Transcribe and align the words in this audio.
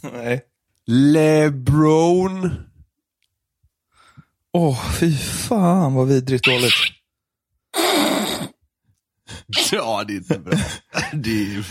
Nej. 0.00 0.40
LeBron. 0.86 2.50
Åh, 4.52 4.92
fy 5.00 5.16
fan 5.16 5.94
vad 5.94 6.08
vidrigt 6.08 6.44
dåligt. 6.44 6.72
Ja, 9.72 10.04
det 10.08 10.12
är 10.12 10.16
inte 10.16 10.38
bra. 10.38 10.58
Det 11.12 11.30
är, 11.30 11.64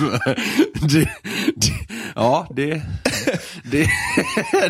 det, 0.88 1.10
det, 1.56 1.74
ja, 2.16 2.48
det, 2.56 2.82
det, 3.64 3.90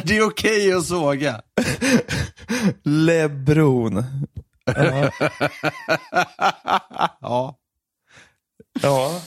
det 0.03 0.17
är 0.17 0.21
okej 0.27 0.73
att 0.73 0.85
såga. 0.85 1.41
Lebron. 2.83 4.03
Ja. 4.65 5.11
Ja. 7.21 7.57
ja. 8.81 9.21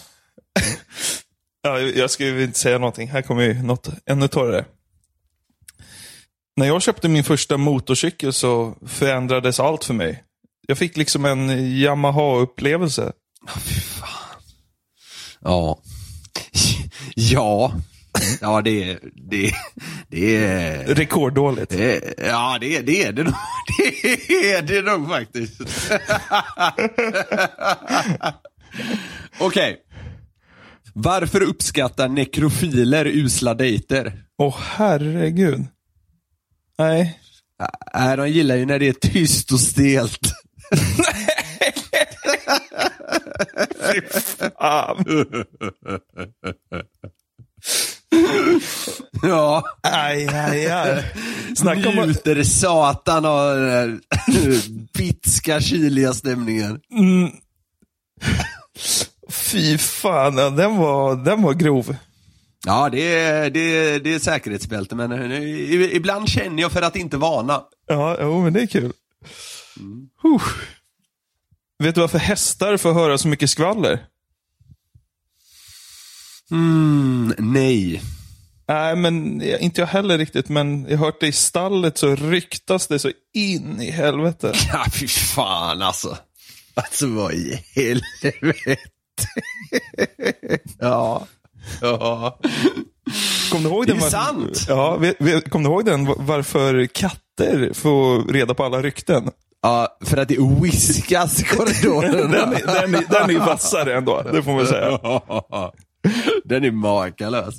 Ja. 1.62 1.80
Jag 1.80 2.10
ska 2.10 2.24
ju 2.24 2.42
inte 2.44 2.58
säga 2.58 2.78
någonting. 2.78 3.08
Här 3.08 3.22
kommer 3.22 3.42
ju 3.42 3.62
något 3.62 3.88
ännu 4.06 4.28
torrare. 4.28 4.64
När 6.56 6.66
jag 6.66 6.82
köpte 6.82 7.08
min 7.08 7.24
första 7.24 7.56
motorcykel 7.56 8.32
så 8.32 8.74
förändrades 8.86 9.60
allt 9.60 9.84
för 9.84 9.94
mig. 9.94 10.24
Jag 10.68 10.78
fick 10.78 10.96
liksom 10.96 11.24
en 11.24 11.50
Yamaha-upplevelse. 11.50 13.12
Ja. 15.40 15.80
Ja. 17.14 17.72
Ja, 18.40 18.62
det 18.62 18.90
är, 18.90 18.98
det, 19.30 19.52
det 20.08 20.36
är, 20.36 20.84
Rekorddåligt. 20.94 21.70
det 21.70 22.14
ja, 22.18 22.58
det 22.60 22.76
är, 22.76 22.82
det 22.82 23.02
är 23.02 23.12
det 23.12 23.24
nog. 23.24 23.34
Det 24.28 24.52
är 24.52 24.62
det 24.62 24.82
nog 24.82 25.08
faktiskt. 25.08 25.60
Okej. 29.38 29.76
Varför 30.94 31.40
uppskattar 31.42 32.08
nekrofiler 32.08 33.06
usla 33.06 33.54
dejter? 33.54 34.12
Åh 34.38 34.56
herregud. 34.60 35.66
Nej. 36.78 37.18
Nej, 37.94 38.16
de 38.16 38.28
gillar 38.30 38.56
ju 38.56 38.66
när 38.66 38.78
det 38.78 38.88
är 38.88 38.92
tyst 38.92 39.52
och 39.52 39.60
stelt. 39.60 40.32
Ah, 44.58 44.94
Ja. 49.22 49.64
aj, 49.82 50.26
aj, 50.28 50.66
aj. 50.66 51.04
Snacka 51.56 51.88
om 51.88 51.98
att... 51.98 52.06
Njuter 52.06 52.42
satan 52.42 53.24
av 53.24 53.56
den 53.56 53.70
här 53.70 53.98
bitska, 54.98 55.60
kyliga 55.60 56.12
stämningen. 56.12 56.80
Mm. 56.98 57.30
Fy 59.30 59.78
fan, 59.78 60.36
den, 60.36 60.76
var, 60.76 61.16
den 61.16 61.42
var 61.42 61.54
grov. 61.54 61.96
Ja, 62.66 62.88
det 62.88 63.14
är, 63.14 63.50
det 63.50 63.60
är, 63.60 64.00
det 64.00 64.14
är 64.14 64.18
säkerhetsbälte, 64.18 64.94
men 64.94 65.12
eh, 65.12 65.96
ibland 65.96 66.28
känner 66.28 66.62
jag 66.62 66.72
för 66.72 66.82
att 66.82 66.96
inte 66.96 67.16
varna. 67.16 67.62
Ja, 67.86 68.16
jo, 68.20 68.42
men 68.42 68.52
det 68.52 68.62
är 68.62 68.66
kul. 68.66 68.92
Huh. 70.22 70.42
Vet 71.78 71.94
du 71.94 72.00
varför 72.00 72.18
hästar 72.18 72.76
får 72.76 72.92
höra 72.92 73.18
så 73.18 73.28
mycket 73.28 73.50
skvaller? 73.50 74.06
Mm, 76.50 77.34
nej. 77.38 78.02
Nej, 78.68 78.96
men 78.96 79.40
eh, 79.40 79.64
inte 79.64 79.80
jag 79.80 79.88
heller 79.88 80.18
riktigt, 80.18 80.48
men 80.48 80.86
jag 80.88 80.98
har 80.98 81.06
hört 81.06 81.20
det 81.20 81.26
i 81.26 81.32
stallet 81.32 81.98
så 81.98 82.14
ryktas 82.14 82.86
det 82.86 82.98
så 82.98 83.10
in 83.34 83.80
i 83.80 83.90
helvete. 83.90 84.52
Ja, 84.72 84.86
fy 84.92 85.08
fan 85.08 85.82
alltså. 85.82 86.18
Alltså 86.74 87.06
vad 87.06 87.32
i 87.32 87.64
helvete. 87.74 88.76
ja. 90.78 91.26
Ja. 91.80 92.38
Kom 93.52 93.62
du 93.62 93.68
ihåg 93.68 93.86
Det 93.86 93.92
den? 93.92 93.96
är 93.98 94.02
var- 94.02 94.10
sant. 94.10 94.64
Ja, 94.68 95.00
kom 95.50 95.62
du 95.62 95.68
ihåg 95.68 95.84
den? 95.84 96.04
Varför 96.18 96.86
katter 96.86 97.70
får 97.74 98.32
reda 98.32 98.54
på 98.54 98.64
alla 98.64 98.82
rykten? 98.82 99.30
Ja, 99.62 99.98
för 100.04 100.16
att 100.16 100.28
det 100.28 100.36
whiskas 100.62 101.40
i 101.40 101.44
korridoren. 101.44 102.12
Den 102.30 102.34
är, 102.34 102.66
den 102.66 102.94
är, 102.94 103.04
den 103.10 103.36
är 103.36 103.38
vassare 103.46 103.96
ändå, 103.96 104.22
det 104.32 104.42
får 104.42 104.52
man 104.52 104.66
säga. 104.66 104.98
Den 106.44 106.64
är 106.64 106.70
makalös. 106.70 107.54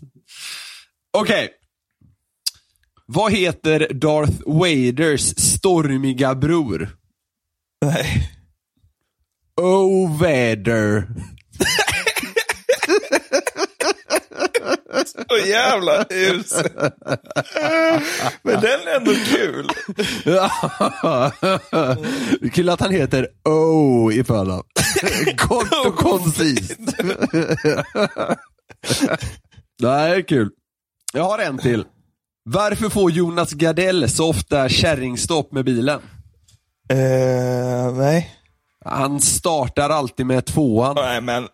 Okej. 1.17 1.49
Vad 3.05 3.31
heter 3.33 3.87
Darth 3.93 4.33
Vaders 4.45 5.21
stormiga 5.37 6.35
bror? 6.35 6.89
Nej. 7.85 8.29
Oh 9.61 10.17
Åh 15.29 15.47
jävla 15.49 16.05
hus. 16.09 16.53
Men 18.43 18.61
den 18.61 18.79
är 18.87 18.95
ändå 18.95 19.11
kul. 19.11 19.69
Kul 22.51 22.69
att 22.69 22.79
han 22.81 22.91
heter 22.91 23.27
O 23.45 24.11
i 24.11 24.23
förnamn. 24.23 24.63
Kort 25.37 25.85
och 25.85 25.95
koncist. 26.09 26.79
Det 29.79 29.89
här 29.89 30.15
är 30.15 30.21
kul. 30.21 30.49
Jag 31.13 31.23
har 31.23 31.39
en 31.39 31.57
till. 31.57 31.85
Varför 32.43 32.89
får 32.89 33.11
Jonas 33.11 33.51
Gardell 33.51 34.09
så 34.09 34.29
ofta 34.29 34.69
kärringstopp 34.69 35.51
med 35.51 35.65
bilen? 35.65 36.01
Eh, 36.89 37.93
nej. 37.93 38.35
Han 38.85 39.19
startar 39.19 39.89
alltid 39.89 40.25
med 40.25 40.45
tvåan. 40.45 40.95
Nej, 40.95 41.21
men. 41.21 41.47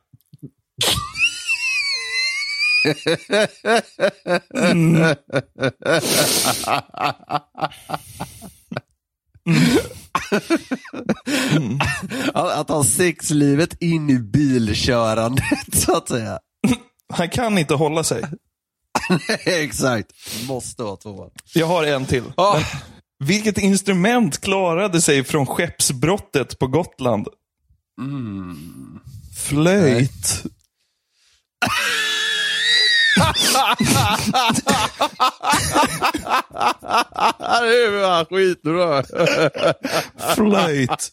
Att 12.33 12.51
att 12.51 12.69
ha 12.69 12.83
sexlivet 12.83 13.81
in 13.81 14.09
i 14.09 14.19
bilkörandet, 14.19 15.45
så 15.73 15.97
att 15.97 16.09
säga. 16.09 16.39
Han 17.13 17.29
kan 17.29 17.57
inte 17.57 17.73
hålla 17.73 18.03
sig. 18.03 18.23
Exakt. 19.45 20.11
Måste 20.47 20.83
vara 20.83 20.95
tvåan. 20.95 21.29
Jag 21.53 21.67
har 21.67 21.83
en 21.83 22.05
till. 22.05 22.23
Ah. 22.35 22.53
Men, 22.53 22.63
vilket 23.27 23.57
instrument 23.57 24.41
klarade 24.41 25.01
sig 25.01 25.23
från 25.23 25.45
skeppsbrottet 25.45 26.59
på 26.59 26.67
Gotland? 26.67 27.27
Flöjt. 29.35 30.43
Det 37.61 37.89
var 37.91 38.25
skitbra. 38.25 39.03
Flöjt. 40.35 41.11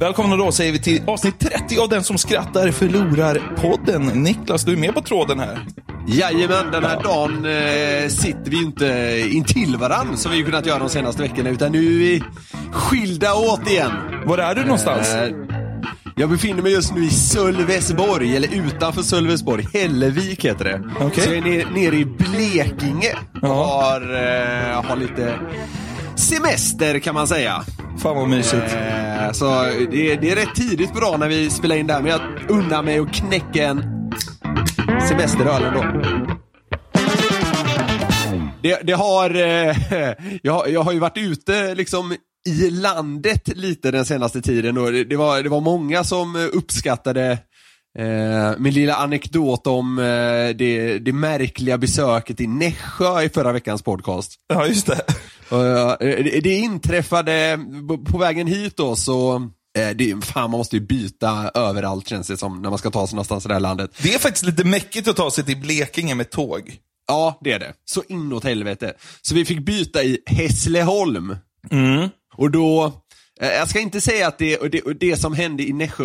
Välkomna 0.00 0.36
då 0.36 0.52
säger 0.52 0.72
vi 0.72 0.78
till 0.78 1.02
avsnitt 1.06 1.38
30 1.38 1.78
av 1.78 1.88
Den 1.88 2.04
som 2.04 2.18
skrattar 2.18 2.70
förlorar 2.70 3.56
podden. 3.56 4.02
Niklas, 4.06 4.64
du 4.64 4.72
är 4.72 4.76
med 4.76 4.94
på 4.94 5.02
tråden 5.02 5.38
här. 5.40 5.58
Jajamän, 6.08 6.70
den 6.72 6.84
här 6.84 7.02
dagen 7.02 7.44
eh, 7.44 8.08
sitter 8.08 8.50
vi 8.50 8.56
inte 8.62 9.22
intill 9.30 9.76
varann 9.76 10.16
som 10.16 10.32
vi 10.32 10.42
kunnat 10.42 10.66
göra 10.66 10.78
de 10.78 10.88
senaste 10.88 11.22
veckorna 11.22 11.50
utan 11.50 11.72
nu 11.72 11.78
är 11.78 11.98
vi 11.98 12.22
skilda 12.72 13.34
åt 13.34 13.70
igen. 13.70 13.90
Var 14.26 14.38
är 14.38 14.54
du 14.54 14.62
någonstans? 14.62 15.14
Eh, 15.14 15.28
jag 16.16 16.30
befinner 16.30 16.62
mig 16.62 16.72
just 16.72 16.94
nu 16.94 17.04
i 17.04 17.10
Sölvesborg, 17.10 18.36
eller 18.36 18.54
utanför 18.54 19.02
Sölvesborg. 19.02 19.66
Hällevik 19.72 20.44
heter 20.44 20.64
det. 20.64 20.82
Okej. 21.00 21.24
Så 21.24 21.30
jag 21.30 21.36
är 21.38 21.42
nere, 21.42 21.70
nere 21.74 21.96
i 21.96 22.04
Blekinge 22.04 23.12
och 23.42 23.48
Ja. 23.48 23.64
har, 23.64 24.00
eh, 24.00 24.82
har 24.84 24.96
lite 24.96 25.38
semester 26.16 26.98
kan 26.98 27.14
man 27.14 27.28
säga. 27.28 27.62
Fan 28.02 28.16
vad 28.16 28.28
mysigt. 28.28 28.74
Eh, 28.74 29.32
så 29.32 29.44
det, 29.90 30.12
är- 30.12 30.20
det 30.20 30.30
är 30.30 30.36
rätt 30.36 30.54
tidigt 30.54 30.92
på 30.92 31.00
dagen 31.00 31.20
när 31.20 31.28
vi 31.28 31.50
spelar 31.50 31.76
in 31.76 31.86
där, 31.86 32.00
men 32.02 32.10
jag 32.10 32.20
unnar 32.48 32.82
mig 32.82 32.98
att 32.98 33.12
knäcka 33.14 33.64
en 33.64 33.84
semesteröl 35.08 35.62
ändå. 35.62 35.84
Det, 38.62 38.80
det 38.82 38.92
har, 38.92 39.30
eh, 39.34 39.76
jag, 40.42 40.52
har- 40.52 40.66
jag 40.66 40.82
har 40.82 40.92
ju 40.92 40.98
varit 40.98 41.16
ute 41.18 41.74
liksom 41.74 42.14
i 42.48 42.70
landet 42.70 43.48
lite 43.56 43.90
den 43.90 44.04
senaste 44.04 44.42
tiden 44.42 44.78
och 44.78 44.92
det, 44.92 45.04
det, 45.04 45.16
var, 45.16 45.42
det 45.42 45.48
var 45.48 45.60
många 45.60 46.04
som 46.04 46.36
uppskattade 46.52 47.38
eh, 47.98 48.58
min 48.58 48.74
lilla 48.74 48.94
anekdot 48.94 49.66
om 49.66 49.98
eh, 49.98 50.04
det, 50.56 50.98
det 50.98 51.12
märkliga 51.12 51.78
besöket 51.78 52.40
i 52.40 52.46
Nässjö 52.46 53.22
i 53.22 53.28
förra 53.28 53.52
veckans 53.52 53.82
podcast. 53.82 54.34
Ja, 54.48 54.66
just 54.66 54.86
det. 54.86 55.00
Eh, 55.52 55.94
det, 56.00 56.40
det 56.40 56.54
inträffade 56.54 57.58
på- 58.12 58.18
vägen 58.18 58.46
hit 58.46 58.76
då 58.76 58.96
så 58.96 59.34
eh, 59.78 59.88
det, 59.96 60.24
fan, 60.24 60.50
man 60.50 60.58
måste 60.58 60.76
ju 60.76 60.82
byta 60.82 61.50
överallt 61.54 62.08
känns 62.08 62.26
det 62.26 62.36
som 62.36 62.62
när 62.62 62.70
man 62.70 62.78
ska 62.78 62.90
ta 62.90 63.06
sig 63.06 63.14
någonstans 63.16 63.44
i 63.44 63.48
det 63.48 63.54
här 63.54 63.60
landet. 63.60 63.90
Det 64.02 64.14
är 64.14 64.18
faktiskt 64.18 64.44
lite 64.46 64.64
mäckigt 64.64 65.08
att 65.08 65.16
ta 65.16 65.30
sig 65.30 65.44
till 65.44 65.56
Blekinge 65.56 66.14
med 66.14 66.30
tåg. 66.30 66.76
Ja, 67.08 67.38
det 67.40 67.52
är 67.52 67.58
det. 67.58 67.72
Så 67.84 68.02
inåt 68.08 68.44
helvete. 68.44 68.94
Så 69.22 69.34
vi 69.34 69.44
fick 69.44 69.60
byta 69.66 70.02
i 70.02 70.18
Hässleholm. 70.26 71.36
Och 72.36 72.50
då, 72.50 72.84
eh, 73.40 73.48
jag 73.48 73.68
ska 73.68 73.80
inte 73.80 74.00
säga 74.00 74.28
att 74.28 74.38
det, 74.38 74.56
det, 74.72 74.82
det 75.00 75.16
som 75.16 75.34
hände 75.34 75.62
i 75.62 75.72
Nässjö 75.72 76.04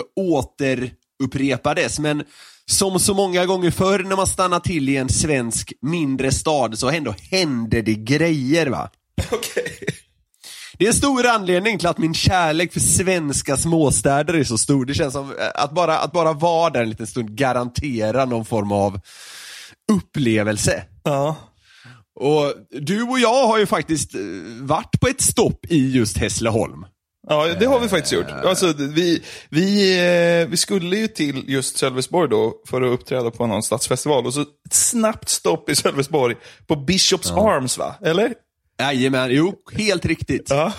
återupprepades, 1.23 1.99
men 1.99 2.23
som 2.65 2.99
så 2.99 3.13
många 3.13 3.45
gånger 3.45 3.71
förr 3.71 3.99
när 3.99 4.15
man 4.15 4.27
stannar 4.27 4.59
till 4.59 4.89
i 4.89 4.97
en 4.97 5.09
svensk 5.09 5.73
mindre 5.81 6.31
stad 6.31 6.77
så 6.77 6.89
ändå 6.89 7.15
hände 7.31 7.81
det 7.81 7.95
grejer 7.95 8.67
va. 8.67 8.89
Okej. 9.31 9.85
Det 10.77 10.85
är 10.85 10.89
en 10.89 10.95
stor 10.95 11.25
anledning 11.25 11.77
till 11.77 11.87
att 11.87 11.97
min 11.97 12.13
kärlek 12.13 12.73
för 12.73 12.79
svenska 12.79 13.57
småstäder 13.57 14.33
är 14.33 14.43
så 14.43 14.57
stor. 14.57 14.85
Det 14.85 14.93
känns 14.93 15.13
som 15.13 15.31
eh, 15.31 15.47
att 15.55 15.71
bara, 15.71 15.97
att 15.97 16.11
bara 16.11 16.33
vara 16.33 16.69
där 16.69 16.81
en 16.81 16.89
liten 16.89 17.07
stund 17.07 17.31
garanterar 17.37 18.25
någon 18.25 18.45
form 18.45 18.71
av 18.71 18.99
upplevelse. 19.91 20.83
Ja. 21.03 21.35
Och 22.19 22.53
du 22.81 23.03
och 23.03 23.19
jag 23.19 23.47
har 23.47 23.57
ju 23.59 23.65
faktiskt 23.65 24.15
eh, 24.15 24.21
varit 24.61 24.99
på 25.01 25.07
ett 25.07 25.21
stopp 25.21 25.65
i 25.65 25.91
just 25.91 26.17
Hässleholm. 26.17 26.85
Ja, 27.27 27.47
det 27.59 27.65
har 27.65 27.79
vi 27.79 27.87
faktiskt 27.87 28.13
gjort. 28.13 28.31
Alltså, 28.45 28.73
vi, 28.77 29.23
vi, 29.49 29.97
eh, 30.41 30.47
vi 30.47 30.57
skulle 30.57 30.97
ju 30.97 31.07
till 31.07 31.43
just 31.47 31.77
Sölvesborg 31.77 32.29
då 32.29 32.53
för 32.67 32.81
att 32.81 32.93
uppträda 32.93 33.31
på 33.31 33.47
någon 33.47 33.63
stadsfestival. 33.63 34.25
Och 34.25 34.33
så 34.33 34.41
ett 34.41 34.47
snabbt 34.71 35.29
stopp 35.29 35.69
i 35.69 35.75
Sölvesborg 35.75 36.35
på 36.67 36.75
Bishops 36.75 37.31
Arms, 37.31 37.77
va? 37.77 37.95
Eller? 38.01 38.33
Jajamän, 38.79 39.29
jo, 39.31 39.53
helt 39.73 40.05
riktigt. 40.05 40.49
Ja. 40.49 40.73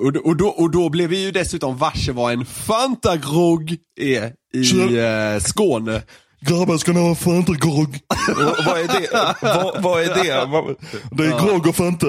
Och, 0.00 0.16
och, 0.16 0.36
då, 0.36 0.48
och 0.48 0.70
då 0.70 0.88
blev 0.88 1.08
vi 1.08 1.24
ju 1.24 1.30
dessutom 1.30 1.76
varse 1.78 2.12
vad 2.12 2.32
en 2.32 2.44
Fantagrogg 2.44 3.76
är 4.00 4.32
i 4.54 4.98
eh, 4.98 5.40
Skåne. 5.40 6.02
Grabbar, 6.40 6.76
ska 6.76 6.92
ni 6.92 7.00
ha 7.00 7.14
Fanta 7.14 7.52
grogg? 7.52 7.98
vad 8.66 8.80
är 8.80 9.00
det? 9.00 9.34
vad, 9.42 9.82
vad 9.82 10.02
är 10.02 10.06
det? 10.06 10.76
Det 11.10 11.24
är 11.24 11.46
grogg 11.46 11.66
och 11.66 11.76
Fanta. 11.76 12.06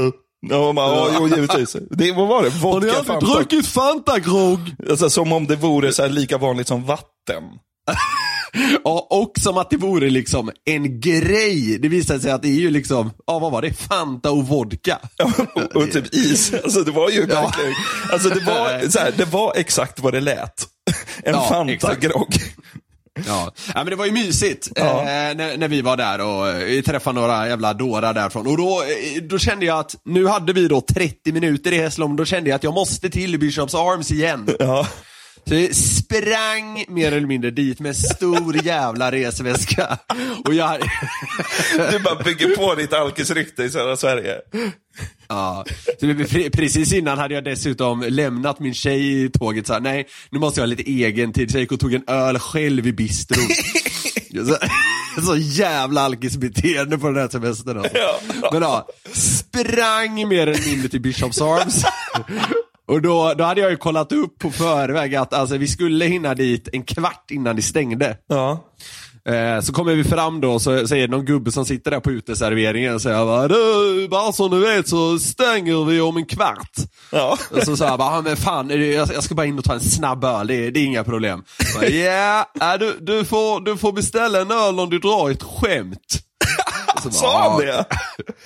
Ja, 0.49 0.71
man, 0.73 0.89
ja, 0.89 1.09
jo, 1.19 1.27
givetvis. 1.27 1.75
Det, 1.89 2.11
vad 2.11 2.27
var 2.27 2.43
det? 2.43 2.49
Har 2.49 2.79
ni 2.79 2.87
Vodka, 2.87 2.97
aldrig 2.97 3.05
Fanta? 3.05 3.25
druckit 3.25 3.67
Fantagrogg? 3.67 4.59
Alltså, 4.89 5.09
som 5.09 5.33
om 5.33 5.47
det 5.47 5.55
vore 5.55 5.93
så 5.93 6.01
här 6.01 6.09
lika 6.09 6.37
vanligt 6.37 6.67
som 6.67 6.85
vatten. 6.85 7.43
Ja, 8.83 9.07
och 9.09 9.31
som 9.39 9.57
att 9.57 9.69
det 9.69 9.77
vore 9.77 10.09
liksom 10.09 10.51
en 10.65 10.99
grej. 10.99 11.77
Det 11.81 11.87
visade 11.87 12.19
sig 12.19 12.31
att 12.31 12.41
det 12.41 12.47
är 12.47 12.59
ju 12.59 12.69
liksom, 12.69 13.11
ja 13.27 13.39
vad 13.39 13.51
var 13.51 13.61
det? 13.61 13.73
Fanta 13.73 14.31
och 14.31 14.47
vodka. 14.47 14.99
och, 15.55 15.75
och 15.75 15.91
typ 15.91 16.13
is. 16.13 16.53
Alltså 16.53 16.83
det 16.83 16.91
var 16.91 17.09
ju 17.09 17.25
verkligen, 17.25 17.73
alltså 18.11 18.29
det 18.29 18.39
var, 18.39 18.89
så 18.89 18.99
här, 18.99 19.13
det 19.17 19.25
var 19.25 19.53
exakt 19.55 19.99
vad 19.99 20.13
det 20.13 20.21
lät. 20.21 20.67
En 21.23 21.33
Ja, 21.33 21.41
Fanta-grogg. 21.49 22.35
Ja. 23.25 23.51
ja, 23.67 23.73
men 23.75 23.85
det 23.85 23.95
var 23.95 24.05
ju 24.05 24.11
mysigt 24.11 24.69
eh, 24.75 24.85
när, 25.35 25.57
när 25.57 25.67
vi 25.67 25.81
var 25.81 25.97
där 25.97 26.21
och 26.21 26.49
eh, 26.49 26.81
träffade 26.81 27.19
några 27.19 27.47
jävla 27.47 27.73
dårar 27.73 28.13
därifrån. 28.13 28.47
Och 28.47 28.57
då, 28.57 28.81
eh, 28.81 29.23
då 29.23 29.37
kände 29.37 29.65
jag 29.65 29.79
att, 29.79 29.95
nu 30.05 30.27
hade 30.27 30.53
vi 30.53 30.67
då 30.67 30.81
30 30.81 31.31
minuter 31.31 31.71
i 31.71 31.77
Hässleholm, 31.77 32.15
då 32.15 32.25
kände 32.25 32.49
jag 32.49 32.55
att 32.55 32.63
jag 32.63 32.73
måste 32.73 33.09
till 33.09 33.39
Bishops 33.39 33.75
Arms 33.75 34.11
igen. 34.11 34.49
Ja. 34.59 34.87
Så 35.47 35.55
jag 35.55 35.75
sprang 35.75 36.85
mer 36.87 37.11
eller 37.11 37.27
mindre 37.27 37.51
dit 37.51 37.79
med 37.79 37.89
en 37.89 37.95
stor 37.95 38.65
jävla 38.65 39.11
resväska. 39.11 39.97
Och 40.45 40.53
jag, 40.53 40.81
Du 41.91 41.99
bara 41.99 42.23
bygger 42.23 42.55
på 42.55 42.75
ditt 42.75 42.93
alkisrykte 42.93 43.63
i 43.63 43.69
södra 43.69 43.97
Sverige. 43.97 44.35
ja. 45.27 45.65
Precis 46.53 46.93
innan 46.93 47.17
hade 47.17 47.33
jag 47.33 47.43
dessutom 47.43 48.01
lämnat 48.07 48.59
min 48.59 48.73
tjej 48.73 49.23
i 49.25 49.29
tåget 49.29 49.67
så 49.67 49.73
här, 49.73 49.79
nej, 49.79 50.07
nu 50.29 50.39
måste 50.39 50.59
jag 50.59 50.67
ha 50.67 50.69
lite 50.75 50.91
egen 50.91 51.33
tid. 51.33 51.51
Så 51.51 51.57
jag 51.57 51.61
gick 51.61 51.71
och 51.71 51.79
tog 51.79 51.93
en 51.93 52.03
öl 52.07 52.39
själv 52.39 52.87
i 52.87 52.93
bistron. 52.93 53.47
Så, 54.45 54.57
så 55.21 55.35
jävla 55.37 56.01
alkisbeteende 56.01 56.97
på 56.97 57.07
den 57.07 57.17
här 57.21 57.29
semestern 57.29 57.77
alltså. 57.77 57.97
Men 58.51 58.61
ja, 58.61 58.87
sprang 59.13 60.27
mer 60.27 60.47
eller 60.47 60.69
mindre 60.69 60.89
till 60.89 61.01
Bishops 61.01 61.41
Arms. 61.41 61.83
Och 62.87 63.01
då, 63.01 63.33
då 63.37 63.43
hade 63.43 63.61
jag 63.61 63.71
ju 63.71 63.77
kollat 63.77 64.11
upp 64.11 64.39
på 64.39 64.51
förväg 64.51 65.15
att 65.15 65.33
alltså, 65.33 65.57
vi 65.57 65.67
skulle 65.67 66.05
hinna 66.05 66.35
dit 66.35 66.69
en 66.73 66.83
kvart 66.83 67.31
innan 67.31 67.55
det 67.55 67.61
stängde. 67.61 68.17
Ja. 68.27 68.69
Eh, 69.29 69.61
så 69.61 69.73
kommer 69.73 69.95
vi 69.95 70.03
fram 70.03 70.41
då 70.41 70.59
så 70.59 70.87
säger 70.87 71.07
någon 71.07 71.25
gubbe 71.25 71.51
som 71.51 71.65
sitter 71.65 71.91
där 71.91 71.99
på 71.99 72.11
uteserveringen 72.11 72.95
och 72.95 73.01
säger 73.01 73.25
bara, 73.25 73.47
du, 73.47 74.07
bara 74.07 74.31
som 74.31 74.51
du 74.51 74.59
vet 74.59 74.87
så 74.87 75.19
stänger 75.19 75.85
vi 75.85 76.01
om 76.01 76.17
en 76.17 76.25
kvart. 76.25 76.71
Ja. 77.11 77.37
Och 77.51 77.63
så 77.63 77.77
sa 77.77 77.85
jag 77.87 77.99
bara, 77.99 78.09
"Ah, 78.17 78.21
men 78.21 78.37
fan, 78.37 78.69
jag 78.91 79.23
ska 79.23 79.35
bara 79.35 79.45
in 79.45 79.57
och 79.57 79.63
ta 79.63 79.73
en 79.73 79.79
snabb 79.79 80.23
öl, 80.23 80.47
det 80.47 80.55
är, 80.67 80.71
det 80.71 80.79
är 80.79 80.85
inga 80.85 81.03
problem. 81.03 81.43
Ja, 81.81 82.45
ja, 82.59 82.77
du, 82.77 82.97
du, 83.01 83.25
får, 83.25 83.59
du 83.65 83.77
får 83.77 83.91
beställa 83.91 84.41
en 84.41 84.51
öl 84.51 84.79
om 84.79 84.89
du 84.89 84.99
drar 84.99 85.29
ett 85.31 85.43
skämt. 85.43 86.19
Så 87.03 87.09
bara, 87.09 87.31
Sa 87.31 87.49
han 87.51 87.67
"Ja." 87.67 87.73
det? 87.73 87.85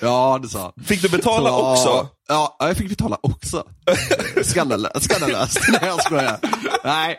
Ja, 0.00 0.38
det 0.42 0.48
sa 0.48 0.60
han. 0.76 0.84
Fick 0.84 1.02
du 1.02 1.08
betala 1.08 1.48
Så, 1.48 1.70
också? 1.72 2.08
Ja, 2.28 2.56
ja, 2.58 2.66
jag 2.68 2.76
fick 2.76 2.88
betala 2.88 3.18
också. 3.22 3.64
Skandalöst. 4.42 5.02
Skandalöst. 5.02 5.58
Nej, 5.68 5.80
jag 5.82 6.02
skojar. 6.04 6.38
Nej, 6.84 7.18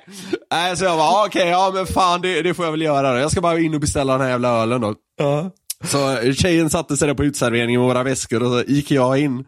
Nej 0.51 0.77
så 0.77 0.83
jag 0.85 0.97
bara, 0.97 1.07
"Ah, 1.09 1.25
okej, 1.27 1.47
ja 1.49 1.71
men 1.73 1.87
fan 1.87 2.21
det, 2.21 2.41
det 2.41 2.53
får 2.53 2.65
jag 2.65 2.71
väl 2.71 2.81
göra 2.81 3.13
då. 3.13 3.19
Jag 3.19 3.31
ska 3.31 3.41
bara 3.41 3.59
in 3.59 3.73
och 3.73 3.79
beställa 3.81 4.13
den 4.13 4.21
här 4.21 4.29
jävla 4.29 4.49
ölen 4.49 4.81
då. 4.81 4.95
Ja. 5.17 5.51
Så 5.87 6.33
tjejen 6.33 6.69
satte 6.69 6.97
sig 6.97 7.07
där 7.07 7.15
på 7.15 7.23
utserveringen 7.23 7.81
med 7.81 7.89
våra 7.89 8.03
väskor 8.03 8.43
och 8.43 8.51
så 8.51 8.63
gick 8.71 8.91
jag 8.91 9.17
in. 9.19 9.39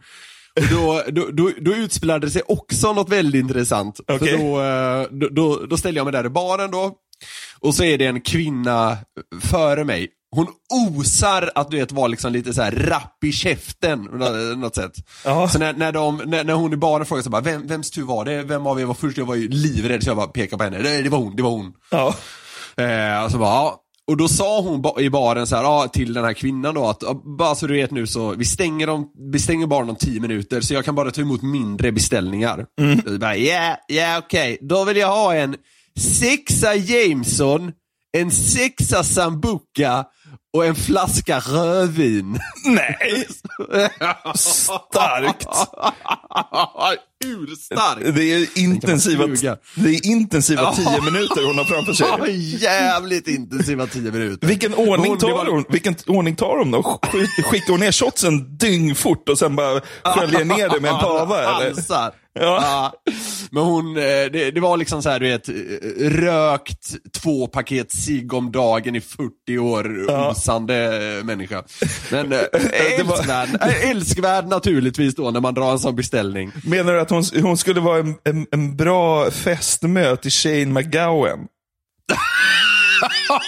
Och 0.55 0.67
då, 0.71 1.01
då, 1.11 1.27
då, 1.31 1.51
då 1.61 1.73
utspelade 1.75 2.27
det 2.27 2.31
sig 2.31 2.41
också 2.47 2.93
något 2.93 3.09
väldigt 3.09 3.39
intressant. 3.39 3.99
Okej. 4.07 4.17
För 4.17 4.37
då, 4.37 4.61
eh, 4.61 5.07
då, 5.11 5.27
då, 5.31 5.65
då 5.65 5.77
ställde 5.77 5.99
jag 5.99 6.05
mig 6.05 6.11
där 6.11 6.25
i 6.25 6.29
baren 6.29 6.71
då. 6.71 6.91
Och 7.59 7.75
så 7.75 7.83
är 7.83 7.97
det 7.97 8.05
en 8.05 8.21
kvinna 8.21 8.97
före 9.41 9.83
mig. 9.83 10.07
Hon 10.35 10.47
osar 10.69 11.51
att 11.55 11.71
du 11.71 11.77
vet 11.77 11.91
vara 11.91 12.07
liksom 12.07 12.33
lite 12.33 12.53
så 12.53 12.61
här 12.61 12.71
rapp 12.71 13.23
i 13.23 13.31
käften 13.31 14.07
på 14.07 14.15
nå- 14.15 14.55
något 14.55 14.75
sätt. 14.75 14.91
Ja. 15.25 15.49
Så 15.49 15.59
när, 15.59 15.73
när, 15.73 15.91
de, 15.91 16.17
när, 16.25 16.43
när 16.43 16.53
hon 16.53 16.73
i 16.73 16.77
baren 16.77 17.05
frågade 17.05 17.23
så 17.23 17.29
bara, 17.29 17.41
vem, 17.41 17.67
vems 17.67 17.91
tur 17.91 18.03
var 18.03 18.25
det? 18.25 18.43
Vem 18.43 18.67
av 18.67 18.81
er 18.81 18.85
var 18.85 18.93
först? 18.93 19.17
Jag 19.17 19.25
var 19.25 19.35
ju 19.35 19.47
livrädd 19.47 20.03
så 20.03 20.09
jag 20.09 20.17
bara 20.17 20.27
pekade 20.27 20.57
på 20.57 20.63
henne. 20.63 20.77
Det, 20.77 21.01
det 21.01 21.09
var 21.09 21.17
hon, 21.19 21.35
det 21.35 21.43
var 21.43 21.51
hon. 21.51 21.73
Ja. 21.89 22.15
Eh, 22.83 23.23
och 23.25 23.31
så 23.31 23.37
bara, 23.37 23.49
ja. 23.49 23.77
Och 24.07 24.17
då 24.17 24.27
sa 24.27 24.61
hon 24.61 24.99
i 24.99 25.09
baren 25.09 25.47
så 25.47 25.55
här, 25.55 25.63
ja, 25.63 25.87
till 25.87 26.13
den 26.13 26.23
här 26.23 26.33
kvinnan 26.33 26.75
då 26.75 26.87
att, 26.87 27.03
bara 27.37 27.55
så 27.55 27.67
du 27.67 27.73
vet 27.73 27.91
nu 27.91 28.07
så, 28.07 28.29
vi 28.35 28.45
stänger, 28.45 28.89
om, 28.89 29.07
vi 29.31 29.39
stänger 29.39 29.67
baren 29.67 29.89
om 29.89 29.95
10 29.95 30.19
minuter 30.19 30.61
så 30.61 30.73
jag 30.73 30.85
kan 30.85 30.95
bara 30.95 31.11
ta 31.11 31.21
emot 31.21 31.41
mindre 31.41 31.91
beställningar. 31.91 32.65
Mm. 32.81 33.01
Jag 33.05 33.19
bara, 33.19 33.35
ja, 33.35 33.77
ja 33.87 34.17
okej, 34.17 34.57
då 34.61 34.83
vill 34.83 34.97
jag 34.97 35.07
ha 35.07 35.35
en 35.35 35.55
sexa 35.99 36.75
Jameson, 36.75 37.71
en 38.17 38.31
sexa 38.31 39.03
Sambuca 39.03 40.05
och 40.53 40.65
en 40.65 40.75
flaska 40.75 41.39
rödvin. 41.39 42.39
Nej. 42.65 43.27
Starkt. 44.35 45.47
Urstarkt. 47.25 48.15
Det 48.15 48.23
är 48.33 48.57
intensiva, 48.57 49.27
det 49.75 49.89
är 49.89 50.05
intensiva 50.05 50.71
tio 50.75 51.01
minuter 51.01 51.45
hon 51.47 51.57
har 51.57 51.65
framför 51.65 51.93
sig. 51.93 52.07
Ja, 52.19 52.27
jävligt 52.27 53.27
intensiva 53.27 53.87
10 53.87 54.11
minuter. 54.11 54.47
Vilken 54.47 54.73
ordning 54.73 55.17
tar 55.17 55.45
hon? 55.45 55.65
Vilken 55.69 55.95
ordning 56.07 56.35
tar 56.35 56.57
hon 56.57 56.71
då? 56.71 56.81
Sk- 56.81 57.43
Skickar 57.43 57.71
hon 57.71 57.79
ner 57.79 57.91
shotsen 57.91 58.57
dyngfort 58.57 59.29
och 59.29 59.37
sen 59.37 59.55
bara 59.55 59.81
sköljer 60.03 60.45
ner 60.45 60.69
det 60.69 60.79
med 60.79 60.91
en 60.91 60.99
pava 60.99 61.39
eller? 61.41 61.73
Ja. 62.33 62.93
Men 63.51 63.63
hon, 63.63 63.97
eh, 63.97 64.03
det, 64.03 64.51
det 64.51 64.59
var 64.59 64.77
liksom 64.77 65.03
så 65.03 65.09
här, 65.09 65.19
du 65.19 65.27
vet, 65.29 65.49
rökt 66.19 67.13
två 67.21 67.47
paket 67.47 67.91
cigg 67.91 68.33
om 68.33 68.51
dagen 68.51 68.95
i 68.95 69.01
40 69.01 69.57
år, 69.59 70.11
osande 70.29 70.75
eh, 71.17 71.23
människa. 71.25 71.63
Men 72.11 72.31
eh, 72.31 72.39
älskvärd, 72.99 73.49
älskvärd 73.83 74.47
naturligtvis 74.47 75.15
då 75.15 75.31
när 75.31 75.41
man 75.41 75.53
drar 75.53 75.71
en 75.71 75.79
sån 75.79 75.95
beställning. 75.95 76.51
Menar 76.63 76.93
du 76.93 76.99
att 77.01 77.09
hon, 77.09 77.23
hon 77.41 77.57
skulle 77.57 77.79
vara 77.79 77.99
en, 77.99 78.15
en, 78.23 78.47
en 78.51 78.75
bra 78.77 79.31
fästmö 79.31 80.15
till 80.15 80.31
Shane 80.31 80.65
McGowan? 80.65 81.39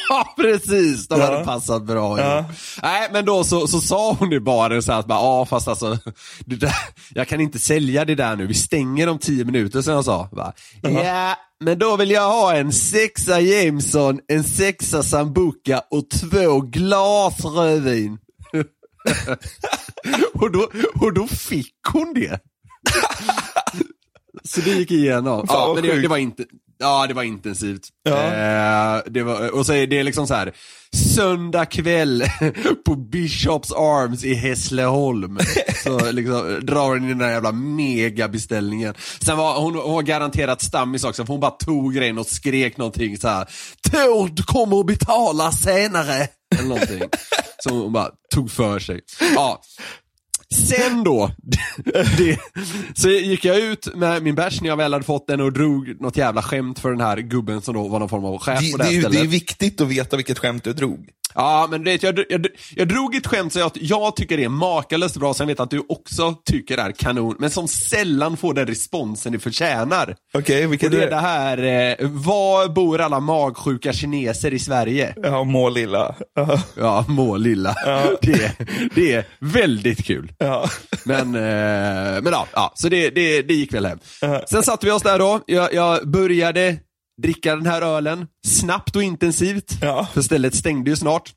Ja, 0.10 0.34
precis. 0.38 1.08
De 1.08 1.20
Ja. 1.20 1.26
hade 1.26 1.46
passat 1.46 1.84
bra 1.84 2.20
Ja. 2.20 2.40
ihop. 2.40 2.52
Nej, 2.84 3.10
men 3.14 3.26
då 3.26 3.44
så, 3.44 3.68
så 3.68 3.82
sa 3.82 4.14
hon 4.14 4.34
i 4.34 4.40
baren 4.40 4.84
så 4.84 4.92
här 4.92 5.00
att 5.00 5.06
ja 5.10 5.46
fast 5.50 5.68
alltså, 5.68 5.98
där, 6.46 6.74
jag 7.14 7.28
kan 7.28 7.42
inte 7.42 7.60
sälja 7.60 8.06
det 8.06 8.16
där 8.16 8.36
nu, 8.36 8.48
vi 8.48 8.54
stänger 8.54 9.10
om 9.10 9.20
tio 9.20 9.46
minuter 9.46 9.82
som 9.82 9.94
jag 9.94 10.06
sa. 10.06 10.30
Bara, 10.32 10.54
ja, 10.82 11.36
men 11.60 11.80
då 11.80 11.96
vill 11.98 12.12
jag 12.12 12.30
ha 12.32 12.54
en 12.56 12.72
sexa 12.72 13.40
Jameson, 13.40 14.20
en 14.28 14.44
sexa 14.44 15.04
Sambuca 15.04 15.82
och 15.92 16.10
två 16.10 16.62
glas 16.62 17.46
rödvin. 17.46 18.18
och, 20.34 20.52
då, 20.52 20.70
och 21.02 21.14
då 21.14 21.28
fick 21.28 21.76
hon 21.94 22.14
det. 22.14 22.40
Så 24.44 24.62
det 24.62 24.70
gick 24.70 24.92
igenom. 24.92 25.48
Fan, 25.48 25.56
Ja, 25.60 25.74
men 25.74 25.84
det, 25.84 26.02
det 26.02 26.08
var 26.08 26.18
inte, 26.18 26.46
ja 26.80 27.08
det 27.08 27.14
var 27.14 27.24
intensivt. 27.24 27.82
Ja. 28.04 28.24
Eh, 28.24 29.02
det 29.06 29.24
var, 29.24 29.56
och 29.56 29.66
så 29.66 29.74
är 29.74 29.88
det 29.88 30.04
liksom 30.04 30.28
så 30.28 30.34
här 30.34 30.54
söndag 31.16 31.66
kväll 31.66 32.24
på 32.86 32.96
Bishops 32.96 33.72
Arms 33.72 34.24
i 34.24 34.34
Hässleholm. 34.34 35.40
Så 35.84 36.12
liksom 36.12 36.60
drar 36.62 36.98
in 36.98 37.08
den 37.08 37.18
där 37.18 37.30
jävla 37.30 37.52
megabeställningen. 37.52 38.94
Sen 39.22 39.38
var 39.38 39.62
hon, 39.62 39.76
hon 39.76 39.94
var 39.94 40.02
garanterat 40.02 40.62
stammis 40.62 41.04
också, 41.04 41.26
för 41.26 41.34
hon 41.34 41.42
bara 41.42 41.52
tog 41.52 41.94
grejen 41.94 42.18
och 42.18 42.28
skrek 42.28 42.78
någonting 42.78 43.18
så 43.18 43.28
här. 43.28 43.48
Tord 43.92 44.46
kommer 44.46 44.80
att 44.80 44.86
betala 44.86 45.52
senare. 45.52 46.28
Eller 46.56 46.70
någonting. 46.70 47.02
Så 47.60 47.70
hon 47.70 47.94
bara 47.94 48.10
tog 48.34 48.52
för 48.52 48.80
sig. 48.80 49.02
Ja. 49.36 49.62
Sen 50.54 51.04
då, 51.04 51.32
det, 52.18 52.40
så 52.96 53.10
gick 53.10 53.46
jag 53.46 53.58
ut 53.60 53.96
med 53.96 54.24
min 54.24 54.36
bärs 54.36 54.62
när 54.62 54.70
jag 54.70 54.78
väl 54.78 54.94
hade 54.94 55.06
fått 55.06 55.28
den 55.28 55.42
och 55.42 55.54
drog 55.54 56.02
något 56.02 56.18
jävla 56.18 56.42
skämt 56.42 56.80
för 56.80 56.92
den 56.92 57.02
här 57.02 57.18
gubben 57.18 57.62
som 57.62 57.74
då 57.74 57.88
var 57.88 58.00
någon 58.00 58.10
form 58.10 58.26
av 58.26 58.38
chef 58.38 58.60
Det, 58.60 58.72
på 58.72 58.78
det, 58.78 58.84
det 58.84 58.88
är 58.90 58.90
här 58.90 58.94
ju- 58.96 59.02
stället. 59.02 59.18
det 59.20 59.26
är 59.26 59.30
viktigt 59.30 59.82
att 59.82 59.88
veta 59.88 60.16
vilket 60.18 60.40
skämt 60.40 60.64
du 60.64 60.74
drog. 60.74 61.10
Ja, 61.36 61.68
men 61.72 61.84
vet, 61.84 62.04
jag, 62.04 62.20
jag, 62.30 62.46
jag 62.76 62.88
drog 62.88 63.16
ett 63.16 63.28
skämt 63.28 63.54
som 63.54 63.60
jag, 63.62 63.72
jag 63.76 64.16
tycker 64.16 64.40
är 64.40 64.50
makalöst 64.50 65.18
bra, 65.18 65.34
som 65.34 65.44
jag 65.44 65.48
vet 65.56 65.60
att 65.60 65.70
du 65.72 65.84
också 65.90 66.34
tycker 66.46 66.78
är 66.78 66.92
kanon, 66.92 67.36
men 67.40 67.50
som 67.50 67.68
sällan 67.68 68.38
får 68.38 68.54
den 68.54 68.68
responsen 68.68 69.32
det 69.34 69.40
förtjänar. 69.40 70.16
Okej, 70.34 70.66
Och 70.66 70.72
vilket 70.74 70.92
det 70.92 71.04
är 71.04 71.10
det 71.10 71.16
här, 71.16 71.58
eh, 72.02 72.08
var 72.10 72.68
bor 72.70 73.02
alla 73.02 73.20
magsjuka 73.20 73.94
kineser 73.94 74.54
i 74.54 74.60
Sverige? 74.60 75.14
Ja, 75.24 75.44
må 75.44 75.70
lilla. 75.70 76.16
Ja. 76.36 76.62
Ja, 76.78 77.06
må 77.08 77.38
lilla. 77.38 77.76
Det, 78.22 78.52
det 78.96 79.14
är 79.14 79.26
väldigt 79.40 80.06
kul. 80.06 80.32
Ja. 80.44 80.70
Men, 81.06 81.36
eh, 81.36 82.22
men 82.22 82.34
ja, 82.34 82.48
ja 82.54 82.72
så 82.76 82.90
det, 82.90 83.10
det, 83.10 83.42
det 83.42 83.54
gick 83.54 83.74
väl 83.74 83.86
hem. 83.86 84.00
Sen 84.50 84.64
satte 84.64 84.86
vi 84.86 84.92
oss 84.92 85.04
där 85.04 85.20
då, 85.20 85.42
jag, 85.48 85.74
jag 85.74 86.08
började 86.10 86.78
dricka 87.22 87.56
den 87.56 87.66
här 87.66 87.82
ölen, 87.82 88.28
snabbt 88.48 88.96
och 88.96 89.04
intensivt, 89.04 89.72
Ja. 89.82 90.08
för 90.14 90.22
stället 90.22 90.56
stängde 90.56 90.90
ju 90.90 90.96
snart. 90.96 91.32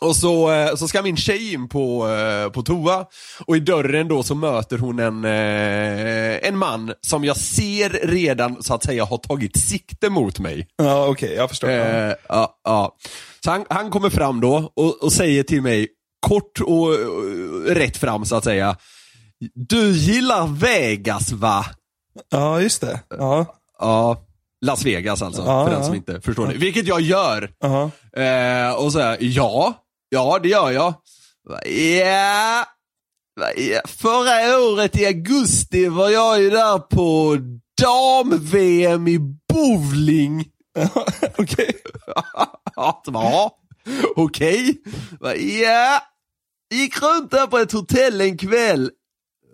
Och 0.00 0.16
så, 0.16 0.52
eh, 0.52 0.74
så 0.74 0.88
ska 0.88 1.02
min 1.02 1.16
tjej 1.16 1.52
in 1.52 1.68
på, 1.68 2.08
eh, 2.08 2.50
på 2.52 2.62
toa 2.62 3.06
och 3.46 3.56
i 3.56 3.60
dörren 3.60 4.08
då 4.08 4.22
så 4.22 4.34
möter 4.34 4.78
hon 4.78 4.98
en, 4.98 5.24
eh, 5.24 6.48
en 6.48 6.58
man 6.58 6.92
som 7.00 7.24
jag 7.24 7.36
ser 7.36 7.90
redan 8.06 8.62
så 8.62 8.74
att 8.74 8.84
säga 8.84 9.04
har 9.04 9.18
tagit 9.18 9.56
sikte 9.56 10.10
mot 10.10 10.38
mig. 10.38 10.68
Ja, 10.76 11.06
okej, 11.08 11.34
jag 11.36 11.48
förstår. 11.48 11.68
Eh, 11.68 12.12
ja, 12.28 12.60
ja. 12.64 12.96
Så 13.44 13.50
han, 13.50 13.64
han 13.70 13.90
kommer 13.90 14.10
fram 14.10 14.40
då 14.40 14.72
och, 14.76 15.02
och 15.02 15.12
säger 15.12 15.42
till 15.42 15.62
mig, 15.62 15.88
kort 16.28 16.60
och, 16.60 16.88
och 16.88 17.64
rätt 17.66 17.96
fram 17.96 18.24
så 18.24 18.36
att 18.36 18.44
säga. 18.44 18.76
Du 19.54 19.90
gillar 19.90 20.46
Vegas 20.46 21.32
va? 21.32 21.66
ja, 22.30 22.60
just 22.60 22.80
det. 22.80 23.00
Ja. 23.08 23.46
Ja, 23.78 24.24
Las 24.60 24.84
Vegas 24.84 25.22
alltså, 25.22 25.42
Ja, 25.42 25.64
för 25.64 25.70
den 25.70 25.80
ja. 25.80 25.86
som 25.86 25.94
inte 25.94 26.20
förstår 26.20 26.46
det. 26.46 26.54
Vilket 26.54 26.86
jag 26.86 27.00
gör. 27.00 27.50
Ja. 27.58 27.90
Eh, 28.22 28.72
och 28.72 28.92
så 28.92 29.00
här, 29.00 29.16
ja, 29.20 29.74
ja 30.08 30.38
det 30.42 30.48
gör 30.48 30.70
jag. 30.70 30.94
Ja, 31.64 32.64
ja, 33.56 33.80
förra 33.84 34.58
året 34.58 34.98
i 34.98 35.06
augusti 35.06 35.88
var 35.88 36.10
jag 36.10 36.42
ju 36.42 36.50
där 36.50 36.78
på 36.78 37.36
dam-VM 37.82 39.08
i 39.08 39.18
bowling. 39.52 40.44
Okej. 41.38 41.72
Ja, 42.74 43.58
okej. 44.16 44.76
Ja, 45.62 46.02
gick 46.70 47.02
runt 47.02 47.30
där 47.30 47.46
på 47.46 47.58
ett 47.58 47.72
hotell 47.72 48.20
en 48.20 48.38
kväll. 48.38 48.90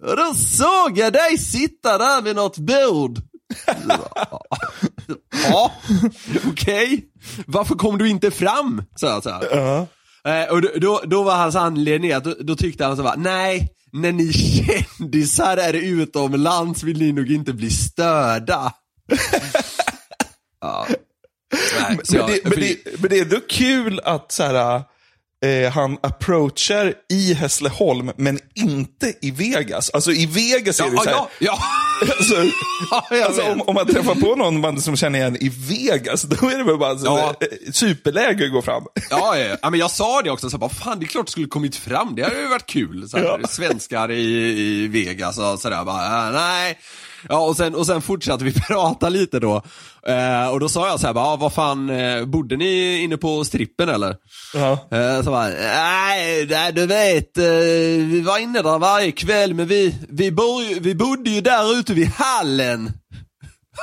Och 0.03 0.17
då 0.17 0.35
såg 0.35 0.99
jag 0.99 1.13
dig 1.13 1.39
sitta 1.39 1.99
där 1.99 2.23
vid 2.23 2.37
något 2.37 2.59
bord. 2.59 3.19
Ja, 5.49 5.73
okej. 6.47 7.05
Varför 7.47 7.75
kom 7.75 7.99
du 7.99 8.09
inte 8.09 8.31
fram? 8.31 8.83
sa 8.97 9.07
jag 9.09 9.23
så 9.23 9.31
här. 9.31 9.47
Ja. 9.51 9.87
Eh, 10.31 10.49
och 10.53 10.63
då, 10.63 10.69
då, 10.77 11.01
då 11.07 11.23
var 11.23 11.37
hans 11.37 11.57
anledning 11.57 12.13
att 12.13 12.25
då, 12.25 12.35
då 12.41 12.57
tyckte 12.57 12.85
han 12.85 12.97
så 12.97 13.03
bara, 13.03 13.15
nej, 13.17 13.69
när 13.93 14.13
ni 14.13 14.33
kändisar 14.33 15.57
är 15.57 15.73
utomlands 15.75 16.83
vill 16.83 16.99
ni 16.99 17.13
nog 17.13 17.31
inte 17.33 17.53
bli 17.53 17.71
störda. 17.71 18.73
ja. 20.61 20.87
Nej, 21.81 21.99
så 22.05 22.13
Men, 22.17 22.21
jag- 22.21 22.29
det, 22.31 22.41
men, 22.45 22.61
det, 22.61 23.01
men 23.01 23.11
det 23.11 23.19
är 23.19 23.23
ändå 23.23 23.41
kul 23.49 24.01
att 24.05 24.33
så 24.33 24.43
här, 24.43 24.83
eh, 25.45 25.73
han 25.73 25.97
approachar 26.03 26.95
i 27.11 27.35
Hässleholm, 27.35 28.11
men 28.17 28.39
inte 28.55 29.15
i 29.23 29.31
Vegas. 29.31 29.91
Alltså 29.91 30.13
i 30.13 30.27
Vegas 30.27 30.81
är 30.81 30.85
det 30.85 30.91
ja, 30.97 31.03
så 31.03 31.09
här, 31.09 31.17
ja, 31.17 31.29
ja. 31.39 31.59
Alltså, 32.19 32.35
Ja, 33.11 33.25
alltså, 33.27 33.43
om, 33.43 33.61
om 33.61 33.75
man 33.75 33.87
träffar 33.87 34.15
på 34.15 34.35
någon 34.37 34.61
man 34.61 34.81
som 34.81 34.97
känner 34.97 35.19
igen 35.19 35.37
i 35.41 35.49
Vegas, 35.49 36.23
då 36.23 36.49
är 36.51 36.59
det 36.59 36.65
väl 36.65 36.79
bara 36.79 36.99
så, 36.99 37.07
Ja. 37.07 37.35
eh, 37.41 37.73
superläge 37.73 38.45
att 38.47 38.53
gå 38.53 38.63
fram. 38.63 38.85
Ja, 39.11 39.39
ja, 39.39 39.57
ja, 39.63 39.71
men 39.71 39.81
jag 39.81 39.91
sa 39.91 40.23
det 40.23 40.31
också, 40.31 40.51
så 40.51 40.59
bara, 40.59 40.71
fan 40.71 40.99
det 40.99 41.05
är 41.05 41.09
klart 41.09 41.27
det 41.27 41.33
skulle 41.33 41.47
kommit 41.47 41.77
fram, 41.77 42.15
det 42.15 42.23
hade 42.23 42.41
ju 42.41 42.49
varit 42.49 42.67
kul. 42.67 43.09
Så 43.09 43.17
här. 43.19 43.41
Svenskar 43.49 44.11
i, 44.11 44.25
i 44.61 44.89
Vegas 44.89 45.39
och 45.39 45.59
sådär, 45.59 45.85
bara, 45.85 46.27
äh, 46.29 46.33
nej. 46.35 46.79
Ja, 47.29 47.39
och 47.39 47.57
sen, 47.57 47.75
och 47.75 47.87
sen 47.87 48.03
fortsatte 48.03 48.45
vi 48.45 48.53
prata 48.69 49.09
lite 49.09 49.41
då. 49.41 49.63
Eh, 50.07 50.49
och 50.49 50.61
då 50.61 50.69
sa 50.69 50.89
jag 50.89 51.01
så 51.01 51.07
här, 51.07 51.15
bara, 51.15 51.25
ah, 51.27 51.37
vad 51.37 51.53
fan, 51.53 51.91
eh, 51.91 52.25
bodde 52.25 52.57
ni 52.57 52.99
inne 53.03 53.17
på 53.17 53.45
strippen 53.45 53.89
eller? 53.89 54.17
Ja. 54.55 54.73
Eh, 54.99 55.23
så 55.23 55.31
bara, 55.31 55.49
nej, 55.49 56.47
nej, 56.51 56.73
du 56.73 56.87
vet, 56.87 57.39
eh, 57.39 57.45
vi 58.11 58.21
var 58.27 58.39
inne 58.39 58.63
där 58.63 58.79
varje 58.79 59.13
kväll, 59.13 59.55
men 59.55 59.67
vi, 59.67 59.95
vi, 60.09 60.33
bor, 60.33 60.63
ju- 60.63 60.81
vi 60.81 60.95
bodde 60.95 61.31
ju 61.31 61.41
där 61.41 61.79
ute 61.79 61.95
vid 61.95 62.09
hallen. 62.09 62.93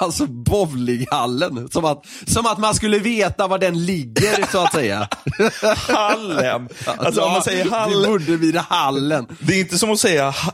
Alltså 0.02 0.26
bowlinghallen. 0.26 1.70
Som 1.72 1.86
att, 1.86 2.06
som 2.28 2.46
att 2.46 2.58
man 2.58 2.76
skulle 2.76 3.00
veta 3.00 3.48
var 3.48 3.58
den 3.58 3.86
ligger, 3.86 4.52
så 4.52 4.64
att 4.64 4.74
säga. 4.74 5.08
Hallen. 5.88 6.70
Alltså 6.98 7.22
om 7.22 7.32
man 7.32 7.44
säger 7.44 7.64
Vi 7.64 7.70
hall, 7.70 8.06
bodde 8.08 8.38
vid 8.38 8.56
hallen. 8.56 9.28
det 9.40 9.54
är 9.54 9.60
inte 9.60 9.78
som 9.78 9.92
att 9.92 10.00
säga 10.00 10.30
ha, 10.30 10.54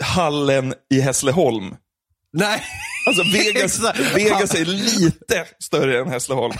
hallen 0.00 0.74
i 0.94 1.00
Hässleholm. 1.00 1.74
Nej. 2.32 2.62
Alltså 3.06 3.22
Vegas. 3.32 3.80
Vegas 4.14 4.54
är 4.54 4.64
lite 4.64 5.44
större 5.62 6.00
än 6.00 6.08
Hässleholm. 6.08 6.54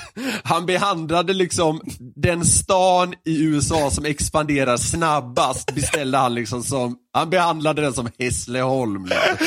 Han 0.44 0.66
behandlade 0.66 1.32
liksom 1.32 1.80
den 2.16 2.44
stan 2.44 3.14
i 3.24 3.42
USA 3.42 3.90
som 3.90 4.04
expanderar 4.04 4.76
snabbast, 4.76 5.74
beställde 5.74 6.18
han 6.18 6.34
liksom 6.34 6.62
som, 6.62 6.96
han 7.12 7.30
behandlade 7.30 7.82
den 7.82 7.92
som 7.92 8.08
Hässleholm. 8.18 9.04
Liksom. 9.04 9.46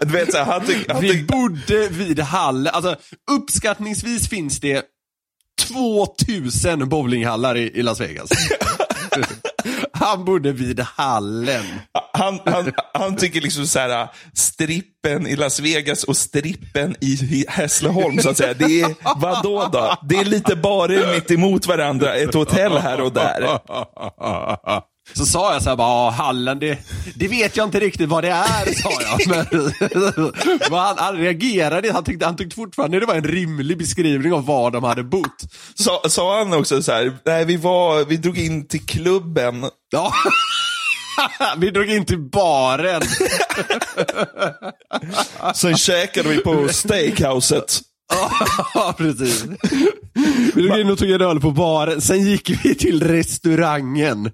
Du 0.00 0.12
vet, 0.12 0.32
så 0.32 0.38
här, 0.38 0.44
han 0.44 0.66
tyck, 0.66 0.92
han 0.92 1.00
Vi 1.02 1.08
tyck, 1.08 1.26
bodde 1.26 1.88
vid 1.88 2.20
hallen, 2.20 2.74
alltså 2.74 2.96
uppskattningsvis 3.30 4.28
finns 4.28 4.60
det 4.60 4.84
2000 5.68 6.88
bowlinghallar 6.88 7.56
i, 7.56 7.78
i 7.78 7.82
Las 7.82 8.00
Vegas. 8.00 8.30
Han 10.08 10.24
bodde 10.24 10.52
vid 10.52 10.80
hallen. 10.80 11.64
han, 12.12 12.40
han, 12.44 12.72
han 12.94 13.16
tycker 13.16 13.40
liksom 13.40 13.66
så 13.66 13.78
här, 13.78 14.08
strippen 14.34 15.26
i 15.26 15.36
Las 15.36 15.60
Vegas 15.60 16.04
och 16.04 16.16
strippen 16.16 16.96
i 17.00 17.44
Hässleholm, 17.48 18.18
så 18.18 18.30
att 18.30 18.36
säga. 18.36 18.54
Det 18.54 18.80
är, 18.80 18.94
vadå 19.16 19.68
då? 19.72 19.96
Det 20.02 20.16
är 20.16 20.24
lite 20.24 20.56
bara 20.56 21.12
mitt 21.14 21.30
emot 21.30 21.66
varandra, 21.66 22.14
ett 22.14 22.34
hotell 22.34 22.78
här 22.78 23.00
och 23.00 23.12
där. 23.12 23.60
Så 25.12 25.26
sa 25.26 25.52
jag 25.52 25.62
så 25.62 25.68
här 25.68 25.76
bara, 25.76 25.88
"Ja, 25.88 26.10
hallen 26.10 26.58
det, 26.58 26.78
det 27.14 27.28
vet 27.28 27.56
jag 27.56 27.66
inte 27.66 27.80
riktigt 27.80 28.08
vad 28.08 28.24
det 28.24 28.30
är, 28.30 28.74
sa 28.74 28.90
jag. 29.00 29.28
Men, 29.28 29.46
men 30.70 30.78
han, 30.78 30.94
han 30.98 31.16
reagerade, 31.16 31.92
han 31.92 32.04
tyckte, 32.04 32.26
han 32.26 32.36
tyckte 32.36 32.56
fortfarande 32.56 33.00
det 33.00 33.06
var 33.06 33.14
en 33.14 33.24
rimlig 33.24 33.78
beskrivning 33.78 34.32
av 34.32 34.46
var 34.46 34.70
de 34.70 34.84
hade 34.84 35.02
bott. 35.02 35.42
Sa, 35.74 36.02
sa 36.08 36.38
han 36.38 36.52
också 36.52 36.82
så 36.82 36.92
här, 36.92 37.12
nej 37.24 37.44
vi, 37.44 37.56
var, 37.56 38.04
vi 38.04 38.16
drog 38.16 38.38
in 38.38 38.68
till 38.68 38.86
klubben 38.86 39.64
Ja, 39.90 40.12
vi 41.56 41.70
drog 41.70 41.88
in 41.88 42.04
till 42.04 42.18
baren. 42.18 43.02
Sen 45.54 45.76
käkade 45.76 46.28
vi 46.28 46.38
på 46.38 46.68
steakhouset. 46.68 47.80
Ja, 48.74 48.94
precis. 48.98 49.44
Vi 50.54 50.62
drog 50.62 50.78
in 50.80 50.90
och 50.90 50.98
tog 50.98 51.10
en 51.10 51.22
öl 51.22 51.40
på 51.40 51.50
baren, 51.50 52.00
sen 52.00 52.24
gick 52.26 52.64
vi 52.64 52.74
till 52.74 53.02
restaurangen. 53.08 54.30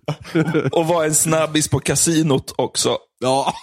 Och 0.72 0.86
var 0.86 1.04
en 1.04 1.14
snabbis 1.14 1.68
på 1.68 1.80
kasinot 1.80 2.54
också. 2.56 2.98
Ja. 3.20 3.54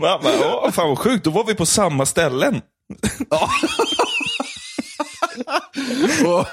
Man 0.00 0.20
bara, 0.22 0.54
åh, 0.64 0.70
fan 0.70 0.88
vad 0.88 0.98
sjukt, 0.98 1.24
då 1.24 1.30
var 1.30 1.44
vi 1.44 1.54
på 1.54 1.66
samma 1.66 2.06
ställen. 2.06 2.60
Och, 6.24 6.46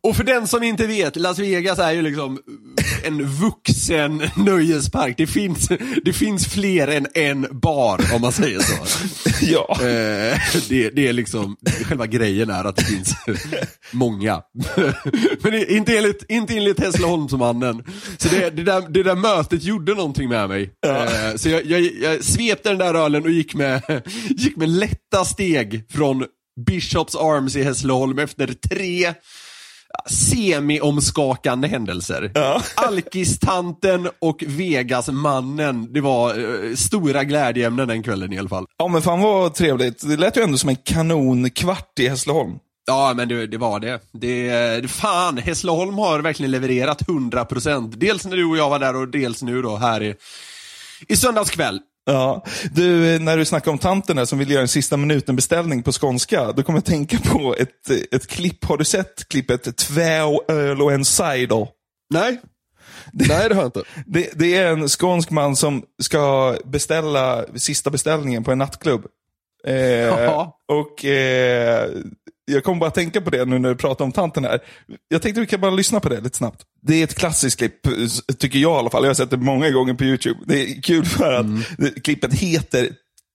och 0.00 0.16
för 0.16 0.24
den 0.24 0.46
som 0.46 0.62
inte 0.62 0.86
vet, 0.86 1.16
Las 1.16 1.38
Vegas 1.38 1.78
är 1.78 1.92
ju 1.92 2.02
liksom 2.02 2.38
en 3.04 3.26
vuxen 3.26 4.22
nöjespark. 4.36 5.14
Det 5.16 5.26
finns, 5.26 5.68
det 6.04 6.12
finns 6.12 6.46
fler 6.46 6.88
än 6.88 7.06
en 7.14 7.46
bar, 7.50 8.00
om 8.14 8.20
man 8.20 8.32
säger 8.32 8.60
så. 8.60 8.74
Ja. 9.40 9.76
Eh, 9.80 10.38
det, 10.68 10.90
det 10.90 11.08
är 11.08 11.12
liksom, 11.12 11.56
själva 11.84 12.06
grejen 12.06 12.50
är 12.50 12.64
att 12.64 12.76
det 12.76 12.84
finns 12.84 13.14
många. 13.92 14.42
Men 15.42 15.52
det, 15.52 15.72
inte 15.72 15.96
enligt, 15.96 16.24
inte 16.28 16.56
enligt 16.56 16.80
Hässleholmsmannen. 16.80 17.84
Så 18.18 18.28
det, 18.28 18.50
det, 18.50 18.62
där, 18.62 18.88
det 18.88 19.02
där 19.02 19.14
mötet 19.14 19.62
gjorde 19.62 19.94
någonting 19.94 20.28
med 20.28 20.48
mig. 20.48 20.70
Eh, 20.86 21.36
så 21.36 21.48
jag, 21.48 21.66
jag, 21.66 21.80
jag 21.80 22.24
svepte 22.24 22.68
den 22.68 22.78
där 22.78 22.94
ölen 22.94 23.24
och 23.24 23.30
gick 23.30 23.54
med, 23.54 24.02
gick 24.28 24.56
med 24.56 24.68
lätta 24.68 25.24
steg 25.24 25.84
från 25.92 26.24
Bishops 26.66 27.16
Arms 27.16 27.56
i 27.56 27.62
Hässleholm 27.62 28.18
efter 28.18 28.46
tre 28.46 29.14
semi-omskakande 30.10 31.68
händelser. 31.68 32.30
Ja. 32.34 32.62
Alkistanten 32.74 34.08
och 34.18 34.44
Vegas-mannen, 34.46 35.92
det 35.92 36.00
var 36.00 36.38
eh, 36.38 36.74
stora 36.74 37.24
glädjeämnen 37.24 37.88
den 37.88 38.02
kvällen 38.02 38.32
i 38.32 38.38
alla 38.38 38.48
fall. 38.48 38.66
ja, 38.78 38.88
men 38.88 39.02
fan 39.02 39.20
vad 39.20 39.54
trevligt. 39.54 40.08
Det 40.08 40.16
lät 40.16 40.36
ju 40.36 40.42
ändå 40.42 40.58
som 40.58 40.68
en 40.68 40.76
kanonkvart 40.76 41.98
i 41.98 42.08
Hässleholm. 42.08 42.52
Ja, 42.86 43.14
men 43.16 43.28
det, 43.28 43.46
det 43.46 43.58
var 43.58 43.80
det. 43.80 44.00
det. 44.12 44.90
Fan, 44.90 45.38
Hässleholm 45.38 45.94
har 45.94 46.20
verkligen 46.20 46.50
levererat 46.50 47.02
100%. 47.02 47.92
Dels 47.96 48.26
när 48.26 48.36
du 48.36 48.44
och 48.44 48.56
jag 48.56 48.70
var 48.70 48.78
där 48.78 48.96
och 48.96 49.08
dels 49.08 49.42
nu 49.42 49.62
då 49.62 49.76
här 49.76 50.02
i, 50.02 50.14
i 51.08 51.16
söndags 51.16 51.50
kväll. 51.50 51.80
Ja, 52.10 52.44
du, 52.72 53.18
när 53.18 53.36
du 53.36 53.44
snackar 53.44 53.70
om 53.70 53.78
tanten 53.78 54.16
där 54.16 54.24
som 54.24 54.38
vill 54.38 54.50
göra 54.50 54.62
en 54.62 54.68
sista 54.68 54.96
minuten-beställning 54.96 55.82
på 55.82 55.92
skånska, 55.92 56.52
då 56.52 56.62
kommer 56.62 56.76
jag 56.76 56.84
tänka 56.84 57.18
på 57.18 57.54
ett, 57.58 57.90
ett 58.12 58.26
klipp. 58.26 58.64
Har 58.64 58.76
du 58.76 58.84
sett 58.84 59.28
klippet 59.28 59.76
Två 59.76 60.42
öl 60.48 60.82
och 60.82 60.92
en 60.92 61.04
cider? 61.04 61.68
Nej. 62.10 62.40
Nej, 63.12 63.48
det 63.48 63.54
har 63.54 63.62
jag 63.62 63.68
inte. 63.68 63.82
Det, 64.06 64.30
det 64.34 64.56
är 64.56 64.72
en 64.72 64.88
skånsk 64.88 65.30
man 65.30 65.56
som 65.56 65.82
ska 66.02 66.56
beställa 66.64 67.44
sista 67.54 67.90
beställningen 67.90 68.44
på 68.44 68.52
en 68.52 68.58
nattklubb. 68.58 69.06
Eh, 69.66 70.48
och 70.68 71.04
eh, 71.04 71.90
Jag 72.48 72.64
kommer 72.64 72.80
bara 72.80 72.90
tänka 72.90 73.20
på 73.20 73.30
det 73.30 73.44
nu 73.44 73.58
när 73.58 73.68
du 73.68 73.76
pratar 73.76 74.04
om 74.04 74.12
tanten 74.12 74.44
här. 74.44 74.60
Jag 75.08 75.22
tänkte 75.22 75.40
vi 75.40 75.46
kan 75.46 75.60
bara 75.60 75.70
lyssna 75.70 76.00
på 76.00 76.08
det 76.08 76.20
lite 76.20 76.36
snabbt. 76.36 76.62
Det 76.82 76.94
är 76.94 77.04
ett 77.04 77.14
klassiskt 77.14 77.58
klipp, 77.58 77.74
tycker 78.38 78.58
jag 78.58 78.72
i 78.72 78.78
alla 78.78 78.90
fall. 78.90 79.02
Jag 79.02 79.10
har 79.10 79.14
sett 79.14 79.30
det 79.30 79.36
många 79.36 79.70
gånger 79.70 79.94
på 79.94 80.04
YouTube. 80.04 80.38
Det 80.46 80.62
är 80.62 80.82
kul 80.82 81.04
för 81.04 81.32
att 81.32 81.46
det, 81.78 82.00
klippet 82.04 82.34
heter 82.34 82.88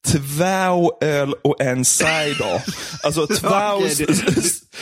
Två 0.07 0.97
öl 1.01 1.33
och 1.43 1.61
en 1.61 1.85
cider. 1.85 2.63
Alltså 3.03 3.27
två, 3.39 3.81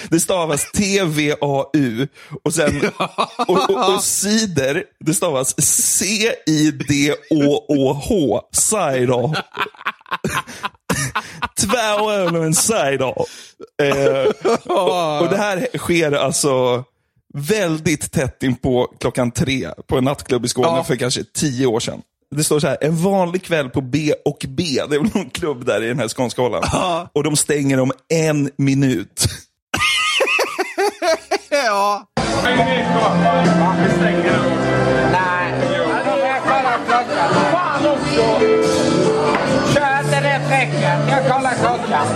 det 0.10 0.20
stavas 0.20 0.72
T-V-A-U. 0.72 2.08
Och 2.44 2.54
sen, 2.54 2.82
och, 3.48 3.70
och, 3.70 3.94
och 3.94 4.04
cider, 4.04 4.84
det 5.00 5.14
stavas 5.14 5.62
C-I-D-O-O-H. 5.62 6.82
Cider. 8.52 9.44
Två 11.62 12.12
öl 12.12 12.36
och 12.36 12.46
en 12.46 12.54
cider. 12.54 13.14
Eh, 13.82 14.26
och, 14.66 15.22
och 15.22 15.30
det 15.30 15.38
här 15.38 15.68
sker 15.78 16.12
alltså 16.12 16.84
väldigt 17.34 18.12
tätt 18.12 18.44
in 18.44 18.56
på 18.56 18.88
klockan 19.00 19.32
tre 19.32 19.70
på 19.88 19.98
en 19.98 20.04
nattklubb 20.04 20.46
i 20.46 20.48
Skåne 20.48 20.68
Ja. 20.68 20.84
för 20.84 20.96
kanske 20.96 21.24
tio 21.24 21.66
år 21.66 21.80
sedan. 21.80 22.02
Det 22.36 22.44
står 22.44 22.60
så 22.60 22.68
här, 22.68 22.78
en 22.82 22.98
vanlig 22.98 23.44
kväll 23.44 23.70
på 23.70 23.82
B 23.82 24.14
och 24.26 24.46
B. 24.48 24.64
Det 24.90 24.96
är 24.96 25.00
väl 25.00 25.10
någon 25.14 25.30
klubb 25.30 25.66
där 25.66 25.84
i 25.84 25.88
den 25.88 26.00
här 26.00 26.08
skånska 26.08 26.42
hålan. 26.42 26.64
Och 27.14 27.24
de 27.24 27.36
stänger 27.36 27.80
om 27.80 27.92
en 28.14 28.52
minut. 28.58 29.26
Ja. 31.50 32.06
Fräcka. 41.22 41.42
Jag 41.44 41.56
klockan. 41.56 42.08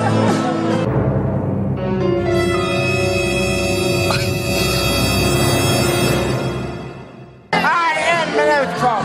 Nej, 7.51 8.21
en 8.21 8.31
minut 8.31 8.77
kvar. 8.79 9.01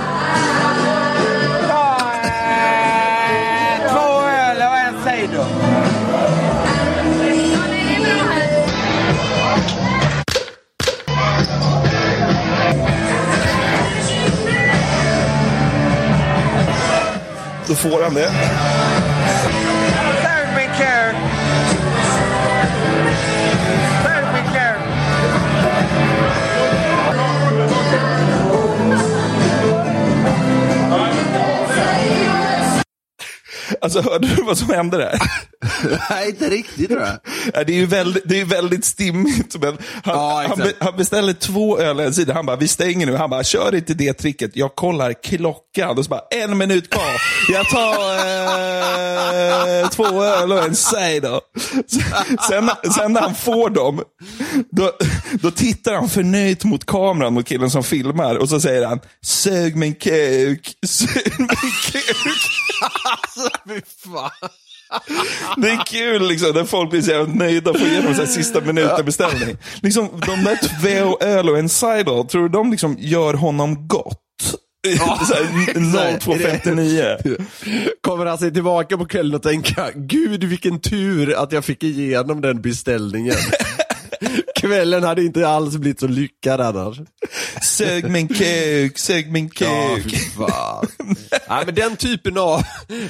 Ta 1.69 1.97
eh, 2.25 3.93
två 3.93 4.21
öl 4.29 4.63
och 4.63 4.77
en 4.77 4.95
cider. 5.05 5.47
Då 17.69 17.75
får 17.75 18.03
han 18.03 18.15
det. 18.15 18.70
Alltså 33.97 34.11
hörde 34.11 34.29
du 34.29 34.43
vad 34.43 34.59
som 34.59 34.71
hände 34.71 34.97
där? 34.97 35.19
Nej, 36.11 36.29
inte 36.29 36.51
riktigt 36.51 36.89
tror 36.89 37.01
jag. 37.01 37.19
Ja, 37.55 37.65
Det 37.65 37.73
är 37.73 37.77
ju 37.77 37.87
väldigt, 37.87 38.23
det 38.27 38.41
är 38.41 38.45
väldigt 38.45 38.85
stimmigt. 38.85 39.57
Men 39.61 39.79
han, 40.05 40.15
Ja, 40.15 40.45
han, 40.49 40.59
be, 40.59 40.73
han 40.81 40.97
beställer 40.97 41.33
två 41.33 41.79
öl 41.79 42.01
en 42.01 42.15
sida. 42.15 42.35
Han 42.35 42.47
bara, 42.47 42.57
vi 42.57 42.69
stänger 42.69 43.07
nu. 43.07 43.17
Han 43.17 43.31
bara, 43.31 43.45
kör 43.45 43.75
inte 43.75 43.95
det 43.95 44.13
tricket. 44.13 44.51
Jag 44.55 44.75
kollar 44.75 45.13
klockan. 45.23 45.99
Och 45.99 46.05
så 46.05 46.09
bara, 46.09 46.23
en 46.31 46.59
minut 46.59 46.91
kvar. 46.91 47.21
Jag 47.49 47.69
tar 47.69 47.95
eh, 49.83 49.89
två 49.89 50.23
öl 50.25 50.53
och 50.53 50.65
en 50.65 50.77
cider. 50.77 51.41
Sen, 52.49 52.71
sen 52.97 53.13
när 53.13 53.21
han 53.21 53.35
får 53.35 53.71
dem, 53.71 54.03
då, 54.71 54.93
då 55.43 55.51
tittar 55.51 55.95
han 55.95 56.09
förnöjt 56.09 56.65
mot 56.65 56.87
kameran 56.87 57.35
mot 57.35 57.47
killen 57.47 57.71
som 57.71 57.85
filmar. 57.85 58.35
Och 58.37 58.49
så 58.49 58.61
säger 58.61 58.87
han, 58.87 59.01
sög 59.23 59.77
min 59.77 59.95
kuk, 59.95 60.73
sög 60.87 61.35
min 61.39 61.49
kuk. 61.49 62.07
Fy 63.69 63.81
fan. 64.13 64.51
Det 65.57 65.71
är 65.71 65.85
kul 65.87 66.29
liksom, 66.29 66.53
när 66.55 66.65
folk 66.65 66.91
blir 66.91 67.03
så 67.03 67.11
jävla 67.11 67.35
nöjda 67.35 67.71
och 67.71 67.79
får 67.79 67.89
igenom 67.89 68.15
så 68.15 68.21
här 68.21 68.29
sista 68.29 68.61
minuten 68.61 69.05
beställning. 69.05 69.57
Liksom, 69.83 70.09
de 70.27 70.45
där 70.45 70.59
två 70.81 71.19
öl 71.25 71.49
och 71.49 71.59
en 71.59 71.69
cider, 71.69 72.29
tror 72.29 72.43
du 72.43 72.49
de 72.49 72.71
liksom 72.71 72.97
gör 72.99 73.35
honom 73.35 73.89
gott? 73.89 74.17
Här, 74.87 75.45
02.59. 76.19 77.47
Kommer 78.01 78.27
han 78.27 78.39
sig 78.39 78.53
tillbaka 78.53 78.99
på 78.99 79.07
kvällen 79.07 79.35
och 79.35 79.43
tänka, 79.43 79.91
gud 79.95 80.45
vilken 80.45 80.81
tur 80.81 81.35
att 81.43 81.53
jag 81.53 81.65
fick 81.65 81.83
igenom 81.83 82.41
den 82.41 82.61
beställningen. 82.61 83.37
Kvällen 84.61 85.03
hade 85.03 85.25
inte 85.25 85.49
alls 85.49 85.77
blivit 85.77 86.01
så 86.01 86.07
lyckad 86.07 86.61
annars. 86.61 86.97
Sög 87.63 88.11
min 88.11 88.29
kuk, 88.29 88.99
sög 88.99 89.33
min 89.33 89.51
Ja, 89.61 89.97
kuk. 89.97 90.13
fy 90.13 90.17
fan. 90.19 90.87
Nej, 91.49 91.63
men 91.67 91.75
den 91.75 91.97
typen 91.97 92.39
av, 92.39 92.63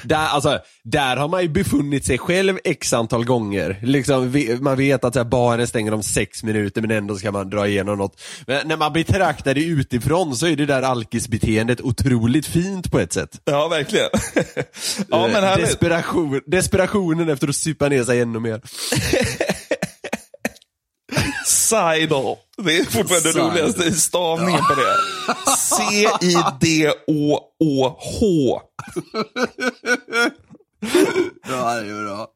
där, 0.03 0.17
alltså, 0.27 0.59
där 0.85 1.17
har 1.17 1.29
man 1.29 1.43
ju 1.43 1.49
befunnit 1.49 2.05
sig 2.07 2.19
själv 2.19 2.59
x 2.65 2.93
antal 2.93 3.25
gånger. 3.25 3.79
Liksom, 3.83 4.33
man 4.61 4.77
vet 4.77 5.05
att 5.05 5.15
så 5.15 5.21
här, 5.21 5.25
baren 5.25 5.67
stänger 5.67 5.95
om 5.95 6.03
sex 6.03 6.43
minuter 6.43 6.81
men 6.81 6.91
ändå 6.91 7.17
ska 7.17 7.33
man 7.33 7.51
dra 7.51 7.69
igenom 7.69 7.99
något. 7.99 8.21
Men 8.47 8.69
när 8.69 8.77
man 8.77 8.93
betraktar 8.93 9.55
det 9.55 9.65
utifrån 9.65 10.37
så 10.37 10.47
är 10.47 10.57
det 10.57 10.67
där 10.67 10.83
alkisbeteendet 10.83 11.81
otroligt 11.81 12.47
fint 12.47 12.91
på 12.91 12.99
ett 12.99 13.13
sätt. 13.13 13.41
Ja, 13.45 13.69
verkligen. 13.69 14.09
Ja, 15.09 15.29
men 15.33 15.43
härligt. 15.45 15.67
Desperation, 15.67 16.41
desperationen 16.47 17.29
efter 17.29 17.49
att 17.49 17.57
supa 17.57 17.89
ner 17.89 18.05
sig 18.05 18.21
ännu 18.21 18.39
mer. 18.41 18.61
Sidal. 21.71 22.37
Det 22.57 22.79
är 22.79 22.85
fortfarande 22.85 23.33
det 23.33 23.39
roligaste 23.39 23.93
stavningen 23.93 24.61
på 24.61 24.75
det. 24.75 24.97
C-I-D-O-O-H. 25.59 27.01
Ja, 31.49 31.75
det 31.75 31.91
är 31.91 32.05
bra. 32.05 32.29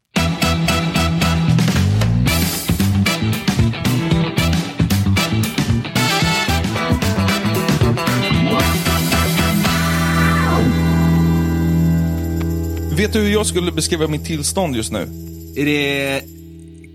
Vet 12.97 13.13
du 13.13 13.19
hur 13.19 13.33
jag 13.33 13.47
skulle 13.47 13.73
beskriva 13.73 14.07
mitt 14.07 14.25
tillstånd 14.25 14.77
just 14.77 14.93
nu? 14.93 15.09
Är 15.57 15.65
det 15.65 16.23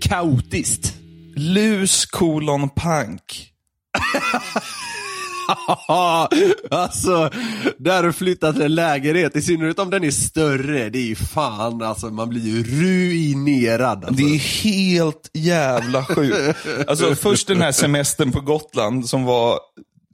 kaotiskt? 0.00 0.99
Lus 1.40 2.06
kolon 2.06 2.68
pank. 2.68 3.52
alltså, 6.70 7.30
där 7.78 8.02
du 8.02 8.12
flyttat 8.12 8.54
till 8.54 8.64
en 8.64 8.74
lägenhet, 8.74 9.36
i 9.36 9.42
synnerhet 9.42 9.78
om 9.78 9.90
den 9.90 10.04
är 10.04 10.10
större, 10.10 10.90
det 10.90 10.98
är 10.98 11.06
ju 11.06 11.16
fan 11.16 11.82
alltså, 11.82 12.10
man 12.10 12.28
blir 12.28 12.40
ju 12.40 12.62
ruinerad. 12.62 14.04
Alltså. 14.04 14.24
Det 14.24 14.34
är 14.34 14.38
helt 14.38 15.30
jävla 15.32 16.04
sjukt. 16.04 16.66
Alltså 16.86 17.14
först 17.14 17.48
den 17.48 17.60
här 17.60 17.72
semestern 17.72 18.32
på 18.32 18.40
Gotland 18.40 19.08
som 19.08 19.24
var 19.24 19.58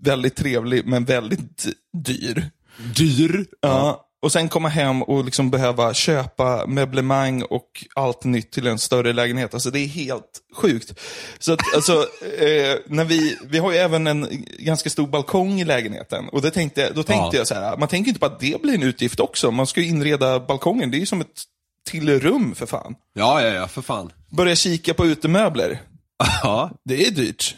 väldigt 0.00 0.36
trevlig 0.36 0.86
men 0.86 1.04
väldigt 1.04 1.66
dyr. 1.92 2.50
dyr. 2.96 3.46
Ja. 3.60 4.05
Och 4.22 4.32
sen 4.32 4.48
komma 4.48 4.68
hem 4.68 5.02
och 5.02 5.24
liksom 5.24 5.50
behöva 5.50 5.94
köpa 5.94 6.66
möblemang 6.66 7.42
och 7.42 7.84
allt 7.94 8.24
nytt 8.24 8.52
till 8.52 8.66
en 8.66 8.78
större 8.78 9.12
lägenhet. 9.12 9.54
Alltså 9.54 9.70
det 9.70 9.78
är 9.78 9.86
helt 9.86 10.40
sjukt. 10.56 11.00
Så 11.38 11.52
att, 11.52 11.74
alltså, 11.74 11.92
eh, 12.38 12.76
när 12.86 13.04
vi, 13.04 13.36
vi 13.44 13.58
har 13.58 13.72
ju 13.72 13.78
även 13.78 14.06
en 14.06 14.44
ganska 14.58 14.90
stor 14.90 15.06
balkong 15.06 15.60
i 15.60 15.64
lägenheten. 15.64 16.28
Och 16.28 16.42
det 16.42 16.50
tänkte, 16.50 16.92
då 16.92 17.02
tänkte 17.02 17.36
Ja. 17.36 17.40
jag 17.40 17.46
så 17.46 17.54
här, 17.54 17.76
man 17.76 17.88
tänker 17.88 18.08
inte 18.08 18.20
på 18.20 18.26
att 18.26 18.40
det 18.40 18.62
blir 18.62 18.74
en 18.74 18.82
utgift 18.82 19.20
också. 19.20 19.50
Man 19.50 19.66
ska 19.66 19.80
ju 19.80 19.86
inreda 19.86 20.40
balkongen, 20.40 20.90
det 20.90 20.96
är 20.96 21.00
ju 21.00 21.06
som 21.06 21.20
ett 21.20 21.42
till 21.88 22.20
rum 22.20 22.54
för 22.54 22.66
fan. 22.66 22.94
Ja, 23.14 23.42
ja, 23.42 23.48
ja, 23.48 23.68
för 23.68 23.82
fan. 23.82 24.12
Börja 24.30 24.56
kika 24.56 24.94
på 24.94 25.06
utemöbler. 25.06 25.82
Ja. 26.42 26.70
Det 26.84 27.06
är 27.06 27.10
dyrt. 27.10 27.56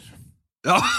Ja. 0.67 0.81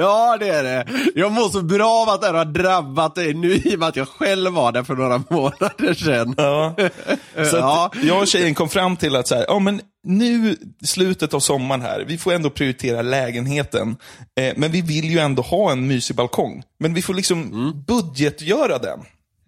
ja, 0.00 0.36
det 0.40 0.48
är 0.48 0.62
det. 0.64 0.86
Jag 1.14 1.32
mår 1.32 1.48
så 1.48 1.62
bra 1.62 1.90
av 2.02 2.08
att 2.08 2.20
det 2.20 2.26
här 2.26 2.34
har 2.34 2.44
drabbat 2.44 3.14
dig 3.14 3.34
nu 3.34 3.54
i 3.54 3.74
och 3.74 3.78
med 3.78 3.88
att 3.88 3.96
jag 3.96 4.08
själv 4.08 4.52
var 4.52 4.72
där 4.72 4.82
för 4.82 4.94
några 4.94 5.22
månader 5.30 5.94
sedan. 5.94 6.34
Ja. 6.36 6.74
Så 7.50 7.56
Ja. 7.56 7.90
jag 8.02 8.20
och 8.20 8.26
tjejen 8.28 8.54
kom 8.54 8.68
fram 8.68 8.96
till 8.96 9.16
att 9.16 9.28
så 9.28 9.34
här, 9.34 9.44
ja, 9.48 9.58
men 9.58 9.80
nu, 10.04 10.56
slutet 10.84 11.34
av 11.34 11.40
sommaren 11.40 11.80
här, 11.82 12.04
vi 12.08 12.18
får 12.18 12.32
ändå 12.32 12.50
prioritera 12.50 13.02
lägenheten. 13.02 13.96
Eh, 14.40 14.52
men 14.56 14.70
vi 14.72 14.82
vill 14.82 15.04
ju 15.10 15.18
ändå 15.18 15.42
ha 15.42 15.72
en 15.72 15.86
mysig 15.86 16.16
balkong. 16.16 16.62
Men 16.80 16.94
vi 16.94 17.02
får 17.02 17.14
liksom 17.14 17.72
budgetgöra 17.86 18.78
den. 18.78 18.98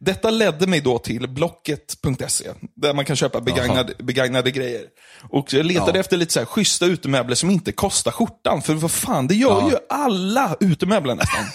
Detta 0.05 0.31
ledde 0.31 0.67
mig 0.67 0.81
då 0.81 0.99
till 0.99 1.29
Blocket.se, 1.29 2.51
där 2.77 2.95
man 2.95 3.05
kan 3.05 3.17
köpa 3.17 3.41
begagnade, 3.41 3.95
begagnade 3.99 4.51
grejer. 4.51 4.83
Och 5.29 5.53
jag 5.53 5.67
letade 5.67 5.93
Ja. 5.93 6.01
efter 6.01 6.17
lite 6.17 6.33
så 6.33 6.39
här 6.39 6.47
schyssta 6.47 6.87
utemöbler 6.87 7.35
som 7.35 7.51
inte 7.51 7.73
kostar 7.73 8.11
skjortan. 8.11 8.63
För 8.63 8.75
vad 8.75 8.91
fan, 8.91 9.27
det 9.27 9.35
gör 9.35 9.61
Ja. 9.61 9.71
ju 9.71 9.77
alla 9.89 10.57
utemöbler 10.61 11.15
nästan. 11.15 11.45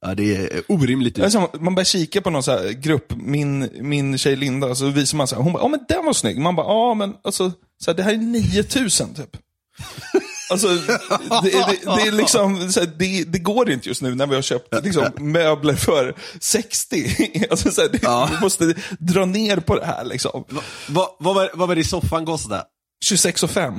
Ja, 0.00 0.14
det 0.14 0.36
är 0.36 0.62
orimligt. 0.68 1.18
Alltså, 1.20 1.50
man 1.60 1.74
börjar 1.74 1.84
kika 1.84 2.20
på 2.20 2.30
någon 2.30 2.42
så 2.42 2.50
här 2.50 2.68
grupp, 2.70 3.12
min, 3.16 3.68
min 3.80 4.18
tjej 4.18 4.36
Linda, 4.36 4.74
så 4.74 4.86
visar 4.88 5.16
man 5.16 5.28
så 5.28 5.34
här, 5.36 5.42
hon 5.42 5.52
bara, 5.52 5.62
ja 5.62 5.68
men 5.68 5.80
den 5.88 6.04
var 6.04 6.12
snygg. 6.12 6.38
Man 6.38 6.56
bara, 6.56 6.66
ja 6.66 6.94
men 6.94 7.14
alltså, 7.24 7.52
så 7.84 7.90
här, 7.90 7.96
det 7.96 8.02
här 8.02 8.12
är 8.12 8.16
9000 8.16 9.14
typ. 9.14 9.36
Alltså, 10.52 10.68
det, 10.68 11.50
det, 11.50 11.78
det 11.84 12.02
är 12.02 12.12
liksom, 12.12 12.70
det, 12.96 13.24
det 13.24 13.38
går 13.38 13.70
inte 13.70 13.88
just 13.88 14.02
nu 14.02 14.14
när 14.14 14.26
vi 14.26 14.34
har 14.34 14.42
köpt 14.42 14.84
liksom, 14.84 15.04
möbler 15.18 15.74
för 15.74 16.14
60. 16.40 17.46
Alltså, 17.50 17.70
så 17.70 17.80
här, 17.80 17.90
Ja. 18.02 18.28
Vi 18.32 18.40
måste 18.40 18.74
dra 18.98 19.24
ner 19.24 19.56
på 19.56 19.74
det 19.74 19.86
här 19.86 20.04
liksom. 20.04 20.44
Va, 20.48 20.62
va, 20.86 21.16
vad, 21.18 21.34
var, 21.34 21.50
vad 21.54 21.68
var 21.68 21.74
det 21.74 21.84
soffan 21.84 22.26
kostade? 22.26 22.64
26 23.04 23.42
och 23.42 23.50
5. 23.50 23.74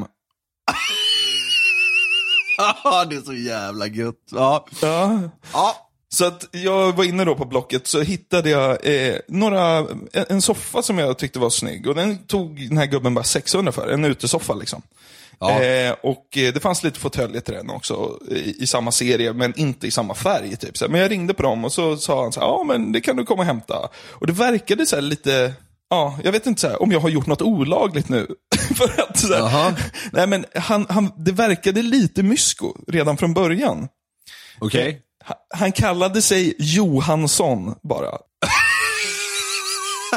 Ja, 2.58 3.06
det 3.10 3.16
är 3.16 3.22
så 3.22 3.34
jävla 3.34 3.88
gött. 3.88 4.16
Ja. 4.32 4.66
Ja. 4.82 5.20
Ja. 5.54 5.90
Så 6.10 6.26
att 6.26 6.48
jag 6.52 6.94
var 6.96 7.04
inne 7.04 7.26
då 7.26 7.36
på 7.36 7.46
Blocket 7.46 7.88
så 7.88 8.02
hittade 8.02 8.50
jag 8.50 8.86
eh, 8.86 9.16
några, 9.28 9.78
en, 9.78 10.26
en 10.30 10.42
soffa 10.42 10.82
som 10.82 10.98
jag 10.98 11.18
tyckte 11.18 11.40
var 11.40 11.50
snygg. 11.50 11.88
Och 11.88 11.96
den 11.96 12.18
tog 12.18 12.70
den 12.70 12.78
här 12.78 12.86
gubben 12.86 13.14
bara 13.14 13.24
600 13.24 13.72
för, 13.72 13.88
en 13.88 14.06
utesoffa 14.06 14.54
liksom. 14.54 14.82
Ja. 15.50 15.64
Eh, 15.64 15.96
och 16.04 16.38
eh, 16.38 16.54
det 16.54 16.60
fanns 16.60 16.84
lite 16.84 17.00
fåtöljer 17.00 17.42
till 17.42 17.54
den 17.54 17.70
också 17.70 18.20
i, 18.32 18.64
i 18.64 18.68
samma 18.68 18.92
serie, 18.92 19.34
men 19.34 19.54
inte 19.60 19.88
i 19.88 19.92
samma 19.92 20.14
färg. 20.14 20.56
Typ. 20.56 20.78
Så 20.78 20.88
men 20.90 21.02
jag 21.02 21.12
ringde 21.12 21.34
på 21.34 21.44
dem 21.44 21.66
och 21.66 21.72
så 21.74 21.98
sa 21.98 22.22
han 22.24 22.32
så 22.32 22.40
här, 22.40 22.48
ja 22.48 22.64
men 22.68 22.92
det 22.92 23.02
kan 23.02 23.16
du 23.16 23.26
komma 23.26 23.42
och 23.42 23.46
hämta. 23.46 23.90
Och 24.10 24.28
det 24.28 24.34
verkade 24.34 24.86
så 24.86 25.02
lite, 25.02 25.54
ja, 25.90 26.20
jag 26.24 26.32
vet 26.32 26.46
inte 26.46 26.62
så 26.62 26.68
här, 26.68 26.82
om 26.82 26.92
jag 26.92 27.00
har 27.00 27.10
gjort 27.10 27.28
något 27.28 27.42
olagligt 27.42 28.10
nu. 28.10 28.28
för 28.76 29.02
att, 29.02 29.20
så 29.20 29.34
här, 29.48 29.74
nej 30.12 30.28
men 30.28 30.46
han, 30.56 30.86
han, 30.90 31.12
det 31.18 31.32
verkade 31.32 31.82
lite 31.82 32.24
mysko 32.24 32.74
redan 32.88 33.18
från 33.18 33.34
början. 33.34 33.88
Okej. 34.60 35.02
Ha- 35.26 35.36
Han 35.56 35.72
kallade 35.72 36.22
sig 36.22 36.56
Johansson 36.60 37.76
bara. 37.84 38.10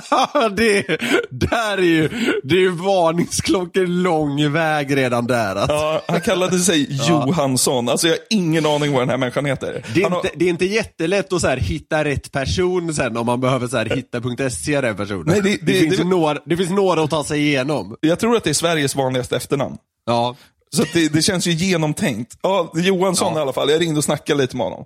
det, 0.56 0.86
där 1.30 1.78
är 1.78 1.82
ju, 1.82 2.08
det 2.44 2.54
är 2.54 2.60
ju 2.60 2.70
varningsklockor 2.70 3.86
lång 3.86 4.52
väg 4.52 4.96
redan 4.96 5.26
där. 5.26 5.56
Alltså. 5.56 5.74
Ja, 5.76 6.02
han 6.08 6.20
kallade 6.20 6.58
sig 6.58 6.86
Johansson. 7.08 7.88
Alltså 7.88 8.06
jag 8.08 8.14
har 8.14 8.20
ingen 8.30 8.66
aning 8.66 8.92
vad 8.92 9.02
den 9.02 9.08
här 9.08 9.16
människan 9.16 9.44
heter. 9.44 9.82
Det 9.94 10.02
är, 10.02 10.10
har- 10.10 10.16
inte, 10.16 10.30
det 10.36 10.44
är 10.44 10.48
inte 10.48 10.66
jättelätt 10.66 11.32
att 11.32 11.40
så 11.40 11.48
här, 11.48 11.56
hitta 11.56 12.04
rätt 12.04 12.32
person 12.32 12.94
sen 12.94 13.16
om 13.16 13.26
man 13.26 13.40
behöver 13.40 13.66
så 13.68 13.76
här, 13.76 13.86
hitta.se 13.86 14.80
den 14.80 14.96
personen. 14.96 15.24
Nej, 15.26 15.40
det- 15.42 15.58
det- 15.72 15.80
finns 15.80 15.96
det- 15.96 16.04
några, 16.04 16.38
det 16.46 16.56
finns 16.56 16.70
några 16.70 17.02
att 17.02 17.10
ta 17.10 17.24
sig 17.24 17.40
igenom. 17.40 17.96
Jag 18.00 18.18
tror 18.18 18.36
att 18.36 18.44
det 18.44 18.50
är 18.50 18.54
Sveriges 18.54 18.94
vanligaste 18.96 19.36
efternamn. 19.36 19.76
Ja. 20.06 20.36
Så 20.76 20.84
det, 20.92 21.08
det 21.12 21.22
känns 21.22 21.46
ju 21.46 21.50
genomtänkt. 21.52 22.38
Ja, 22.42 22.72
Johansson 22.74 23.32
Ja. 23.34 23.38
i 23.38 23.42
alla 23.42 23.52
fall. 23.52 23.70
Jag 23.70 23.80
ringde 23.80 23.98
och 23.98 24.04
snackade 24.04 24.40
lite 24.42 24.56
med 24.56 24.66
honom. 24.66 24.84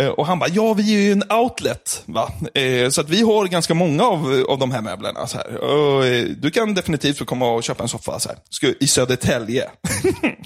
Eh, 0.00 0.08
Och 0.08 0.26
han 0.26 0.38
bara, 0.38 0.50
ja 0.50 0.72
vi 0.74 0.94
är 0.96 1.00
ju 1.00 1.12
en 1.12 1.32
outlet. 1.32 2.02
Va? 2.06 2.32
Eh, 2.54 2.88
Så 2.90 3.00
att 3.00 3.08
vi 3.08 3.22
har 3.22 3.46
ganska 3.46 3.74
många 3.74 4.04
av, 4.04 4.44
av 4.48 4.58
de 4.58 4.70
här 4.72 4.80
möblerna. 4.82 5.26
Så 5.26 5.38
här. 5.38 5.56
Och, 5.56 6.06
eh, 6.06 6.24
du 6.24 6.50
kan 6.50 6.74
definitivt 6.74 7.18
få 7.18 7.24
komma 7.24 7.50
och 7.52 7.62
köpa 7.62 7.82
en 7.82 7.88
soffa 7.88 8.20
så 8.20 8.28
här. 8.28 8.38
Ska- 8.50 8.74
i 8.80 8.86
Södertälje. 8.86 9.70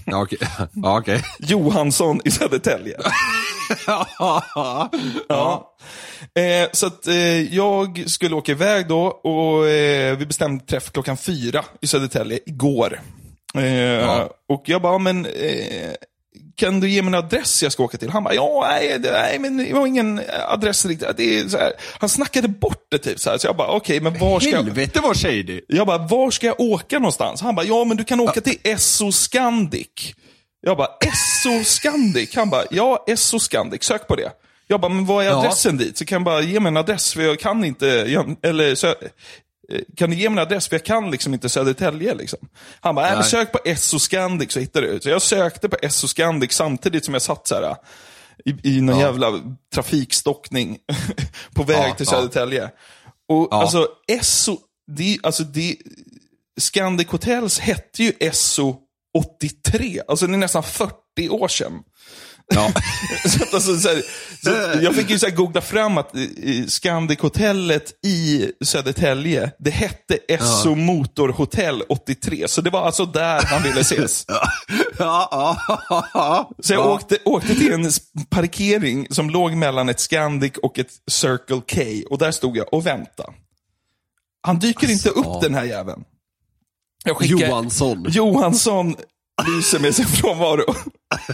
Ja, 0.07 0.23
okej. 0.23 0.39
Ja, 0.75 0.99
okej. 0.99 1.23
Johansson 1.39 2.21
i 2.25 2.31
Södertälje. 2.31 2.97
Ja. 5.29 5.75
Eh, 6.39 6.69
så 6.73 6.87
att 6.87 7.07
eh, 7.07 7.55
jag 7.55 8.05
skulle 8.07 8.35
åka 8.35 8.53
iväg 8.53 8.89
då 8.89 9.03
och 9.07 9.69
eh, 9.69 10.17
vi 10.17 10.27
bestämde 10.27 10.65
träff 10.65 10.93
klockan 10.93 11.17
fyra 11.17 11.65
i 11.81 11.87
Södertälje 11.87 12.39
igår. 12.47 13.01
Eh, 13.57 14.27
Och 14.49 14.63
jag 14.67 14.83
bara, 14.83 14.99
men 14.99 15.27
kan 16.57 16.81
du 16.81 16.89
ge 16.91 17.03
mig 17.03 17.09
en 17.09 17.15
adress 17.25 17.63
jag 17.63 17.73
ska 17.73 17.83
åka 17.83 17.99
till? 17.99 18.11
Han 18.11 18.25
bara, 18.25 18.35
ja, 18.35 18.67
nej, 18.71 18.99
det, 18.99 19.13
nej 19.13 19.39
men 19.39 19.67
jag 19.69 19.77
har 19.77 19.87
ingen 19.87 20.21
adress 20.49 20.87
riktigt. 20.87 21.17
Det 21.17 21.39
är 21.39 21.49
så 21.49 21.59
här. 21.59 21.73
Han 22.01 22.09
snackade 22.09 22.49
bort 22.49 22.87
det 22.91 22.99
typ 22.99 23.21
så 23.21 23.31
här. 23.31 23.39
Så 23.39 23.47
jag 23.47 23.57
bara, 23.57 23.69
okej, 23.69 24.01
men 24.01 24.19
var 24.19 24.41
ska 24.41 24.51
jag... 24.51 24.63
Helvete 24.63 25.01
vad 25.03 25.17
shady. 25.17 25.61
Jag 25.69 25.87
bara, 25.87 25.99
var 25.99 26.31
ska 26.31 26.47
jag 26.47 26.61
åka 26.61 26.99
någonstans? 26.99 27.41
Han 27.41 27.55
bara, 27.55 27.67
ja 27.67 27.85
men 27.85 27.97
du 27.97 28.05
kan 28.05 28.21
åka 28.21 28.41
till 28.41 28.59
Esso 28.63 29.13
Scandic. 29.13 30.15
Jag 30.61 30.77
bara, 30.77 30.89
Esso 31.01 31.65
Scandic? 31.65 32.35
Han 32.37 32.51
bara, 32.51 32.65
ja 32.71 33.05
Esso 33.09 33.39
Scandic, 33.39 33.85
sök 33.85 34.07
på 34.09 34.17
det. 34.17 34.31
Jag 34.67 34.81
bara, 34.81 34.89
men 34.93 35.07
vad 35.07 35.25
är 35.25 35.29
Ja. 35.31 35.37
adressen 35.39 35.77
dit? 35.77 35.99
Så 35.99 36.05
kan 36.05 36.17
jag 36.17 36.25
bara 36.25 36.41
ge 36.41 36.61
mig 36.61 36.71
en 36.71 36.77
adress, 36.77 37.13
för 37.15 37.23
jag 37.23 37.39
kan 37.41 37.65
inte, 37.65 37.89
eller 38.43 38.85
eh, 38.87 38.93
kan 39.97 40.11
du 40.11 40.17
ge 40.17 40.31
mig 40.31 40.43
en 40.43 40.47
adress, 40.47 40.69
för 40.69 40.77
jag 40.77 40.85
kan 40.85 41.11
liksom 41.11 41.35
inte 41.35 41.49
Södertälje. 41.49 42.15
Liksom. 42.15 42.39
Han 42.81 42.95
bara, 42.95 43.09
men 43.09 43.19
Nej. 43.19 43.29
sök 43.29 43.53
på 43.53 43.59
Esso 43.65 43.99
Scandic 43.99 44.53
så 44.53 44.61
hittar 44.61 44.83
du. 44.83 45.01
Så 45.03 45.09
jag 45.09 45.23
sökte 45.23 45.69
på 45.69 45.77
Esso 45.83 46.09
Scandic 46.09 46.53
samtidigt 46.53 47.05
som 47.05 47.15
jag 47.15 47.23
satt 47.23 47.47
så 47.47 47.55
här 47.55 47.77
i, 48.45 48.77
i 48.77 48.81
någon 48.81 48.99
jävla 48.99 49.41
trafikstockning 49.75 50.79
på 51.55 51.63
väg 51.63 51.89
Ja, 51.91 51.95
till 51.95 52.07
ja. 52.11 52.13
Södertälje. 52.13 52.65
Och 53.29 53.49
Ja. 53.51 53.61
alltså, 53.63 53.89
Esso, 54.09 54.59
det, 54.87 55.19
alltså 55.23 55.43
det, 55.45 55.77
Scandic 56.61 57.09
Hotels 57.09 57.59
hette 57.59 58.03
ju 58.03 58.13
Esso 58.21 58.77
83, 59.19 60.01
alltså 60.09 60.27
det 60.27 60.33
är 60.35 60.39
nästan 60.39 60.63
40 60.63 61.29
år 61.31 61.49
sedan. 61.49 61.83
Ja. 62.55 62.73
så 63.29 63.57
alltså, 63.57 63.77
så 63.77 63.89
här, 63.89 64.03
så 64.43 64.81
jag 64.85 64.95
fick 64.95 65.11
ju 65.11 65.19
så 65.19 65.31
googla 65.31 65.61
fram 65.61 65.99
att 65.99 66.17
eh, 66.17 66.23
Scandic 66.67 67.21
Hotellet 67.21 68.05
i 68.07 68.51
Södertälje, 68.65 69.51
det 69.59 69.71
hette 69.71 70.19
Esso 70.29 70.75
Motorhotell 70.75 71.83
83. 71.89 72.49
Så 72.49 72.61
det 72.61 72.71
var 72.71 72.87
alltså 72.87 73.07
där 73.07 73.43
han 73.43 73.63
ville 73.63 73.81
ses. 73.81 74.27
Ja, 74.99 75.29
ja, 75.31 76.07
ja. 76.15 76.51
Så 76.59 76.73
jag 76.73 76.81
ja. 76.81 76.93
åkte, 76.95 77.19
åkte 77.25 77.55
till 77.55 77.73
en 77.73 77.91
parkering 78.31 79.07
som 79.11 79.31
låg 79.31 79.53
mellan 79.53 79.89
ett 79.89 80.01
Scandic 80.01 80.53
och 80.63 80.79
ett 80.79 80.91
Circle 81.11 81.61
K. 81.71 82.09
Och 82.11 82.19
där 82.19 82.31
stod 82.31 82.57
jag 82.57 82.75
och 82.75 82.87
väntade. 82.87 83.33
Han 84.41 84.59
dyker 84.59 84.91
inte 84.91 85.09
upp 85.09 85.27
ja. 85.27 85.39
den 85.43 85.55
här 85.55 85.65
jäveln. 85.65 86.05
Johansson. 87.21 88.07
Johansson 88.09 88.97
lyser 89.47 89.79
med 89.79 89.95
sin 89.95 90.07
frånvaro. 90.07 90.75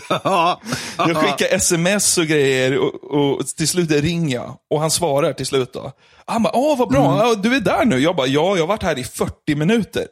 Ja. 0.08 0.60
Jag 0.98 1.16
skickar 1.16 1.56
sms 1.56 2.18
och 2.18 2.26
grejer 2.26 2.78
och, 2.78 2.94
och 3.04 3.46
till 3.46 3.68
slut 3.68 3.90
ringer 3.90 4.34
jag. 4.34 4.56
Och 4.70 4.80
han 4.80 4.90
svarar 4.90 5.32
till 5.32 5.46
slut 5.46 5.72
då. 5.72 5.92
Han 6.26 6.42
bara, 6.42 6.56
åh 6.56 6.78
vad 6.78 6.88
bra, 6.88 7.18
ja, 7.18 7.34
du 7.34 7.56
är 7.56 7.60
där 7.60 7.84
nu. 7.84 7.98
Jag 7.98 8.16
bara, 8.16 8.26
ja, 8.26 8.56
jag 8.56 8.62
har 8.62 8.66
varit 8.66 8.82
här 8.82 8.98
i 8.98 9.04
40 9.04 9.54
minuter. 9.54 10.06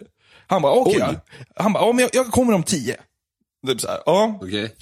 Han 0.46 0.62
bara, 0.62 0.72
okej. 0.72 1.02
Oj. 1.08 1.18
Han 1.56 1.72
bara, 1.72 1.86
ja, 1.86 1.92
men 1.92 2.02
jag, 2.02 2.10
jag 2.12 2.32
kommer 2.32 2.52
om 2.52 2.62
10. 2.62 2.96
Typ 3.66 3.80
så 3.80 3.88
här, 3.88 3.98
ja. 4.06 4.38
Okej. 4.42 4.74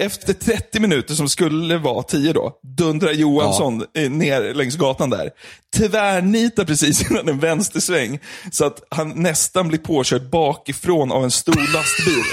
Efter 0.00 0.32
30 0.32 0.80
minuter, 0.80 1.14
som 1.14 1.28
skulle 1.28 1.78
vara 1.78 2.02
10 2.02 2.32
då, 2.32 2.52
dundrar 2.76 3.12
Johansson 3.12 3.84
eh, 3.94 4.10
ner 4.10 4.54
längs 4.54 4.76
gatan 4.76 5.10
där. 5.10 5.30
Tvärnitar 5.76 6.64
precis 6.64 7.10
innan 7.10 7.28
en 7.28 7.38
vänstersväng, 7.38 8.18
så 8.52 8.64
att 8.64 8.82
han 8.90 9.22
nästan 9.22 9.68
blir 9.68 9.78
påkörd 9.78 10.30
bakifrån 10.30 11.12
av 11.12 11.24
en 11.24 11.30
stor 11.30 11.72
lastbil. 11.74 12.24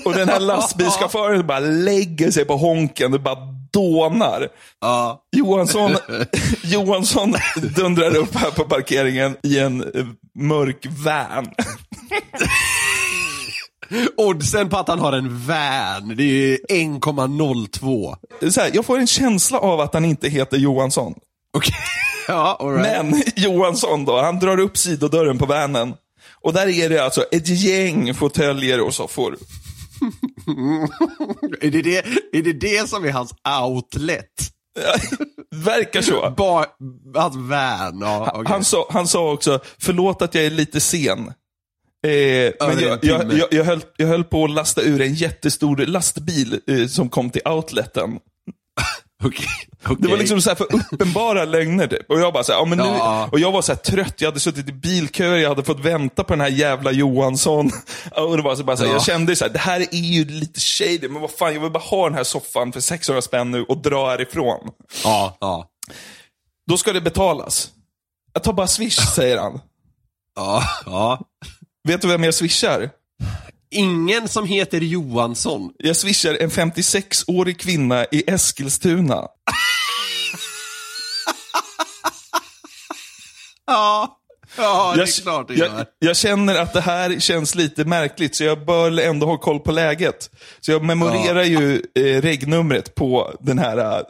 Och 0.04 0.14
den 0.14 0.28
här 0.28 0.40
lastbilschauffören 0.40 1.46
bara 1.46 1.60
lägger 1.60 2.30
sig 2.30 2.44
på 2.44 2.56
honken 2.56 3.14
och 3.14 3.20
bara 3.20 3.38
dånar. 3.72 4.48
Ja. 4.80 5.22
Johansson, 5.36 5.96
Johansson 6.62 7.34
dundrar 7.76 8.16
upp 8.16 8.34
här 8.34 8.50
på 8.50 8.64
parkeringen 8.64 9.36
i 9.42 9.58
en 9.58 9.82
eh, 9.94 10.06
mörk 10.34 10.86
van. 11.04 11.50
Oddsen 14.16 14.68
på 14.68 14.76
att 14.76 14.88
han 14.88 14.98
har 14.98 15.12
en 15.12 15.46
van, 15.46 16.16
det 16.16 16.22
är 16.22 16.58
1,02. 16.68 18.16
Så 18.50 18.60
här, 18.60 18.70
jag 18.74 18.84
får 18.84 18.98
en 18.98 19.06
känsla 19.06 19.58
av 19.58 19.80
att 19.80 19.94
han 19.94 20.04
inte 20.04 20.28
heter 20.28 20.56
Johansson. 20.56 21.14
Okej. 21.56 21.74
Ja, 22.28 22.58
right. 22.60 23.06
Men 23.06 23.22
Johansson 23.36 24.04
då, 24.04 24.20
han 24.20 24.38
drar 24.38 24.60
upp 24.60 24.76
sidodörren 24.76 25.38
på 25.38 25.46
vanen. 25.46 25.94
Och 26.42 26.52
där 26.52 26.68
är 26.68 26.88
det 26.88 26.98
alltså 26.98 27.24
ett 27.32 27.48
gäng 27.48 28.14
fåtöljer 28.14 28.80
och 28.80 28.94
soffor. 28.94 29.36
Är 31.60 31.70
det 31.70 31.82
det, 31.82 31.98
är 32.32 32.42
det 32.42 32.52
det 32.52 32.88
som 32.88 33.04
är 33.04 33.12
hans 33.12 33.34
outlet? 33.62 34.52
Verkar 35.64 36.02
så. 36.02 36.34
Ba, 36.36 36.64
hans 37.14 37.36
van, 37.36 37.98
ja. 38.00 38.30
okej. 38.34 38.52
Han, 38.52 38.64
sa, 38.64 38.86
han 38.90 39.06
sa 39.06 39.32
också, 39.32 39.60
förlåt 39.78 40.22
att 40.22 40.34
jag 40.34 40.44
är 40.44 40.50
lite 40.50 40.80
sen. 40.80 41.32
Eh, 42.06 42.52
men 42.60 42.78
en 42.78 42.84
jag, 42.84 42.98
jag, 43.04 43.32
jag, 43.32 43.48
jag, 43.50 43.64
höll, 43.64 43.80
jag 43.96 44.06
höll 44.06 44.24
på 44.24 44.44
att 44.44 44.50
lasta 44.50 44.82
ur 44.82 45.00
en 45.00 45.14
jättestor 45.14 45.76
lastbil 45.76 46.60
eh, 46.66 46.86
som 46.86 47.08
kom 47.08 47.30
till 47.30 47.42
outleten. 47.48 48.18
Okej, 49.24 49.46
okej. 49.84 49.96
Det 49.98 50.08
var 50.08 50.16
liksom 50.16 50.42
så 50.42 50.50
här 50.50 50.54
för 50.54 50.66
uppenbara 50.74 51.44
lögner 51.44 51.86
typ. 51.86 52.10
Och 52.10 52.20
jag 52.20 52.32
bara 52.32 52.44
så 52.44 52.52
här, 52.52 52.58
ja, 52.58 52.64
men 52.64 52.78
nu, 52.78 52.84
Ja. 52.84 53.28
och 53.32 53.40
jag 53.40 53.52
var 53.52 53.62
så 53.62 53.72
här 53.72 53.78
trött, 53.78 54.20
jag 54.20 54.28
hade 54.28 54.40
suttit 54.40 54.68
i 54.68 54.72
bilköer, 54.72 55.36
jag 55.38 55.48
hade 55.48 55.64
fått 55.64 55.80
vänta 55.80 56.24
på 56.24 56.32
den 56.32 56.40
här 56.40 56.48
jävla 56.48 56.92
Johansson. 56.92 57.70
Och 58.16 58.36
det 58.36 58.42
var 58.42 58.56
så 58.56 58.64
bara 58.64 58.76
så 58.76 58.82
här, 58.82 58.90
Ja. 58.90 58.96
Jag 58.96 59.04
kände 59.04 59.36
så 59.36 59.44
här, 59.44 59.52
det 59.52 59.58
här 59.58 59.80
är 59.80 59.96
ju 60.12 60.24
lite 60.24 60.60
shady, 60.60 61.08
men 61.08 61.20
vad 61.22 61.30
fan, 61.30 61.54
jag 61.54 61.60
vill 61.60 61.70
bara 61.72 61.78
ha 61.82 62.04
den 62.08 62.14
här 62.14 62.24
soffan 62.24 62.72
för 62.72 62.80
600 62.80 63.22
spänn 63.22 63.50
nu 63.50 63.62
och 63.64 63.78
dra 63.78 64.08
härifrån. 64.10 64.70
Ja, 65.04 65.36
ja. 65.40 65.68
Då 66.66 66.76
ska 66.76 66.92
det 66.92 67.00
betalas. 67.00 67.70
Jag 68.32 68.42
tar 68.42 68.52
bara 68.52 68.66
swish, 68.66 68.98
säger 69.14 69.38
han. 69.38 69.60
Ja, 70.36 70.62
ja. 70.86 71.20
Vet 71.88 72.00
du 72.02 72.08
vem 72.08 72.24
jag 72.24 72.34
swishar? 72.34 72.90
Ingen 73.70 74.28
som 74.28 74.46
heter 74.46 74.80
Johansson. 74.80 75.72
Jag 75.78 75.96
swishar 75.96 76.36
en 76.40 76.50
56-årig 76.50 77.60
kvinna 77.60 78.04
i 78.04 78.24
Eskilstuna. 78.30 79.14
Ja, 83.66 84.18
ja 84.56 84.92
det 84.94 85.00
Jag, 85.00 85.08
är 85.08 85.22
klart 85.22 85.48
det 85.48 85.54
jag, 85.54 85.68
gör. 85.68 85.86
jag 85.98 86.16
känner 86.16 86.54
att 86.54 86.72
det 86.72 86.80
här 86.80 87.20
känns 87.20 87.54
lite 87.54 87.84
märkligt, 87.84 88.36
så 88.36 88.44
jag 88.44 88.64
bör 88.66 89.00
ändå 89.00 89.26
ha 89.26 89.38
koll 89.38 89.60
på 89.60 89.72
läget. 89.72 90.30
Så 90.60 90.70
jag 90.72 90.84
memorerar 90.84 91.42
ju 91.42 91.82
eh, 91.94 92.02
regnumret 92.22 92.94
på 92.94 93.34
den 93.40 93.58
här 93.58 93.78
eh, 93.78 94.02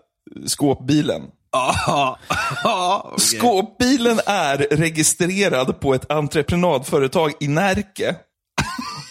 skåpbilen. 0.47 1.23
Okej. 3.05 3.21
Skåpbilen 3.39 4.21
är 4.27 4.57
registrerad 4.71 5.81
på 5.81 5.95
ett 5.95 6.11
entreprenadföretag 6.11 7.33
i 7.41 7.49
Närke. 7.49 8.17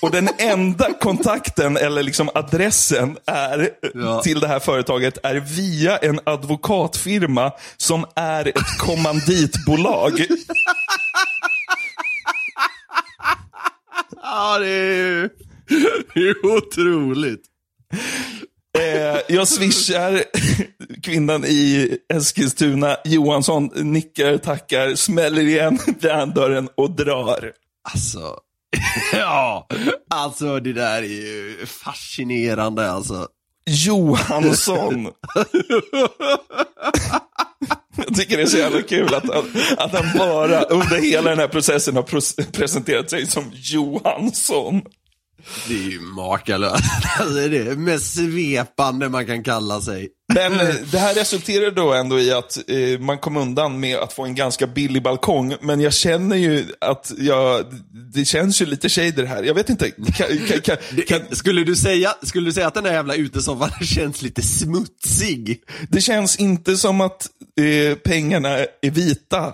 Och 0.02 0.12
den 0.12 0.30
enda 0.38 0.94
kontakten 1.02 1.78
eller 1.78 2.04
liksom 2.04 2.30
adressen 2.36 3.18
är, 3.26 3.70
Ja. 3.94 4.22
till 4.22 4.40
det 4.40 4.48
här 4.48 4.60
företaget 4.60 5.18
är 5.26 5.36
via 5.36 5.98
en 5.98 6.20
advokatfirma 6.24 7.52
som 7.78 8.06
är 8.16 8.48
ett 8.48 8.78
kommanditbolag. 8.80 10.26
Ja, 14.24 14.60
det 14.60 14.68
är 14.68 14.96
ju 14.96 15.30
det 16.14 16.20
är 16.20 16.46
otroligt. 16.58 17.42
Eh, 18.80 19.20
jag 19.28 19.48
swishar 19.48 20.24
kvinnan 21.04 21.46
i 21.46 21.98
Eskilstuna. 22.14 22.98
Johansson 23.06 23.70
nickar, 23.76 24.38
tackar, 24.38 24.96
smäller 24.96 25.42
igen 25.42 25.80
dörren 26.36 26.70
och 26.76 26.92
drar. 26.92 27.52
Alltså, 27.94 28.38
ja, 29.14 29.68
alltså 30.10 30.60
det 30.60 30.74
där 30.74 30.98
är 30.98 31.08
ju 31.08 31.66
fascinerande 31.66 32.92
alltså. 32.92 33.28
Johansson. 33.66 35.12
Jag 37.96 38.16
tycker 38.16 38.38
det 38.38 38.44
är 38.44 38.48
så 38.48 38.58
jävla 38.58 38.82
kul 38.82 39.14
att 39.14 39.30
han, 39.30 39.44
att 39.78 39.92
han 39.92 40.18
bara 40.18 40.62
under 40.62 41.02
hela 41.02 41.30
den 41.30 41.40
här 41.40 41.48
processen 41.48 41.96
har 41.96 42.52
presenterat 42.52 43.10
sig 43.10 43.28
som 43.28 43.52
Johansson. 43.54 44.82
Det 45.68 45.74
är 45.74 45.92
ju 45.92 46.00
makalöst. 46.00 46.84
Alltså, 47.20 47.36
det 47.50 47.58
är 47.58 47.66
det 47.66 47.76
mest 47.76 48.16
svepande 48.16 49.10
man 49.10 49.26
kan 49.26 49.44
kalla 49.44 49.82
sig. 49.82 50.10
Men 50.34 50.60
eh, 50.60 50.76
det 50.92 50.98
här 50.98 51.14
resulterar 51.14 51.72
då 51.72 51.94
ändå 51.94 52.20
i 52.20 52.32
att 52.32 52.58
eh, 52.68 53.00
man 53.00 53.18
kom 53.18 53.38
undan 53.38 53.80
med 53.80 53.98
att 53.98 54.14
få 54.14 54.24
en 54.24 54.36
ganska 54.36 54.68
billig 54.68 55.04
balkong. 55.04 55.56
Men 55.62 55.82
jag 55.82 55.94
känner 55.94 56.36
ju 56.36 56.66
att 56.82 57.12
jag, 57.18 57.66
det 58.14 58.26
känns 58.26 58.62
ju 58.62 58.66
lite 58.66 58.90
shader 58.90 59.26
här. 59.26 59.44
Jag 59.44 59.54
vet 59.54 59.70
inte, 59.70 59.92
kan, 59.92 60.28
kan, 60.62 60.80
kan, 61.08 61.22
Skulle 61.36 61.64
du 61.64 61.76
säga, 61.76 62.14
skulle 62.24 62.50
du 62.50 62.54
säga 62.54 62.68
att 62.68 62.74
den 62.74 62.84
där 62.84 62.94
jävla 62.94 63.16
utesoffan 63.16 63.72
känns 63.86 64.22
lite 64.22 64.42
smutsig? 64.42 65.64
det 65.90 66.02
känns 66.02 66.36
inte 66.36 66.78
som 66.78 67.02
att 67.02 67.28
eh, 67.60 67.98
pengarna 67.98 68.50
är 68.82 68.92
vita. 68.92 69.54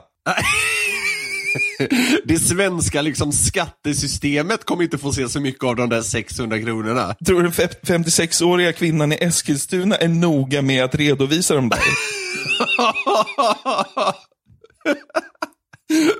Det 2.25 2.39
svenska 2.39 3.01
liksom 3.01 3.31
skattesystemet 3.31 4.65
kommer 4.65 4.83
inte 4.83 4.97
få 4.97 5.13
se 5.13 5.29
så 5.29 5.39
mycket 5.39 5.63
av 5.63 5.75
de 5.75 5.89
där 5.89 6.01
600 6.01 6.59
kronorna. 6.59 7.15
Tror 7.25 7.37
du 7.37 7.43
den 7.43 7.51
fe- 7.51 7.81
56-åriga 7.83 8.73
kvinnan 8.73 9.11
i 9.13 9.15
Eskilstuna 9.15 9.95
är 9.95 10.07
noga 10.07 10.61
med 10.61 10.83
att 10.83 10.95
redovisa 10.95 11.55
dem 11.55 11.69
där? 11.69 11.79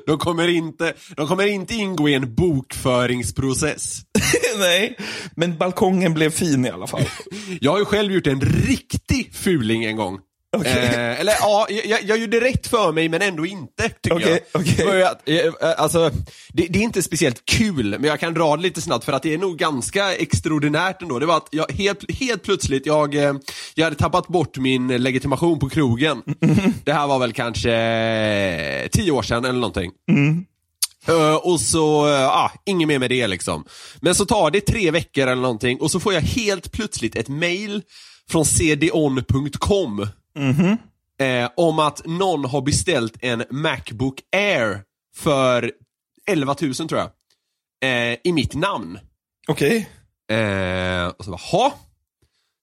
De 0.05 0.17
kommer 0.17 0.47
inte, 0.47 0.93
de 1.15 1.27
kommer 1.27 1.45
inte 1.47 1.75
ingå 1.75 2.09
i 2.09 2.13
en 2.13 2.35
bokföringsprocess. 2.35 4.01
Nej, 4.57 4.97
men 5.35 5.57
balkongen 5.57 6.13
blev 6.13 6.29
fin 6.29 6.65
i 6.65 6.69
alla 6.69 6.87
fall. 6.87 7.03
Jag 7.61 7.71
har 7.71 7.79
ju 7.79 7.85
själv 7.85 8.11
gjort 8.13 8.27
en 8.27 8.41
riktig 8.41 9.35
fuling 9.35 9.83
en 9.83 9.95
gång. 9.95 10.19
Okej. 10.55 10.71
Eh, 10.71 11.19
eller 11.19 11.33
ja, 11.39 11.67
jag, 11.69 12.03
jag 12.03 12.17
gjorde 12.17 12.39
rätt 12.39 12.67
för 12.67 12.91
mig 12.91 13.09
men 13.09 13.21
ändå 13.21 13.45
inte, 13.45 13.89
tycker 13.89 14.15
Okej, 14.15 14.43
jag. 14.51 14.61
okej. 14.61 14.85
För 14.85 15.01
att, 15.01 15.29
eh, 15.29 15.53
alltså, 15.77 16.11
det, 16.53 16.67
det 16.69 16.79
är 16.79 16.83
inte 16.83 17.03
speciellt 17.03 17.45
kul, 17.45 17.89
men 17.99 18.03
jag 18.03 18.19
kan 18.19 18.33
dra 18.33 18.55
det 18.55 18.61
lite 18.61 18.81
snabbt 18.81 19.05
för 19.05 19.13
att 19.13 19.23
det 19.23 19.33
är 19.33 19.37
nog 19.37 19.57
ganska 19.57 20.15
extraordinärt 20.15 21.01
ändå. 21.01 21.19
Det 21.19 21.25
var 21.25 21.37
att 21.37 21.47
jag 21.51 21.71
helt, 21.71 22.11
helt 22.11 22.43
plötsligt, 22.43 22.85
jag, 22.85 23.15
eh, 23.15 23.33
jag 23.75 23.83
hade 23.83 23.95
tappat 23.95 24.27
bort 24.27 24.57
min 24.57 24.87
legitimation 24.87 25.59
på 25.59 25.69
krogen. 25.69 26.21
Det 26.83 26.93
här 26.93 27.07
var 27.07 27.19
väl 27.19 27.33
kanske 27.33 27.73
eh, 27.73 28.87
tio 28.87 29.11
år 29.11 29.21
sedan 29.21 29.45
eller 29.45 29.59
någonting. 29.59 29.91
Eh, 31.07 31.35
och 31.35 31.59
så, 31.59 32.07
uh, 32.07 32.27
ah, 32.27 32.51
inget 32.65 32.87
mer 32.87 32.99
med 32.99 33.09
det 33.09 33.27
liksom. 33.27 33.65
Men 34.01 34.15
så 34.15 34.25
tar 34.25 34.51
det 34.51 34.61
tre 34.61 34.91
veckor 34.91 35.27
eller 35.27 35.41
någonting 35.41 35.81
och 35.81 35.91
så 35.91 35.99
får 35.99 36.13
jag 36.13 36.21
helt 36.21 36.71
plötsligt 36.71 37.15
ett 37.15 37.27
mail 37.27 37.81
från 38.29 38.45
cdon.com 38.45 40.07
eh, 41.19 41.49
om 41.57 41.79
att 41.79 42.05
någon 42.05 42.45
har 42.45 42.61
beställt 42.61 43.17
en 43.19 43.43
Macbook 43.49 44.21
Air 44.35 44.81
för 45.15 45.71
11 46.27 46.55
000 46.61 46.73
tror 46.73 46.99
jag. 46.99 47.09
Eh, 47.81 48.17
I 48.23 48.31
mitt 48.33 48.53
namn. 48.53 48.99
Okej. 49.47 49.89
Eh, 50.31 51.07
och 51.07 51.25
så 51.25 51.31
bara, 51.31 51.41
ha? 51.51 51.73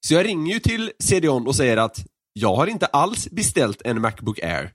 Så 0.06 0.14
jag 0.14 0.26
ringer 0.26 0.54
ju 0.54 0.60
till 0.60 0.92
CDON 0.98 1.46
och 1.46 1.56
säger 1.56 1.76
att 1.76 2.04
jag 2.32 2.54
har 2.54 2.66
inte 2.66 2.86
alls 2.86 3.30
beställt 3.30 3.82
en 3.82 4.00
Macbook 4.00 4.38
Air. 4.42 4.70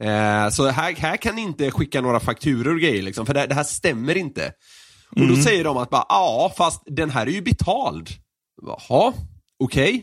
Eh, 0.00 0.50
så 0.50 0.66
här, 0.66 0.94
här 0.94 1.16
kan 1.16 1.34
ni 1.34 1.42
inte 1.42 1.70
skicka 1.70 2.00
några 2.00 2.20
fakturor 2.20 2.74
och 2.74 2.80
grejer 2.80 3.02
liksom, 3.02 3.26
för 3.26 3.34
det, 3.34 3.46
det 3.46 3.54
här 3.54 3.64
stämmer 3.64 4.16
inte. 4.16 4.52
Och 5.10 5.28
då 5.28 5.36
säger 5.36 5.64
de 5.64 5.76
att 5.76 5.90
bara, 5.90 6.06
ja 6.08 6.52
fast 6.56 6.82
den 6.86 7.10
här 7.10 7.26
är 7.26 7.30
ju 7.30 7.42
betald. 7.42 8.08
Jaha, 8.62 9.12
okej. 9.58 9.94
Eh, 9.94 10.02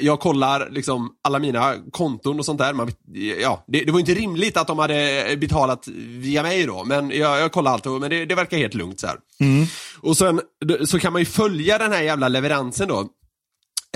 jag 0.00 0.20
kollar 0.20 0.70
liksom 0.70 1.10
alla 1.24 1.38
mina 1.38 1.74
konton 1.90 2.38
och 2.38 2.44
sånt 2.44 2.58
där. 2.58 2.72
Man, 2.72 2.92
ja, 3.40 3.64
det, 3.66 3.84
det 3.84 3.92
var 3.92 4.00
inte 4.00 4.14
rimligt 4.14 4.56
att 4.56 4.66
de 4.66 4.78
hade 4.78 5.36
betalat 5.40 5.88
via 5.96 6.42
mig 6.42 6.66
då, 6.66 6.84
men 6.84 7.10
jag, 7.10 7.40
jag 7.40 7.52
kollar 7.52 7.72
allt 7.72 7.86
och, 7.86 8.00
men 8.00 8.10
det, 8.10 8.24
det 8.24 8.34
verkar 8.34 8.56
helt 8.56 8.74
lugnt 8.74 9.00
så 9.00 9.06
här. 9.06 9.16
Och 10.00 10.16
sen 10.16 10.40
så 10.86 10.98
kan 10.98 11.12
man 11.12 11.22
ju 11.22 11.26
följa 11.26 11.78
den 11.78 11.92
här 11.92 12.02
jävla 12.02 12.28
leveransen 12.28 12.88
då. 12.88 13.08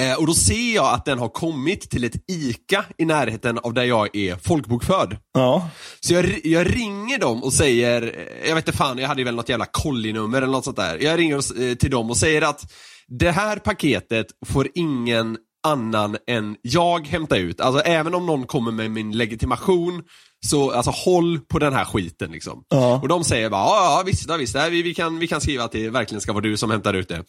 Eh, 0.01 0.19
och 0.19 0.27
då 0.27 0.35
ser 0.35 0.75
jag 0.75 0.95
att 0.95 1.05
den 1.05 1.19
har 1.19 1.29
kommit 1.29 1.91
till 1.91 2.05
ett 2.05 2.31
ICA 2.31 2.85
i 2.99 3.05
närheten 3.05 3.59
av 3.59 3.75
där 3.75 3.85
jag 3.85 4.17
är 4.17 4.37
folkbokförd. 4.37 5.17
Ja. 5.33 5.71
Så 6.01 6.15
jag, 6.15 6.41
jag 6.45 6.77
ringer 6.77 7.19
dem 7.19 7.43
och 7.43 7.53
säger, 7.53 8.03
eh, 8.03 8.49
jag 8.49 8.55
vet 8.55 8.67
inte 8.69 8.79
fan, 8.79 8.99
jag 8.99 9.09
hade 9.09 9.25
väl 9.25 9.35
något 9.35 9.49
jävla 9.49 9.67
kollinummer 9.67 10.43
eller 10.43 10.53
något 10.53 10.65
sånt 10.65 10.77
där. 10.77 10.99
Jag 11.03 11.19
ringer 11.19 11.63
eh, 11.63 11.75
till 11.75 11.91
dem 11.91 12.11
och 12.11 12.17
säger 12.17 12.43
att 12.43 12.73
det 13.09 13.31
här 13.31 13.57
paketet 13.57 14.27
får 14.47 14.69
ingen 14.75 15.37
annan 15.67 16.17
än 16.27 16.57
jag 16.63 17.07
hämta 17.07 17.37
ut. 17.37 17.61
Alltså 17.61 17.81
även 17.81 18.15
om 18.15 18.27
någon 18.27 18.47
kommer 18.47 18.73
med 18.73 18.91
min 18.91 19.13
legitimation, 19.17 20.03
så 20.47 20.71
alltså 20.71 20.91
håll 20.91 21.41
på 21.41 21.59
den 21.59 21.73
här 21.73 21.85
skiten 21.85 22.31
liksom. 22.31 22.65
Ja. 22.69 23.01
Och 23.03 23.09
de 23.09 23.25
säger 23.25 23.51
bara, 23.51 23.61
ja 23.67 24.03
visst, 24.07 24.29
ja, 24.29 24.37
visst 24.37 24.55
ja, 24.55 24.67
vi, 24.71 24.83
vi, 24.83 24.95
kan, 24.95 25.19
vi 25.19 25.27
kan 25.29 25.41
skriva 25.41 25.65
att 25.65 25.73
det 25.73 25.91
verkligen 25.91 26.21
ska 26.21 26.33
vara 26.33 26.43
du 26.43 26.57
som 26.57 26.71
hämtar 26.71 26.95
ut 26.95 27.09
det. 27.09 27.25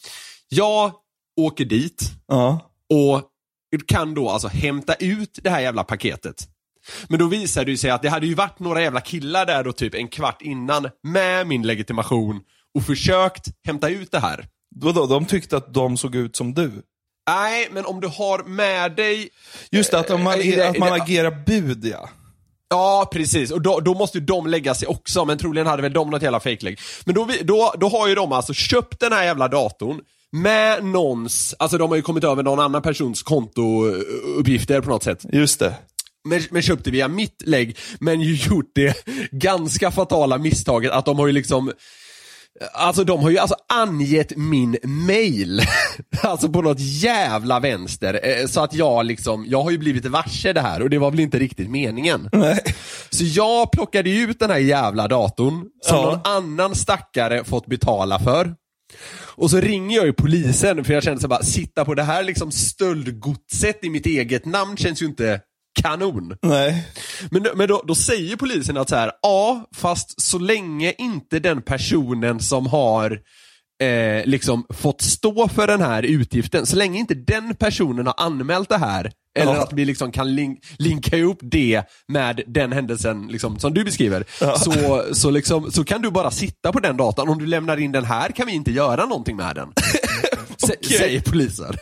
Jag 0.50 0.92
åker 1.40 1.66
dit 1.66 2.12
Ja. 2.28 2.60
och 2.94 3.32
kan 3.88 4.14
då 4.14 4.30
alltså 4.30 4.48
hämta 4.48 4.94
ut 4.94 5.40
det 5.44 5.50
här 5.50 5.60
jävla 5.60 5.84
paketet. 5.84 6.48
Men 7.08 7.20
då 7.20 7.28
visade 7.28 7.72
det 7.72 7.78
sig 7.78 7.90
att 7.92 8.02
det 8.02 8.10
hade 8.10 8.28
ju 8.28 8.34
varit 8.34 8.60
några 8.60 8.82
jävla 8.82 9.02
killar 9.02 9.46
där 9.46 9.64
då 9.64 9.72
typ 9.72 9.94
en 9.94 10.08
kvart 10.08 10.42
innan 10.42 10.90
med 11.04 11.48
min 11.48 11.62
legitimation 11.68 12.42
och 12.76 12.84
försökt 12.84 13.46
hämta 13.66 13.90
ut 13.90 14.12
det 14.12 14.20
här. 14.20 14.46
Vadå, 14.76 15.06
de 15.06 15.26
tyckte 15.26 15.58
att 15.58 15.74
de 15.74 15.98
såg 15.98 16.16
ut 16.16 16.36
som 16.36 16.54
du? 16.54 16.72
Nej, 17.28 17.68
men 17.72 17.86
om 17.86 18.00
du 18.02 18.08
har 18.08 18.44
med 18.44 18.96
dig 18.96 19.30
Just 19.72 19.92
det, 19.92 20.00
att, 20.00 20.10
Eh, 20.10 20.18
det- 20.38 20.68
att 20.70 20.78
man 20.78 20.90
det- 20.94 21.04
agerar 21.04 21.44
bud 21.46 21.86
ja. 21.86 22.10
Ja, 22.70 23.10
precis. 23.12 23.52
Och 23.52 23.62
då, 23.62 23.80
då 23.80 23.94
måste 23.94 24.18
ju 24.18 24.24
de 24.26 24.48
lägga 24.48 24.76
sig 24.76 24.88
också, 24.88 25.26
men 25.26 25.38
troligen 25.38 25.68
hade 25.68 25.82
väl 25.82 25.94
de 25.94 26.10
något 26.10 26.22
jävla 26.22 26.40
fejklägg. 26.40 26.80
Men 27.06 27.16
då, 27.16 27.28
då, 27.44 27.74
då 27.80 27.90
har 27.90 28.08
ju 28.08 28.16
de 28.16 28.32
alltså 28.32 28.54
köpt 28.54 29.00
den 29.00 29.12
här 29.14 29.24
jävla 29.24 29.48
datorn 29.48 30.00
med 30.32 30.84
någons, 30.86 31.56
alltså 31.60 31.78
de 31.78 31.90
har 31.90 31.96
ju 31.96 32.02
kommit 32.02 32.24
över 32.24 32.44
någon 32.44 32.60
annan 32.60 32.82
persons 32.82 33.24
kontouppgifter 33.24 34.82
på 34.82 34.90
något 34.90 35.04
sätt. 35.04 35.26
Just 35.34 35.60
det. 35.60 35.74
Men, 36.26 36.42
men 36.52 36.62
köpte 36.62 36.92
via 36.92 37.08
mitt 37.08 37.42
lägg, 37.46 37.78
men 38.00 38.22
ju 38.22 38.36
gjort 38.36 38.72
det 38.76 39.06
ganska 39.32 39.92
fatala 39.92 40.38
misstaget 40.38 40.92
att 40.92 41.06
de 41.06 41.20
har 41.20 41.28
ju 41.28 41.34
liksom 41.34 41.72
Alltså 42.74 43.04
de 43.04 43.20
har 43.24 43.30
ju 43.30 43.38
alltså 43.38 43.56
angett 43.74 44.38
min 44.38 44.78
mail, 44.84 45.62
alltså 46.22 46.50
på 46.50 46.62
något 46.62 46.80
jävla 46.80 47.60
vänster, 47.60 48.20
eh, 48.24 48.48
så 48.48 48.62
att 48.62 48.74
jag 48.74 49.06
liksom, 49.06 49.46
jag 49.48 49.64
har 49.64 49.72
ju 49.72 49.78
blivit 49.78 50.06
varse 50.06 50.54
det 50.54 50.62
här 50.62 50.82
och 50.82 50.90
det 50.90 50.98
var 50.98 51.12
väl 51.12 51.20
inte 51.20 51.40
riktigt 51.40 51.70
meningen. 51.70 52.30
Nej. 52.32 52.60
Så 53.10 53.24
jag 53.24 53.72
plockade 53.72 54.10
ut 54.10 54.40
den 54.40 54.50
här 54.50 54.58
jävla 54.58 55.08
datorn 55.08 55.66
som 55.82 55.98
Ja. 55.98 56.02
någon 56.02 56.20
annan 56.24 56.76
stackare 56.76 57.44
fått 57.44 57.66
betala 57.68 58.20
för. 58.20 58.56
Och 59.36 59.50
så 59.50 59.60
ringer 59.60 59.98
jag 59.98 60.06
ju 60.06 60.14
polisen 60.14 60.84
för 60.86 60.94
jag 60.94 61.04
kände 61.04 61.22
så 61.22 61.28
bara, 61.28 61.44
sitta 61.44 61.86
på 61.86 61.94
det 61.96 62.04
här 62.04 62.24
liksom 62.24 62.52
stöldgodset 62.52 63.84
i 63.84 63.90
mitt 63.90 64.06
eget 64.06 64.46
namn 64.46 64.78
känns 64.78 65.02
ju 65.02 65.06
inte 65.06 65.42
kanon. 65.82 66.38
Nej. 66.42 66.88
Men, 67.32 67.48
men 67.56 67.68
då, 67.68 67.84
då 67.88 67.96
säger 67.96 68.36
polisen 68.36 68.78
att 68.78 68.90
så 68.90 68.96
här, 68.96 69.12
ja, 69.22 69.66
fast 69.76 70.22
så 70.22 70.40
länge 70.40 70.94
inte 70.98 71.40
den 71.40 71.62
personen 71.62 72.40
som 72.40 72.68
har 72.68 73.20
eh, 73.84 74.26
liksom 74.26 74.66
fått 74.70 75.02
stå 75.02 75.48
för 75.48 75.68
den 75.68 75.82
här 75.82 76.04
utgiften, 76.04 76.66
så 76.66 76.76
länge 76.76 77.00
inte 77.00 77.14
den 77.14 77.56
personen 77.56 78.06
har 78.08 78.16
anmält 78.18 78.70
det 78.70 78.78
här, 78.78 79.12
eller 79.40 79.54
Ja. 79.56 79.64
att 79.64 79.74
vi 79.74 79.86
liksom 79.86 80.12
kan 80.12 80.36
link, 80.36 80.60
linka 80.78 81.18
ihop 81.18 81.40
det 81.42 81.84
med 82.08 82.42
den 82.48 82.72
händelsen 82.72 83.28
liksom, 83.28 83.60
som 83.60 83.74
du 83.74 83.84
beskriver, 83.84 84.26
så, 84.58 85.04
så, 85.16 85.30
liksom, 85.30 85.72
så 85.72 85.84
kan 85.84 86.02
du 86.02 86.12
bara 86.12 86.32
sitta 86.32 86.72
på 86.72 86.80
den 86.80 86.98
datan. 86.98 87.30
Om 87.30 87.38
du 87.40 87.46
lämnar 87.46 87.78
in 87.78 87.92
den 87.92 88.06
här 88.06 88.30
kan 88.30 88.48
vi 88.48 88.54
inte 88.54 88.72
göra 88.72 89.06
någonting 89.06 89.36
med 89.36 89.56
den. 89.56 89.68
Sä- 90.68 90.98
Säger 90.98 91.22
polisen. 91.22 91.74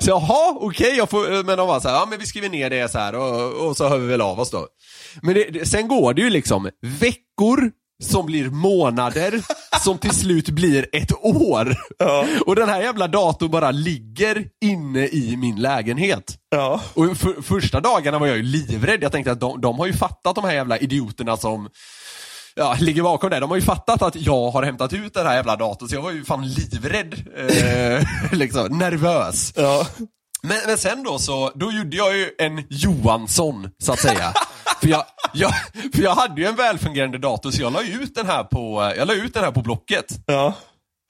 Så 0.00 0.10
jaha, 0.10 0.56
okej, 0.60 0.94
jag 0.96 1.10
får, 1.10 1.44
men 1.44 1.58
de 1.58 1.68
var 1.68 1.80
så 1.80 1.88
här, 1.88 1.94
ja 1.96 2.06
men 2.10 2.18
vi 2.18 2.26
skriver 2.26 2.48
ner 2.48 2.70
det 2.70 2.90
så 2.90 2.98
här 2.98 3.14
och, 3.14 3.66
och 3.68 3.76
så 3.76 3.88
hör 3.88 3.98
vi 3.98 4.06
väl 4.06 4.20
av 4.20 4.40
oss 4.40 4.50
då. 4.50 4.66
Men 5.22 5.34
det, 5.34 5.44
det, 5.50 5.66
sen 5.66 5.88
går 5.88 6.14
det 6.14 6.22
ju 6.22 6.30
liksom 6.30 6.70
veckor 7.00 7.70
som 8.02 8.26
blir 8.26 8.50
månader, 8.50 9.40
som 9.84 9.98
till 9.98 10.10
slut 10.14 10.48
blir 10.48 10.86
ett 10.92 11.12
år. 11.22 11.76
Och 12.46 12.56
den 12.56 12.68
här 12.68 12.80
jävla 12.82 13.08
datorn 13.08 13.50
bara 13.50 13.70
ligger 13.70 14.46
inne 14.64 15.06
i 15.08 15.36
min 15.36 15.56
lägenhet. 15.62 16.34
Ja. 16.50 16.80
Och 16.94 17.16
för, 17.16 17.42
första 17.42 17.80
dagarna 17.80 18.18
var 18.18 18.26
jag 18.26 18.36
ju 18.36 18.42
livrädd. 18.42 19.02
Jag 19.02 19.12
tänkte 19.12 19.32
att 19.32 19.40
de, 19.40 19.60
de 19.60 19.78
har 19.78 19.86
ju 19.86 19.92
fattat 19.92 20.34
de 20.34 20.44
här 20.44 20.52
jävla 20.54 20.78
idioterna 20.78 21.36
som 21.36 21.68
ja, 22.54 22.76
ligger 22.80 23.02
bakom 23.02 23.30
det. 23.30 23.40
De 23.40 23.50
har 23.50 23.56
ju 23.56 23.62
fattat 23.62 24.02
att 24.02 24.16
jag 24.16 24.50
har 24.50 24.62
hämtat 24.62 24.92
ut 24.92 25.14
den 25.14 25.26
här 25.26 25.34
jävla 25.34 25.56
datorn, 25.56 25.88
så 25.88 25.94
jag 25.94 26.02
var 26.02 26.10
ju 26.10 26.24
fan 26.24 26.48
livrädd. 26.48 27.14
Eh, 27.36 28.02
liksom, 28.32 28.78
nervös. 28.78 29.52
Ja. 29.56 29.86
Men, 30.42 30.58
men 30.66 30.78
sen 30.78 31.02
då 31.02 31.18
så, 31.18 31.52
då 31.54 31.72
gjorde 31.72 31.96
jag 31.96 32.16
ju 32.16 32.30
en 32.38 32.64
Johansson, 32.70 33.70
så 33.82 33.92
att 33.92 34.00
säga. 34.00 34.32
för, 34.80 34.88
jag, 34.88 35.04
jag, 35.32 35.52
för 35.94 36.02
jag 36.02 36.14
hade 36.14 36.40
ju 36.40 36.46
en 36.46 36.56
välfungerande 36.56 37.18
dator, 37.18 37.50
så 37.50 37.62
jag 37.62 37.72
la 37.72 37.82
ut 37.82 38.14
den 38.14 38.26
här 38.26 38.44
på, 38.44 38.92
jag 38.96 39.08
la 39.08 39.14
ut 39.14 39.34
den 39.34 39.44
här 39.44 39.50
på 39.50 39.62
Blocket. 39.62 40.06
ja. 40.26 40.54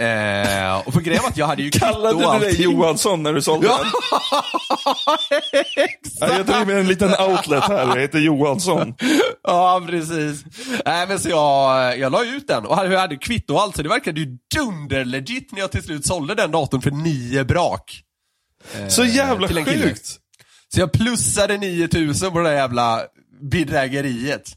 Eh, 0.03 0.79
och 0.87 0.93
för 0.95 1.01
grejen 1.01 1.23
att 1.25 1.37
jag 1.37 1.47
hade 1.47 1.63
ju 1.63 1.71
Kallade 1.71 2.39
du 2.39 2.39
dig. 2.47 2.63
Johansson 2.63 3.23
när 3.23 3.33
du 3.33 3.43
sålde 3.43 3.69
den? 3.69 3.77
Ja, 6.21 6.37
jag 6.37 6.47
driver 6.47 6.75
en 6.81 6.87
liten 6.89 7.15
outlet 7.21 7.65
här, 7.65 7.87
jag 7.87 8.01
heter 8.01 8.19
Johansson. 8.19 8.95
Ja, 9.43 9.83
precis. 9.87 10.45
Nej, 10.87 11.07
men 11.09 11.19
så 11.21 11.29
jag, 11.29 11.99
jag 11.99 12.13
la 12.13 12.25
ut 12.25 12.47
den 12.49 12.67
och 12.67 12.77
hade, 12.77 12.93
jag 12.93 13.01
hade 13.01 13.17
kvitto 13.17 13.55
och 13.55 13.61
allt, 13.61 13.77
så 13.77 13.83
det 13.83 13.89
verkade 13.89 14.21
ju 14.21 14.27
dunderlegit 14.57 15.53
när 15.53 15.61
jag 15.61 15.71
till 15.73 15.83
slut 15.83 16.07
sålde 16.07 16.35
den 16.35 16.51
datorn 16.51 16.83
för 16.83 16.91
nio 16.91 17.45
brak. 17.45 18.01
Så 18.89 19.05
jävla 19.05 19.49
sjukt. 19.49 20.07
Så 20.75 20.81
jag 20.81 20.93
plussade 20.93 21.57
9000 21.59 22.33
på 22.33 22.39
det 22.39 22.49
där 22.49 22.57
jävla 22.57 23.03
bedrägeriet. 23.43 24.53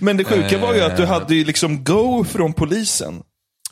Men 0.00 0.16
det 0.16 0.24
sjuka 0.24 0.58
var 0.58 0.74
ju 0.74 0.80
att 0.80 0.96
du 0.96 1.02
Eh. 1.02 1.08
hade 1.08 1.34
ju 1.34 1.44
liksom 1.44 1.84
go 1.84 2.24
från 2.24 2.52
polisen. 2.52 3.22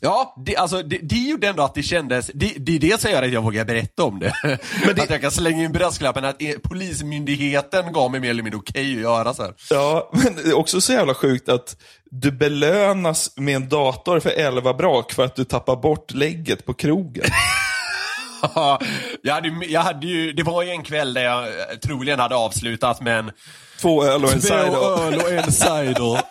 Ja, 0.04 0.34
det, 0.46 0.56
alltså, 0.56 0.82
det, 0.82 0.98
det 1.02 1.16
gjorde 1.16 1.48
ändå 1.48 1.62
att 1.62 1.74
det 1.74 1.82
kändes, 1.82 2.30
det, 2.34 2.54
det 2.58 2.74
är 2.76 2.78
det 2.78 3.00
som 3.00 3.10
gör 3.10 3.22
att 3.22 3.30
jag 3.32 3.42
vågar 3.42 3.64
berätta 3.64 4.04
om 4.04 4.18
det. 4.18 4.32
Men 4.86 4.94
det- 4.96 5.02
Att 5.02 5.10
jag 5.10 5.20
kan 5.20 5.30
slänga 5.30 5.62
in 5.64 5.72
brasklappen 5.72 6.24
att 6.24 6.42
eh, 6.42 6.48
polismyndigheten 6.62 7.92
gav 7.92 8.10
mig 8.10 8.20
mer 8.20 8.30
eller 8.30 8.42
mindre 8.42 8.58
okej 8.58 8.94
att 8.96 9.00
göra 9.02 9.34
så 9.34 9.42
här. 9.42 9.52
Ja, 9.70 10.10
men 10.12 10.34
det 10.36 10.42
är 10.42 10.56
också 10.58 10.80
så 10.80 10.92
jävla 10.92 11.14
sjukt 11.14 11.48
att 11.48 11.76
du 12.10 12.30
belönas 12.32 13.30
med 13.36 13.56
en 13.56 13.68
dator 13.68 14.20
för 14.20 14.30
11 14.30 14.74
brak 14.74 15.12
för 15.12 15.24
att 15.24 15.36
du 15.36 15.44
tappar 15.44 15.76
bort 15.76 16.10
lägget 16.14 16.66
på 16.66 16.74
krogen. 16.74 17.24
Ja, 18.54 18.80
jag 19.22 19.34
hade, 19.34 19.48
jag 19.68 19.80
hade 19.80 20.06
ju, 20.06 20.32
det 20.32 20.42
var 20.42 20.62
ju 20.62 20.70
en 20.70 20.82
kväll 20.82 21.14
där 21.14 21.24
jag 21.24 21.44
eh, 21.44 21.50
troligen 21.84 22.20
hade 22.20 22.34
avslutat 22.34 23.00
med 23.00 23.18
en 23.18 23.30
Två 23.80 24.04
öl 24.04 24.24
och 24.24 24.32
en 24.32 24.40
två 24.40 24.46
cider. 24.46 25.06
öl 25.06 25.14
och 25.20 25.30
en 25.32 25.52
cider. 25.52 26.20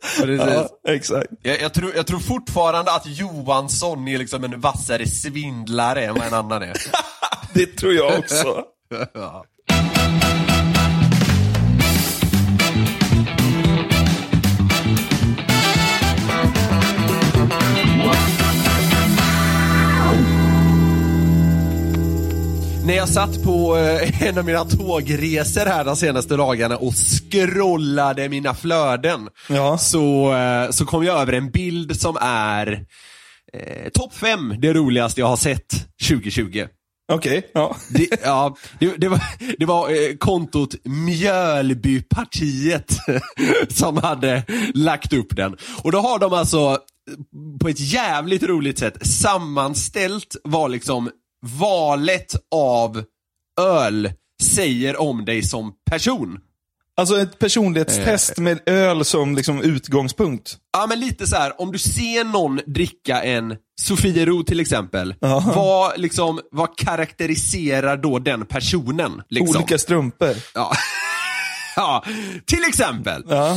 Precis. 0.00 0.46
Ja, 0.46 0.68
exakt. 0.88 1.28
Jag, 1.42 1.60
jag, 1.60 1.74
tror, 1.74 1.92
jag 1.96 2.06
tror 2.06 2.18
fortfarande 2.20 2.92
att 2.92 3.06
Johansson 3.06 4.08
är 4.08 4.18
liksom 4.18 4.44
en 4.44 4.60
vassare 4.60 5.06
svindlare 5.06 6.04
än 6.04 6.14
vad 6.14 6.26
en 6.26 6.34
annan 6.34 6.62
är. 6.62 6.76
Det 7.54 7.66
tror 7.66 7.94
jag 7.94 8.18
också. 8.18 8.64
Ja. 9.14 9.44
När 22.88 22.94
jag 22.94 23.08
satt 23.08 23.44
på 23.44 23.76
eh, 23.76 24.22
en 24.22 24.38
av 24.38 24.44
mina 24.44 24.64
tågresor 24.64 25.66
här 25.66 25.84
de 25.84 25.96
senaste 25.96 26.36
dagarna 26.36 26.76
och 26.76 26.94
scrollade 26.94 28.28
mina 28.28 28.54
flöden 28.54 29.28
Ja. 29.48 29.78
så, 29.78 30.34
eh, 30.34 30.70
så 30.70 30.86
kom 30.86 31.04
jag 31.04 31.20
över 31.20 31.32
en 31.32 31.50
bild 31.50 32.00
som 32.00 32.16
är 32.20 32.84
eh, 33.52 33.88
topp 33.94 34.14
5 34.14 34.54
det 34.58 34.72
roligaste 34.72 35.20
jag 35.20 35.26
har 35.26 35.36
sett 35.36 35.74
2020. 36.08 36.66
Okej, 37.12 37.50
ja. 37.54 37.76
Det, 37.90 38.08
ja, 38.22 38.56
det, 38.78 38.96
det 38.96 39.08
var, 39.08 39.20
det 39.58 39.66
var 39.66 39.88
eh, 39.88 40.16
kontot 40.18 40.74
Mjölbypartiet 40.84 42.96
som 43.68 43.96
hade 43.96 44.42
lagt 44.74 45.12
upp 45.12 45.36
den. 45.36 45.56
Och 45.82 45.92
då 45.92 45.98
har 45.98 46.18
de 46.18 46.32
alltså 46.32 46.78
på 47.60 47.68
ett 47.68 47.80
jävligt 47.80 48.42
roligt 48.42 48.78
sätt 48.78 49.06
sammanställt 49.06 50.36
vad 50.44 50.70
liksom 50.70 51.10
valet 51.40 52.34
av 52.54 53.04
öl 53.60 54.12
säger 54.42 55.00
om 55.00 55.24
dig 55.24 55.42
som 55.42 55.72
person. 55.90 56.38
Alltså 56.96 57.20
ett 57.20 57.38
personlighetstest 57.38 58.38
med 58.38 58.60
öl 58.66 59.04
som 59.04 59.34
liksom 59.34 59.62
utgångspunkt. 59.62 60.56
Ja 60.72 60.86
men 60.86 61.00
lite 61.00 61.26
så 61.26 61.36
här, 61.36 61.60
om 61.60 61.72
du 61.72 61.78
ser 61.78 62.24
någon 62.24 62.60
dricka 62.66 63.22
en 63.22 63.56
Sofiero 63.80 64.42
till 64.42 64.60
exempel, 64.60 65.14
vad, 65.54 66.00
liksom, 66.00 66.40
vad 66.50 66.78
karaktäriserar 66.78 67.96
då 67.96 68.18
den 68.18 68.46
personen? 68.46 69.22
Liksom? 69.28 69.56
Olika 69.56 69.78
strumpor. 69.78 70.34
Ja. 70.54 70.72
ja, 71.76 72.04
till 72.46 72.64
exempel. 72.68 73.24
Ja. 73.28 73.56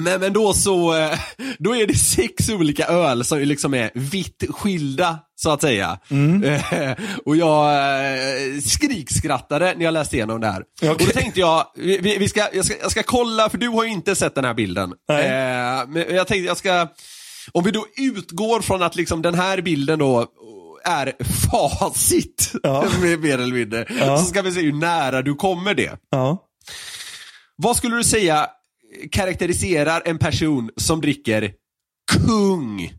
Men, 0.00 0.20
men 0.20 0.32
då 0.32 0.52
så, 0.54 0.94
eh, 0.96 1.18
då 1.58 1.76
är 1.76 1.86
det 1.86 1.94
sex 1.94 2.48
olika 2.48 2.86
öl 2.86 3.24
som 3.24 3.38
liksom 3.38 3.74
är 3.74 3.90
vitt 3.94 4.44
skilda, 4.50 5.18
så 5.36 5.50
att 5.50 5.60
säga. 5.60 5.98
Eh, 6.44 6.92
Och 7.24 7.36
jag 7.36 7.74
eh, 7.74 8.60
skrikskrattade 8.64 9.74
när 9.76 9.84
jag 9.84 9.94
läste 9.94 10.16
igenom 10.16 10.40
det 10.40 10.46
här. 10.46 10.62
Okej. 10.76 10.90
Och 10.90 10.98
då 10.98 11.06
tänkte 11.06 11.40
jag, 11.40 11.66
vi, 11.76 12.16
vi 12.18 12.28
ska, 12.28 12.48
jag, 12.52 12.64
ska, 12.64 12.74
jag 12.82 12.90
ska 12.90 13.02
kolla, 13.02 13.50
för 13.50 13.58
du 13.58 13.68
har 13.68 13.84
ju 13.84 13.90
inte 13.90 14.16
sett 14.16 14.34
den 14.34 14.44
här 14.44 14.54
bilden. 14.54 14.92
Nej. 15.08 15.24
Eh, 15.26 15.88
Men 15.88 16.14
jag 16.16 16.26
tänkte 16.26 16.46
jag 16.46 16.56
ska, 16.56 16.88
om 17.52 17.64
vi 17.64 17.70
då 17.70 17.86
utgår 17.96 18.60
från 18.60 18.82
att 18.82 18.96
liksom 18.96 19.22
den 19.22 19.34
här 19.34 19.60
bilden 19.60 19.98
då 19.98 20.26
är 20.84 21.12
facit, 21.50 22.52
mer 23.02 23.16
mer 23.16 23.38
eller 23.38 23.54
mindre. 23.54 23.86
Så 24.18 24.24
ska 24.24 24.42
vi 24.42 24.52
se 24.52 24.60
hur 24.60 24.72
nära 24.72 25.22
du 25.22 25.34
kommer 25.34 25.74
det. 25.74 25.92
Ja. 26.10 26.46
Vad 27.56 27.76
skulle 27.76 27.96
du 27.96 28.04
säga 28.04 28.46
karaktäriserar 29.12 30.02
en 30.04 30.18
person 30.18 30.70
som 30.76 31.00
dricker 31.00 31.52
kung? 32.12 32.92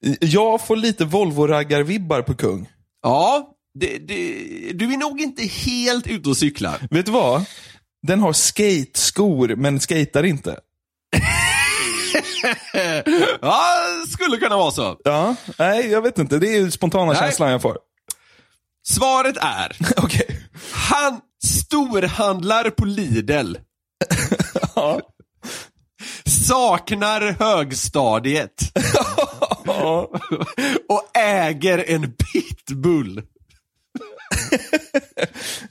Jag 0.20 0.66
får 0.66 0.76
lite 0.76 1.04
Volvo-raggar-vibbar 1.04 2.22
på 2.22 2.34
kung. 2.34 2.68
Ja, 3.02 3.48
det, 3.74 3.98
det, 3.98 4.16
du 4.72 4.92
är 4.92 4.96
nog 4.96 5.20
inte 5.20 5.42
helt 5.42 6.06
ute 6.06 6.28
och 6.28 6.36
cyklar. 6.36 6.78
Vet 6.90 7.06
du 7.06 7.12
vad? 7.12 7.44
Den 8.06 8.20
har 8.20 8.32
skate-skor, 8.32 9.56
men 9.56 9.80
skater 9.80 10.22
inte. 10.24 10.60
Ja, 13.40 13.64
skulle 14.08 14.36
kunna 14.36 14.56
vara 14.56 14.70
så. 14.70 14.96
Ja, 15.04 15.34
nej, 15.58 15.90
jag 15.90 16.02
vet 16.02 16.18
inte. 16.18 16.38
Det 16.38 16.48
är 16.48 16.56
ju 16.60 16.70
spontana 16.70 17.12
Nej. 17.12 17.16
känslan 17.20 17.50
jag 17.50 17.62
får. 17.62 17.78
Svaret 18.88 19.36
är, 19.36 19.76
Okej. 19.96 20.40
han 20.72 21.20
storhandlar 21.44 22.70
på 22.70 22.84
Lidl. 22.84 23.54
Ja. 24.74 25.00
Saknar 26.46 27.20
högstadiet. 27.20 28.54
Och 30.88 31.16
äger 31.18 31.84
en 31.90 32.12
pitbull. 32.12 33.22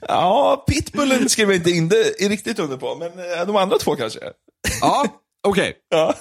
ja, 0.08 0.64
pitbullen 0.68 1.28
skriver 1.28 1.52
jag 1.52 1.60
inte 1.60 1.70
in 1.70 1.88
det 1.88 2.02
riktigt 2.28 2.58
under 2.58 2.76
på, 2.76 2.96
men 2.96 3.08
eh, 3.18 3.46
de 3.46 3.56
andra 3.56 3.78
två 3.78 3.96
kanske. 3.96 4.20
Ja, 4.80 5.06
okej. 5.48 5.76
Ja. 5.88 6.14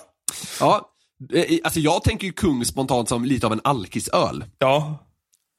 Ja. 0.59 0.89
Eh, 1.33 1.57
Alltså 1.63 1.79
jag 1.79 2.03
tänker 2.03 2.27
ju 2.27 2.33
kung 2.33 2.65
spontant 2.65 3.09
som 3.09 3.25
lite 3.25 3.45
av 3.45 3.53
en 3.53 3.61
alkisöl. 3.63 4.45
Ja. 4.57 5.05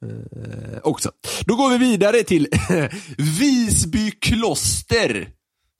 Eh, 0.06 0.78
också. 0.82 1.10
Då 1.44 1.56
går 1.56 1.70
vi 1.70 1.78
vidare 1.78 2.22
till 2.22 2.48
Visby 3.40 4.10
kloster. 4.10 5.28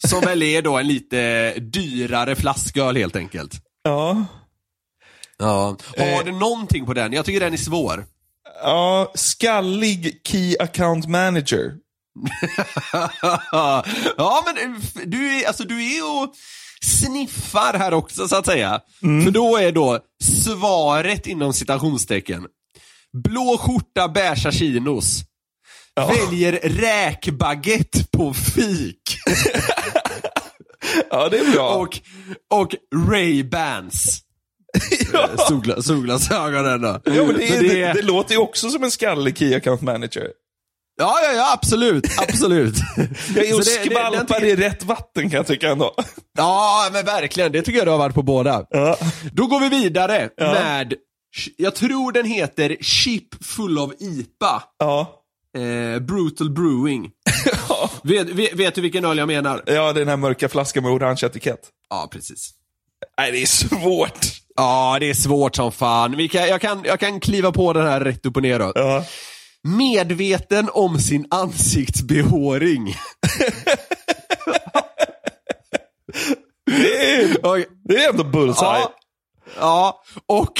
Som 0.08 0.20
väl 0.20 0.42
är 0.42 0.62
då 0.62 0.78
en 0.78 0.88
lite 0.88 1.52
dyrare 1.54 2.36
flasköl 2.36 2.96
helt 2.96 3.16
enkelt. 3.16 3.52
Ja. 3.82 4.24
Ja. 5.38 5.76
Har 5.98 6.04
Eh. 6.06 6.24
du 6.24 6.32
någonting 6.32 6.86
på 6.86 6.94
den? 6.94 7.12
Jag 7.12 7.24
tycker 7.24 7.40
den 7.40 7.52
är 7.52 7.56
svår. 7.56 8.04
Ja, 8.62 9.12
skallig 9.14 10.20
Key 10.24 10.56
Account 10.60 11.06
Manager. 11.08 11.72
ja 14.16 14.44
men 14.46 14.80
du 15.10 15.28
är, 15.40 15.46
alltså, 15.46 15.64
du 15.64 15.96
är 15.96 16.22
och 16.22 16.34
sniffar 16.82 17.78
här 17.78 17.94
också 17.94 18.28
så 18.28 18.36
att 18.36 18.46
säga. 18.46 18.80
För 19.24 19.30
då 19.30 19.56
är 19.56 19.72
då 19.72 19.98
svaret 20.22 21.26
inom 21.26 21.52
citationstecken. 21.52 22.46
Blå 23.28 23.58
skjorta, 23.58 24.08
beiga 24.08 24.52
chinos. 24.52 25.20
Väljer 25.96 26.52
räkbaguette 26.62 28.04
på 28.16 28.34
fik. 28.34 29.02
Ja, 31.10 31.28
det 31.28 31.38
är 31.38 31.52
bra. 31.52 31.68
och, 31.74 31.98
och 32.60 32.74
Ray-Bans. 33.10 34.18
Eh, 35.14 35.46
Solgla, 35.48 35.82
solglasögonen 35.82 36.80
då. 36.82 37.00
ja, 37.04 37.12
men 37.24 37.36
det, 37.36 37.48
är, 37.56 37.60
det, 37.62 37.92
det 37.92 38.02
låter 38.02 38.34
ju 38.34 38.40
också 38.40 38.70
som 38.70 38.84
en 38.84 38.90
skallig 38.90 39.38
Key 39.38 39.54
Account 39.54 39.82
Manager. 39.82 40.26
Ja, 41.00 41.20
ja, 41.24 41.32
ja, 41.32 41.52
absolut. 41.52 42.04
Absolut. 42.18 42.74
Jag 42.96 43.46
är 43.46 43.54
och 43.54 43.60
det- 43.60 43.84
det- 43.84 43.90
skvalpar 43.90 44.44
i 44.44 44.56
rätt 44.56 44.84
vatten 44.84 45.30
kan 45.30 45.36
jag 45.36 45.46
tycka 45.46 45.68
ändå. 45.70 45.94
Ja, 46.38 46.88
men 46.92 47.04
verkligen. 47.04 47.52
Det 47.52 47.62
tycker 47.62 47.78
jag 47.78 47.86
du 47.86 47.90
har 47.90 47.98
varit 47.98 48.14
på 48.14 48.22
båda. 48.22 48.64
Ja. 48.70 48.96
Då 49.32 49.46
går 49.46 49.60
vi 49.60 49.68
vidare 49.68 50.28
med, 50.38 50.94
jag 51.56 51.74
tror 51.74 52.12
den 52.12 52.26
heter 52.26 52.76
Chip 52.80 53.44
Full 53.44 53.78
of 53.78 53.92
IPA. 53.98 54.62
Ja. 54.78 55.22
Eh, 55.58 56.00
Brutal 56.00 56.50
Brewing. 56.50 57.10
vet, 58.02 58.28
vet, 58.28 58.54
vet 58.54 58.74
du 58.74 58.80
vilken 58.80 59.04
öl 59.04 59.18
jag 59.18 59.26
menar? 59.26 59.62
ja, 59.66 59.92
den 59.92 60.08
här 60.08 60.16
mörka 60.16 60.48
flaskan 60.48 60.82
med 60.82 60.92
orange 60.92 61.20
etikett. 61.26 61.60
Ja, 61.90 62.08
precis. 62.12 62.50
Nej, 63.18 63.32
det 63.32 63.42
är 63.42 63.46
svårt. 63.46 64.26
Ja, 64.56 64.96
det 65.00 65.10
är 65.10 65.14
svårt 65.14 65.56
som 65.56 65.72
fan. 65.72 66.16
Vi 66.16 66.28
kan, 66.28 66.48
jag, 66.48 66.60
kan, 66.60 66.82
jag 66.84 67.00
kan 67.00 67.20
kliva 67.20 67.52
på 67.52 67.72
den 67.72 67.86
här 67.86 68.00
rätt 68.00 68.26
upp 68.26 68.36
och 68.36 68.42
ner 68.42 68.58
då. 68.58 68.72
Ja. 68.74 69.04
Medveten 69.62 70.68
om 70.72 70.98
sin 70.98 71.26
ansiktsbehåring. 71.30 72.94
Det 76.66 77.14
är, 77.14 77.64
det 77.88 78.04
är 78.04 78.10
ändå 78.10 78.24
bullseye. 78.24 78.68
Ja. 78.68 78.94
Ja, 79.58 80.02
och 80.26 80.52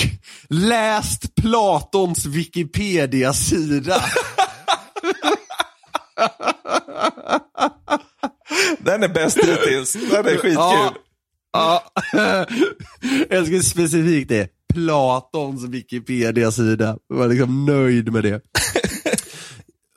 läst 0.49 1.35
Platons 1.35 2.27
Wikipedia-sida. 2.27 4.05
Den 8.79 9.03
är 9.03 9.09
bäst 9.09 9.39
hittills. 9.39 9.93
Den 9.93 10.27
är 10.27 10.37
skitkul. 10.37 10.55
Ja. 10.55 10.95
Ja. 11.53 11.85
Jag 13.31 13.47
ska 13.47 13.61
specifikt 13.63 14.29
det. 14.29 14.49
Platons 14.75 15.65
Wikipedia-sida. 15.65 16.97
Jag 17.09 17.17
var 17.17 17.29
liksom 17.29 17.65
nöjd 17.67 18.13
med 18.13 18.23
det. 18.23 18.41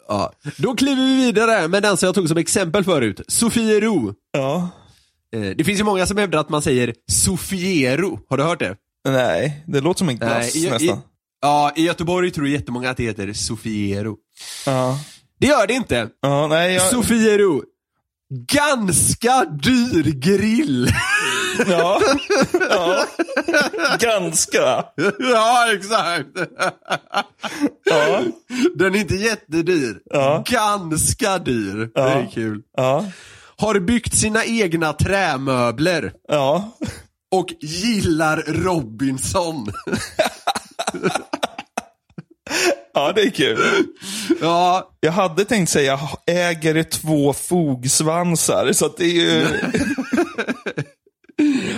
Ja. 0.07 0.33
Då 0.57 0.75
kliver 0.75 1.07
vi 1.07 1.15
vidare 1.25 1.67
med 1.67 1.83
den 1.83 1.97
som 1.97 2.05
jag 2.05 2.15
tog 2.15 2.27
som 2.27 2.37
exempel 2.37 2.83
förut. 2.83 3.21
Sofiero. 3.27 4.13
Ja. 4.31 4.69
Eh, 5.33 5.41
Det 5.41 5.63
finns 5.63 5.79
ju 5.79 5.83
många 5.83 6.05
som 6.05 6.17
hävdar 6.17 6.39
att 6.39 6.49
man 6.49 6.61
säger 6.61 6.93
Sofiero. 7.11 8.19
Har 8.29 8.37
du 8.37 8.43
hört 8.43 8.59
det? 8.59 8.75
Nej, 9.09 9.63
det 9.67 9.81
låter 9.81 9.97
som 9.97 10.09
en 10.09 10.17
glass 10.17 10.55
i, 10.55 10.65
i, 10.67 10.69
nästan. 10.69 11.01
ja, 11.41 11.71
i 11.75 11.85
Göteborg 11.85 12.31
tror 12.31 12.47
jättemånga 12.47 12.89
att 12.89 12.97
det 12.97 13.03
heter 13.03 13.33
Sofiero. 13.33 14.15
Ja. 14.65 14.99
Det 15.39 15.47
gör 15.47 15.67
det 15.67 15.73
inte. 15.73 16.07
Ja, 16.21 16.47
nej, 16.47 16.73
jag, 16.73 16.83
Sofiero. 16.89 17.63
Ganska 18.51 19.45
dyr 19.45 20.03
grill. 20.11 20.87
ja. 21.67 22.01
ja. 22.69 23.05
Ganska. 23.99 24.85
ja, 25.19 25.73
exakt. 25.73 26.27
Ja. 27.85 28.21
Den 28.75 28.95
är 28.95 28.99
inte 28.99 29.15
jättedyr. 29.15 29.99
Ja. 30.05 30.43
Ganska 30.47 31.37
dyr. 31.37 31.75
Det 31.77 31.89
Ja. 31.95 32.07
är 32.09 32.29
kul. 32.33 32.61
Ja. 32.77 33.05
Har 33.63 33.79
byggt 33.79 34.15
sina 34.17 34.45
egna 34.45 34.93
trämöbler 34.93 36.13
Ja. 36.27 36.77
och 37.31 37.47
gillar 37.61 38.37
Robinson. 38.47 39.67
Ja, 42.93 43.11
det 43.11 43.21
är 43.21 43.29
kul. 43.29 43.57
ja, 44.41 44.91
Jag 44.99 45.11
hade 45.11 45.45
tänkt 45.45 45.69
säga, 45.69 45.99
äger 46.27 46.83
två 46.83 47.33
fogsvansar, 47.33 48.71
så 48.73 48.87
det 48.97 49.03
är 49.05 49.09
ju... 49.09 49.47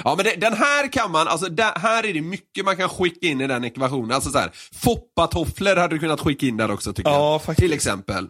ja, 0.03 0.15
men 0.15 0.25
det, 0.25 0.35
den 0.35 0.53
här 0.53 0.87
kan 0.91 1.11
man, 1.11 1.27
alltså 1.27 1.49
där, 1.49 1.79
här 1.79 2.05
är 2.05 2.13
det 2.13 2.21
mycket 2.21 2.65
man 2.65 2.77
kan 2.77 2.89
skicka 2.89 3.27
in 3.27 3.41
i 3.41 3.47
den 3.47 3.63
ekvationen. 3.63 4.11
Alltså 4.11 4.29
så 4.29 4.37
här, 4.37 4.51
foppatofflor 4.73 5.75
hade 5.75 5.95
du 5.95 5.99
kunnat 5.99 6.19
skicka 6.19 6.45
in 6.45 6.57
där 6.57 6.71
också 6.71 6.93
tycker 6.93 7.09
Ja, 7.11 7.31
jag. 7.31 7.41
faktiskt. 7.43 7.59
Till 7.59 7.73
exempel. 7.73 8.27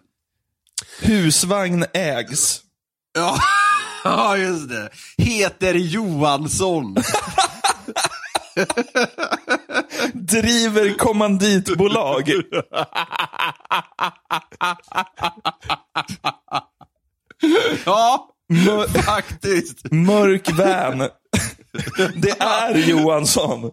Husvagn 1.02 1.84
ägs. 1.92 2.60
Ja, 3.18 3.38
ja 4.04 4.36
just 4.36 4.68
det. 4.68 4.88
Heter 5.18 5.74
Johansson. 5.74 6.96
Driver 10.12 10.94
kommanditbolag. 10.98 12.30
Ja, 17.84 18.28
Mör, 18.48 18.86
faktiskt. 19.02 19.92
mörk 19.92 20.50
van. 20.52 20.98
Det 22.16 22.40
är 22.40 22.74
Johansson. 22.74 23.70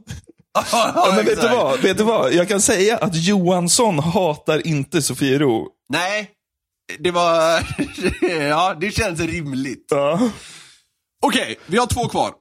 Ja, 0.72 1.14
men 1.16 1.26
vet 1.26 1.42
du, 1.42 1.48
vad? 1.48 1.80
vet 1.80 1.98
du 1.98 2.04
vad? 2.04 2.34
Jag 2.34 2.48
kan 2.48 2.62
säga 2.62 2.98
att 2.98 3.16
Johansson 3.16 4.00
hatar 4.00 4.68
inte 4.68 5.02
Sofiero. 5.02 5.68
Nej, 5.90 6.30
det 7.00 7.12
var... 7.12 7.64
ja, 8.50 8.78
det 8.82 8.92
känns 8.92 9.20
rimligt. 9.20 9.88
Ja. 9.90 10.30
Okej, 11.26 11.60
vi 11.66 11.78
har 11.78 11.88
två 11.88 12.08
kvar. 12.08 12.34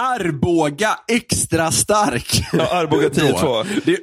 Arboga 0.00 0.98
extra 1.08 1.70
stark. 1.70 2.40
Ja, 2.52 2.68
Arboga 2.72 3.08
10-2. 3.08 3.40
Då. 3.42 3.64
Det, 3.84 3.98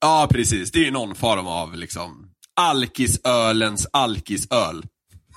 ja, 0.00 0.28
precis. 0.30 0.72
Det 0.72 0.86
är 0.86 0.90
någon 0.90 1.14
form 1.14 1.46
av 1.46 1.74
liksom 1.74 2.30
alkisölens 2.60 3.86
alkisöl. 3.92 4.82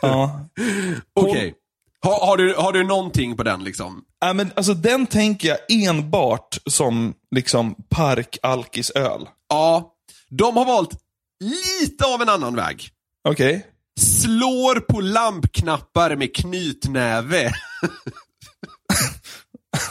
Ja. 0.02 0.46
Okej. 1.14 1.56
Har, 2.02 2.26
har, 2.26 2.38
du, 2.38 2.56
har 2.56 2.74
du 2.74 2.84
någonting 2.84 3.38
på 3.38 3.44
den 3.44 3.64
liksom? 3.64 4.04
Ja, 4.20 4.34
men 4.34 4.52
alltså, 4.56 4.74
den 4.74 5.08
tänker 5.08 5.48
jag 5.48 5.58
enbart 5.70 6.58
som 6.66 7.14
liksom 7.36 7.76
park-alkisöl. 7.90 9.28
Ja, 9.50 9.94
de 10.30 10.58
har 10.58 10.66
valt 10.66 10.92
lite 11.40 12.06
av 12.06 12.22
en 12.22 12.30
annan 12.30 12.56
väg. 12.56 12.90
Okej. 13.30 13.66
Slår 14.00 14.80
på 14.80 15.02
lampknappar 15.02 16.16
med 16.16 16.36
knytnäve. 16.36 17.52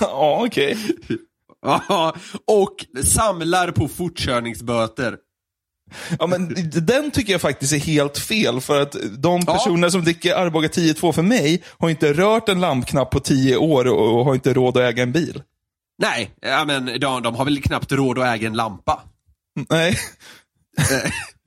Ja, 0.00 0.44
okej. 0.46 0.76
Ja, 1.62 2.14
och 2.46 3.04
samlar 3.04 3.70
på 3.70 3.88
fortkörningsböter. 3.88 5.16
Ja, 6.18 6.26
men 6.26 6.56
den 6.72 7.10
tycker 7.10 7.32
jag 7.32 7.40
faktiskt 7.40 7.72
är 7.72 7.78
helt 7.78 8.18
fel. 8.18 8.60
För 8.60 8.82
att 8.82 8.96
de 9.18 9.46
personer 9.46 9.88
som 9.90 10.04
dricker 10.04 10.34
Arboga 10.34 10.68
10-2 10.68 11.12
för 11.12 11.22
mig 11.22 11.62
har 11.78 11.90
inte 11.90 12.12
rört 12.12 12.48
en 12.48 12.60
lampknapp 12.60 13.10
på 13.10 13.20
10 13.20 13.56
år 13.56 13.86
och, 13.86 14.18
och 14.18 14.24
har 14.24 14.34
inte 14.34 14.54
råd 14.54 14.76
att 14.76 14.82
äga 14.82 15.02
en 15.02 15.12
bil. 15.12 15.42
Nej, 16.02 16.30
ja, 16.40 16.64
men 16.64 17.00
de, 17.00 17.22
de 17.22 17.34
har 17.34 17.44
väl 17.44 17.62
knappt 17.62 17.92
råd 17.92 18.18
att 18.18 18.36
äga 18.36 18.46
en 18.46 18.56
lampa. 18.56 19.02
Nej, 19.70 19.98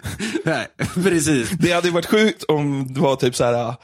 Nej, 0.46 0.68
precis. 0.94 1.50
det 1.50 1.72
hade 1.72 1.92
varit 1.92 2.06
sjukt 2.06 2.44
om 2.44 2.94
det 2.94 3.00
var 3.00 3.16
typ 3.16 3.36
så 3.36 3.44
här. 3.44 3.76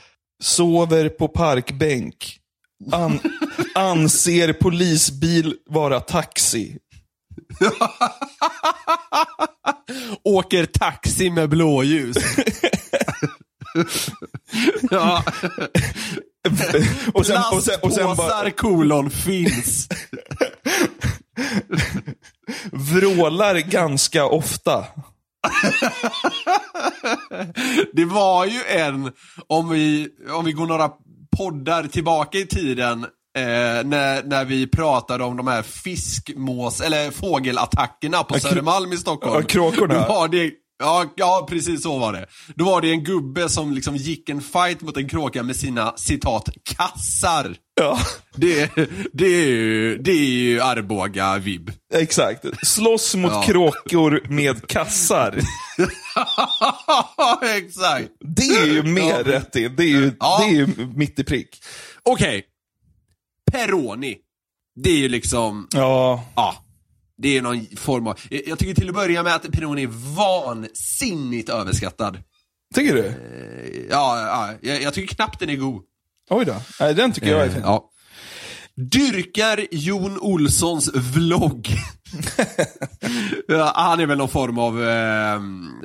sover 0.43 1.09
på 1.09 1.27
parkbänk, 1.27 2.39
An, 2.91 3.19
anser 3.75 4.53
polisbil 4.53 5.55
vara 5.69 5.99
taxi. 5.99 6.77
Åker 10.23 10.65
taxi 10.65 11.29
med 11.29 11.49
blåljus. 11.49 12.17
ja. 14.91 15.23
Och 17.13 17.25
sen, 17.25 17.43
och 17.53 17.63
sen, 17.63 17.79
och 17.81 17.93
sen 17.93 18.15
bara 18.15 18.51
kolon 18.51 19.09
finns. 19.09 19.87
vrålar 22.71 23.55
ganska 23.55 24.25
ofta. 24.25 24.85
Det 27.93 28.05
var 28.05 28.45
ju 28.45 28.59
en, 28.67 29.11
om 29.47 29.69
vi, 29.69 30.09
om 30.31 30.45
vi 30.45 30.51
går 30.51 30.67
några 30.67 30.89
poddar 31.37 31.83
tillbaka 31.83 32.37
i 32.37 32.45
tiden, 32.45 33.03
eh, 33.37 33.85
när, 33.85 34.23
när 34.23 34.45
vi 34.45 34.67
pratade 34.67 35.23
om 35.23 35.37
de 35.37 35.47
här 35.47 35.61
fiskmås, 35.61 36.81
eller 36.81 37.11
fågelattackerna 37.11 38.23
på 38.23 38.39
Södermalm 38.39 38.93
i 38.93 38.97
Stockholm. 38.97 39.35
Ja, 39.35 39.41
kråkorna. 39.41 39.93
Då 39.93 40.13
var 40.13 40.27
det, 40.27 40.51
ja, 40.79 41.13
ja, 41.15 41.47
precis 41.49 41.83
så 41.83 41.97
var 41.99 42.13
det. 42.13 42.25
Då 42.55 42.65
var 42.65 42.81
det 42.81 42.91
en 42.91 43.03
gubbe 43.03 43.49
som 43.49 43.73
liksom 43.73 43.95
gick 43.95 44.29
en 44.29 44.41
fight 44.41 44.81
mot 44.81 44.97
en 44.97 45.09
kråka 45.09 45.43
med 45.43 45.55
sina, 45.55 45.93
citat, 45.97 46.49
kassar. 46.63 47.55
Ja, 47.81 47.99
Det, 48.35 48.71
det 49.13 49.25
är 49.25 49.47
ju, 49.47 49.97
det 49.97 50.11
är 50.11 50.25
ju 50.29 50.61
Arboga-vibb. 50.61 51.71
exakt. 51.93 52.45
Slåss 52.67 53.15
mot 53.15 53.31
Ja. 53.31 53.41
kråkor 53.43 54.21
med 54.29 54.67
kassar. 54.67 55.39
Exakt. 57.57 58.09
Det 58.19 58.43
är 58.47 58.65
ju 58.65 58.83
mer 58.83 59.23
rätt 59.23 59.55
in. 59.55 59.75
Det 59.75 59.83
är 59.83 59.87
ju, 59.87 60.11
Ja. 60.19 60.37
det 60.39 60.45
är 60.45 60.53
ju 60.55 60.67
mitt 60.95 61.19
i 61.19 61.23
prick. 61.23 61.49
Okej. 62.03 62.43
Peroni. 63.51 64.17
Det 64.83 64.89
är 64.89 64.97
ju 64.97 65.09
liksom, 65.09 65.67
Ja, 65.73 66.23
ja. 66.35 66.55
Det 67.17 67.37
är 67.37 67.41
någon 67.41 67.65
form 67.77 68.07
av, 68.07 68.19
jag 68.29 68.59
tycker 68.59 68.73
till 68.73 68.89
att 68.89 68.95
börja 68.95 69.23
med 69.23 69.35
att 69.35 69.51
Peroni 69.51 69.83
är 69.83 70.15
vansinnigt 70.15 71.49
överskattad. 71.49 72.17
tycker 72.75 72.95
du? 72.95 73.13
Ja, 73.89 74.21
ja 74.21 74.53
jag, 74.61 74.81
jag 74.81 74.93
tycker 74.93 75.15
knappt 75.15 75.39
den 75.39 75.49
är 75.49 75.55
god. 75.55 75.83
Oj 76.29 76.45
då. 76.45 76.55
Den 76.93 77.11
tycker 77.13 77.27
jag 77.27 77.45
är 77.45 77.49
fin. 77.49 77.61
Ja. 77.65 77.89
Dyrkar 78.75 79.67
Jon 79.71 80.19
Olssons 80.19 80.89
vlogg. 80.93 81.67
han 83.73 83.99
är 83.99 84.05
väl 84.05 84.17
någon 84.17 84.29
form 84.29 84.59
av 84.59 84.83
eh, 84.83 85.41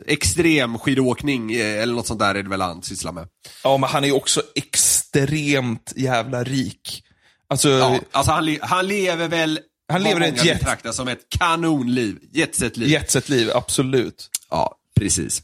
extrem 0.06 0.78
skidåkning 0.78 1.52
eh, 1.52 1.82
eller 1.82 1.94
något 1.94 2.06
sånt 2.06 2.20
där 2.20 2.34
är 2.34 2.42
det 2.42 2.48
väl 2.48 2.60
han 2.60 2.82
sysslar 2.82 3.12
med. 3.12 3.28
Ja, 3.64 3.76
men 3.76 3.90
han 3.90 4.04
är 4.04 4.12
också 4.16 4.42
extremt 4.54 5.92
jävla 5.96 6.44
rik. 6.44 7.04
Alltså, 7.48 7.68
Ja, 7.68 7.98
alltså 8.10 8.32
han, 8.32 8.56
han 8.60 8.86
lever 8.86 9.28
väl 9.28 9.60
Han 9.88 10.02
lever 10.02 10.20
ett 10.20 10.44
jet- 10.44 10.58
betraktar 10.58 10.92
som 10.92 11.08
ett 11.08 11.26
kanonliv. 11.38 12.18
Jetset-liv. 12.32 12.88
jetset-liv, 12.88 13.50
absolut. 13.54 14.28
Ja, 14.50 14.76
precis. 15.00 15.42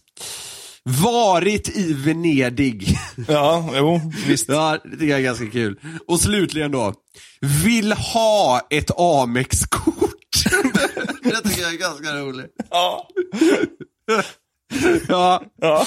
Varit 0.83 1.77
i 1.77 1.93
Venedig. 1.93 2.97
Ja, 3.29 3.71
jo, 3.75 4.01
visst. 4.27 4.49
ja, 4.49 4.79
det 4.85 4.91
tycker 4.91 5.07
jag 5.07 5.19
är 5.19 5.25
ganska 5.25 5.47
kul. 5.51 5.81
Och 6.07 6.21
slutligen 6.21 6.71
då. 6.73 6.95
Vill 7.65 7.93
ha 7.93 8.67
ett 8.71 8.91
Amex-kort. 8.99 10.45
det 11.23 11.41
tycker 11.49 11.63
jag 11.63 11.75
är 11.75 11.79
ganska 11.79 12.15
roligt. 12.15 12.55
Ja. 12.71 13.09
Ja, 15.09 15.43
Ja. 15.61 15.87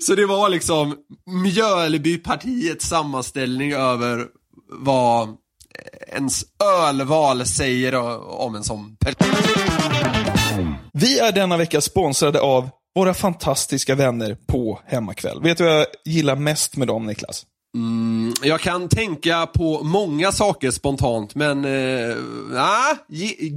så 0.00 0.14
det 0.14 0.26
var 0.26 0.48
liksom 0.48 0.96
Mjölbypartiets 1.44 2.86
sammanställning 2.88 3.72
över 3.72 4.26
vad 4.72 5.36
ens 6.08 6.44
ölval 6.88 7.46
säger 7.46 7.94
om 8.40 8.54
en 8.54 8.64
sån 8.64 8.96
person. 8.96 10.74
Vi 10.92 11.18
är 11.18 11.32
denna 11.32 11.56
vecka 11.56 11.80
sponsrade 11.80 12.40
av 12.40 12.70
våra 12.94 13.14
fantastiska 13.14 13.94
vänner 13.94 14.36
på 14.46 14.80
Hemmakväll. 14.86 15.42
Vet 15.42 15.58
du 15.58 15.64
vad 15.64 15.74
jag 15.74 15.86
gillar 16.04 16.36
mest 16.36 16.76
med 16.76 16.88
dem, 16.88 17.06
Niklas? 17.06 17.46
Jag 18.42 18.60
kan 18.60 18.88
tänka 18.88 19.46
på 19.46 19.82
många 19.82 20.32
saker 20.32 20.70
spontant, 20.70 21.34
men... 21.34 21.64
Eh, 21.64 22.16
ah, 22.56 22.96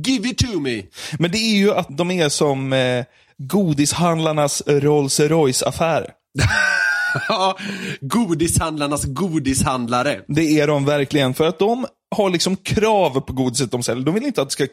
give 0.06 0.30
it 0.30 0.38
to 0.38 0.60
me. 0.60 0.84
Men 1.20 1.32
det 1.32 1.38
är 1.38 1.58
ju 1.58 1.74
att 1.74 1.98
de 1.98 2.12
är 2.12 2.30
som 2.30 2.74
eh, 2.74 3.06
godishandlarnas 3.38 4.64
Rolls 4.68 5.20
Royce-affär. 5.20 6.10
Godishandlarnas 8.02 9.06
godishandlare. 9.06 10.22
Det 10.28 10.60
är 10.60 10.68
de 10.68 10.86
verkligen. 10.86 11.34
För 11.34 11.48
att 11.48 11.60
de 11.60 11.86
har 12.16 12.30
liksom 12.30 12.56
krav 12.56 13.20
på 13.20 13.34
godiset 13.34 13.72
de 13.72 13.84
säljer. 13.84 14.06
De 14.06 14.14
vill 14.14 14.26
inte 14.26 14.42
att 14.42 14.50
det 14.50 14.54
ska 14.54 14.68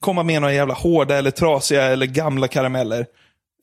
komma 0.00 0.22
med 0.22 0.40
några 0.40 0.54
jävla 0.54 0.74
hårda 0.74 1.16
eller 1.16 1.30
trasiga 1.30 1.82
eller 1.82 2.06
gamla 2.06 2.48
karameller. 2.48 3.06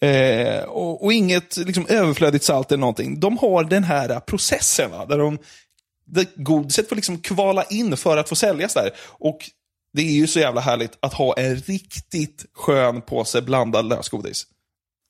Eh, 0.02 0.64
och, 0.64 1.04
och 1.04 1.14
inget 1.14 1.58
liksom, 1.58 1.86
överflödigt 1.90 2.44
salt 2.44 2.72
eller 2.72 2.80
någonting. 2.80 3.20
De 3.20 3.38
har 3.38 3.64
den 3.64 3.84
här 3.84 4.20
processen 4.20 4.92
va, 4.92 5.06
där, 5.06 5.18
de, 5.18 5.38
där 6.06 6.26
godiset 6.36 6.90
får 6.90 6.96
liksom 6.96 7.18
kvala 7.18 7.64
in 7.64 7.98
för 7.98 8.18
att 8.18 8.30
få 8.30 8.36
säljas 8.36 8.74
där. 8.74 8.92
Och 9.08 9.38
det 9.94 10.02
är 10.02 10.12
ju 10.14 10.28
så 10.28 10.40
jävla 10.40 10.62
härligt 10.62 10.98
att 11.00 11.14
ha 11.14 11.34
en 11.34 11.56
riktigt 11.56 12.46
skön 12.54 13.02
påse 13.02 13.42
blandad 13.42 13.90
lösgodis. 13.90 14.46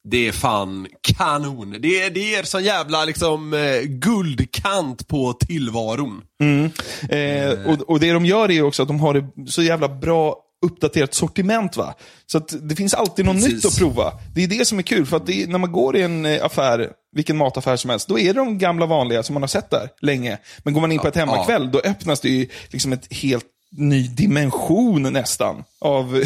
Det 0.10 0.28
är 0.28 0.32
fan 0.32 0.88
kanon. 1.02 1.76
Det 1.80 2.04
är, 2.04 2.10
det 2.10 2.36
är 2.36 2.44
sån 2.44 2.64
jävla 2.64 3.06
liksom 3.06 3.54
eh, 3.54 3.82
guldkant 3.82 5.08
på 5.08 5.34
tillvaron. 5.34 6.22
Eh, 7.10 7.70
och, 7.72 7.90
och 7.90 8.00
det 8.00 8.12
de 8.12 8.26
gör 8.26 8.52
är 8.52 8.62
också 8.62 8.82
att 8.82 8.88
de 8.88 9.00
har 9.00 9.14
det 9.14 9.52
så 9.52 9.62
jävla 9.64 9.90
bra 9.90 10.38
uppdaterat 10.66 11.14
sortiment. 11.14 11.78
va. 11.78 11.94
Så 12.26 12.38
att 12.38 12.70
det 12.70 12.76
finns 12.76 12.94
alltid 12.94 13.26
något 13.26 13.36
Precis. 13.36 13.54
nytt 13.54 13.66
att 13.66 13.78
prova. 13.78 14.14
Det 14.36 14.44
är 14.44 14.48
det 14.48 14.66
som 14.66 14.80
är 14.80 14.84
kul, 14.84 15.06
för 15.06 15.18
att 15.18 15.30
är, 15.30 15.48
när 15.48 15.60
man 15.60 15.72
går 15.72 15.98
i 15.98 16.02
en 16.02 16.26
eh, 16.26 16.46
affär, 16.46 16.90
vilken 17.16 17.38
mataffär 17.38 17.76
som 17.76 17.90
helst, 17.90 18.08
då 18.08 18.20
är 18.20 18.34
det 18.34 18.40
de 18.40 18.58
gamla 18.58 18.86
vanliga 18.86 19.24
som 19.24 19.34
man 19.34 19.44
har 19.44 19.48
sett 19.48 19.70
där 19.70 19.90
länge. 20.02 20.38
Men 20.64 20.74
går 20.74 20.82
man 20.82 20.92
in 20.92 21.00
på 21.00 21.08
ett 21.08 21.16
hemmakväll, 21.16 21.72
då 21.72 21.80
öppnas 21.80 22.20
det 22.20 22.30
ju 22.30 22.48
liksom 22.70 22.94
ett 22.94 23.14
helt 23.14 23.46
ny 23.78 24.08
dimension 24.08 25.04
nästan 25.04 25.64
av, 25.82 26.06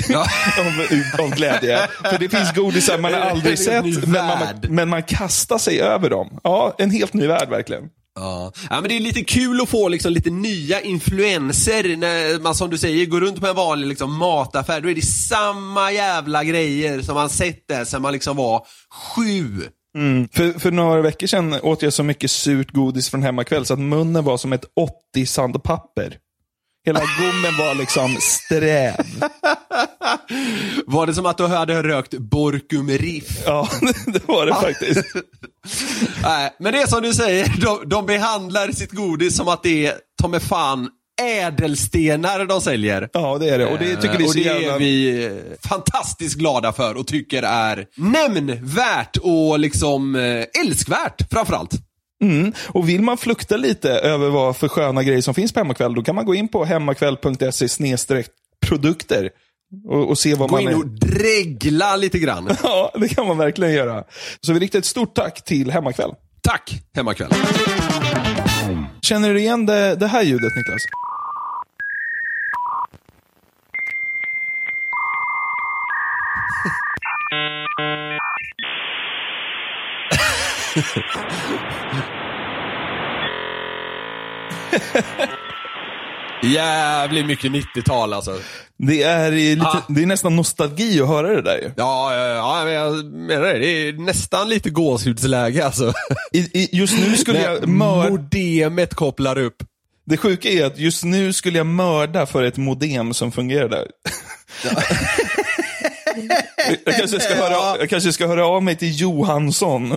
av, 0.60 1.26
av 1.26 1.36
glädje. 1.36 1.88
För 2.04 2.18
det 2.20 2.30
finns 2.30 2.54
godisar 2.54 2.98
man 2.98 3.14
har 3.14 3.22
aldrig 3.22 3.60
sett, 3.60 4.08
men 4.08 4.26
man, 4.26 4.39
men 4.70 4.89
man 4.89 5.04
kastar 5.04 5.58
sig 5.58 5.82
över 5.82 6.10
dem. 6.10 6.39
Ja, 6.43 6.76
en 6.78 6.91
helt 6.91 7.14
ny 7.14 7.28
värld 7.28 7.50
verkligen. 7.50 7.84
Ja. 8.16 8.52
ja, 8.70 8.82
men 8.82 8.89
det 8.89 8.95
är 8.95 9.00
lite 9.00 9.24
kul 9.24 9.62
att 9.62 9.70
få 9.70 9.88
liksom 9.88 10.14
lite 10.14 10.30
nya 10.30 10.82
influenser 10.82 11.98
när 11.98 12.39
man 12.39 12.56
som 12.56 12.70
du 12.70 12.78
säger 12.78 13.06
går 13.06 13.22
runt 13.22 13.39
på 13.39 13.48
en 13.48 13.56
vanlig 13.56 13.88
liksom, 13.88 14.18
mataffär. 14.18 14.82
Då 14.82 14.89
är 14.89 14.95
det 14.95 15.06
samma 15.06 15.91
jävla 15.91 16.43
grejer 16.43 17.02
som 17.02 17.16
man 17.16 17.30
sett 17.30 17.68
där 17.68 17.86
sen 17.86 18.02
man 18.02 18.14
liksom 18.14 18.38
var 18.38 18.66
sju. 19.16 19.62
För, 20.32 20.60
för 20.60 20.72
några 20.72 21.02
veckor 21.02 21.28
sedan 21.28 21.54
åt 21.54 21.82
jag 21.82 21.93
så 21.93 22.04
mycket 22.04 22.32
surt 22.32 22.72
godis 22.72 23.10
från 23.10 23.24
hemmakväll 23.24 23.66
så 23.66 23.74
att 23.74 23.80
munnen 23.80 24.24
var 24.24 24.38
som 24.38 24.54
ett 24.54 24.66
80 25.14 25.26
sandpapper. 25.26 26.18
Hela 26.88 27.00
gommen 27.00 27.58
var 27.58 27.76
liksom 27.76 28.18
sträv. 28.20 28.94
Var 30.86 31.08
det 31.08 31.14
som 31.14 31.26
att 31.26 31.38
du 31.38 31.48
hade 31.48 31.84
rökt 31.84 32.14
Borkum 32.14 32.90
Riff? 32.90 33.44
Ja, 33.46 33.70
det 34.06 34.28
var 34.28 34.46
det 34.46 34.54
faktiskt. 34.54 35.06
Nej, 36.24 36.56
men 36.60 36.74
det 36.74 36.82
är 36.82 36.88
som 36.88 37.02
du 37.02 37.14
säger, 37.14 37.54
de, 37.62 37.90
de 37.90 38.06
behandlar 38.06 38.72
sitt 38.72 38.92
godis 38.92 39.38
som 39.38 39.48
att 39.48 39.64
det 39.64 39.86
är, 39.86 39.94
ta 40.22 40.28
mig 40.28 40.40
fan, 40.40 40.90
ädelstenar 41.22 42.46
de 42.46 42.62
säljer. 42.62 43.10
Ja, 43.14 43.38
det 43.38 43.50
är 43.50 43.58
det. 43.58 43.66
Och 43.66 43.80
det 43.80 43.96
tycker 43.96 44.18
vi 44.18 44.24
är 44.24 44.28
och 44.28 44.32
så 44.32 44.38
det 44.38 44.44
jävla... 44.44 44.76
är 44.76 44.80
vi 44.80 45.26
eh, 45.26 45.32
fantastiskt 45.70 46.36
glada 46.36 46.74
för 46.74 46.98
och 46.98 47.08
tycker 47.08 47.44
är 47.44 47.86
nämnvärt 47.96 49.18
och 49.18 49.60
liksom 49.60 50.16
eh, 50.16 50.62
älskvärt 50.62 51.32
framförallt. 51.32 51.87
Mm. 52.22 52.53
Och 52.68 52.89
vill 52.89 53.01
man 53.01 53.18
flukta 53.18 53.57
lite 53.57 53.91
över 53.91 54.30
vad 54.30 54.57
för 54.57 54.68
sköna 54.68 55.03
grejer 55.03 55.22
som 55.22 55.34
finns 55.34 55.53
på 55.53 55.59
Hemmakväll, 55.59 55.95
då 55.95 56.03
kan 56.03 56.15
man 56.15 56.26
gå 56.26 56.36
in 56.36 56.47
på 56.47 56.65
hemmakväll.se 56.65 57.97
produkter. 58.65 59.30
Och, 59.86 60.09
och, 60.09 60.18
se 60.18 60.36
vad 60.36 60.49
Gå 60.49 60.55
man 60.55 60.63
in 60.63 60.78
och 60.78 60.88
dregla 60.88 61.95
lite 61.95 62.20
grann. 62.20 62.49
ja, 62.63 62.91
det 62.95 63.07
kan 63.07 63.28
man 63.28 63.38
verkligen 63.38 63.74
göra. 63.74 64.03
Så 64.41 64.53
vi 64.53 64.59
riktar 64.59 64.80
ett 64.80 64.86
stort 64.86 65.15
tack 65.15 65.43
till 65.43 65.72
Hemmakväll. 65.72 66.11
Tack, 66.41 66.82
Hemmakväll. 66.95 67.32
Känner 69.01 69.34
du 69.34 69.39
igen 69.39 69.65
det, 69.65 69.95
det 69.95 70.07
här 70.07 70.24
ljudet, 70.24 70.51
Niklas? 70.55 70.82
Jävligt 86.43 87.25
mycket 87.25 87.51
90-tal 87.51 88.13
alltså. 88.13 88.39
Det 88.78 89.03
är, 89.03 89.32
lite, 89.32 89.65
Ah. 89.65 89.84
det 89.89 90.01
är 90.01 90.05
nästan 90.05 90.36
nostalgi 90.36 91.01
att 91.01 91.07
höra 91.07 91.28
det 91.36 91.41
där 91.41 91.57
ju. 91.57 91.71
Ja, 91.78 92.15
ja, 92.15 92.28
ja 92.28 92.69
jag 92.69 93.05
menar 93.05 93.45
det. 93.45 93.59
Det 93.59 93.88
är 93.88 93.93
nästan 93.93 94.49
lite 94.49 94.69
gåshudsläge 94.69 95.65
alltså. 95.65 95.93
I, 96.32 96.39
i, 96.39 96.69
just 96.71 96.99
nu 96.99 97.17
skulle 97.17 97.41
jag 97.41 97.67
mörda, 97.67 98.09
modemet 98.09 98.93
kopplar 98.93 99.38
upp. 99.38 99.55
det 100.05 100.17
sjuka 100.17 100.49
är 100.49 100.65
att 100.65 100.78
just 100.80 101.03
nu 101.03 101.34
skulle 101.34 101.57
jag 101.57 101.67
mörda 101.67 102.25
för 102.25 102.43
ett 102.43 102.57
modem 102.57 103.13
som 103.13 103.32
fungerar 103.32 103.69
där. 103.69 103.88
jag, 106.86 106.95
kanske 106.97 107.20
ska 107.20 107.36
höra, 107.36 107.78
jag 107.80 107.89
kanske 107.89 108.13
ska 108.13 108.28
höra 108.28 108.45
av 108.47 108.63
mig 108.63 108.76
till 108.76 109.01
Johansson. 109.01 109.95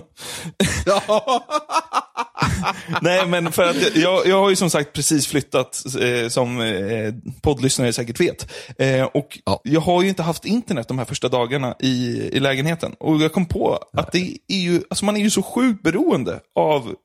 Nej, 3.01 3.27
men 3.27 3.51
för 3.51 3.63
att 3.69 3.95
jag, 3.95 4.27
jag 4.27 4.39
har 4.39 4.49
ju 4.49 4.55
som 4.55 4.69
sagt 4.69 4.93
precis 4.93 5.27
flyttat, 5.27 5.83
eh, 6.01 6.29
som 6.29 6.61
eh, 6.61 7.13
poddlyssnare 7.41 7.93
säkert 7.93 8.19
vet. 8.19 8.51
Eh, 8.77 9.03
och 9.03 9.37
Ja. 9.45 9.61
jag 9.63 9.81
har 9.81 10.01
ju 10.01 10.09
inte 10.09 10.23
haft 10.23 10.45
internet 10.45 10.87
de 10.87 10.97
här 10.97 11.05
första 11.05 11.29
dagarna 11.29 11.75
i, 11.79 12.21
i 12.33 12.39
lägenheten. 12.39 12.95
Och 12.99 13.21
jag 13.21 13.33
kom 13.33 13.45
på 13.45 13.79
att 13.93 14.11
det 14.11 14.37
är 14.47 14.57
ju, 14.59 14.81
alltså 14.89 15.05
man 15.05 15.17
är 15.17 15.21
ju 15.21 15.29
så 15.29 15.41
sjukt 15.43 15.83
beroende 15.83 16.39
av 16.55 16.95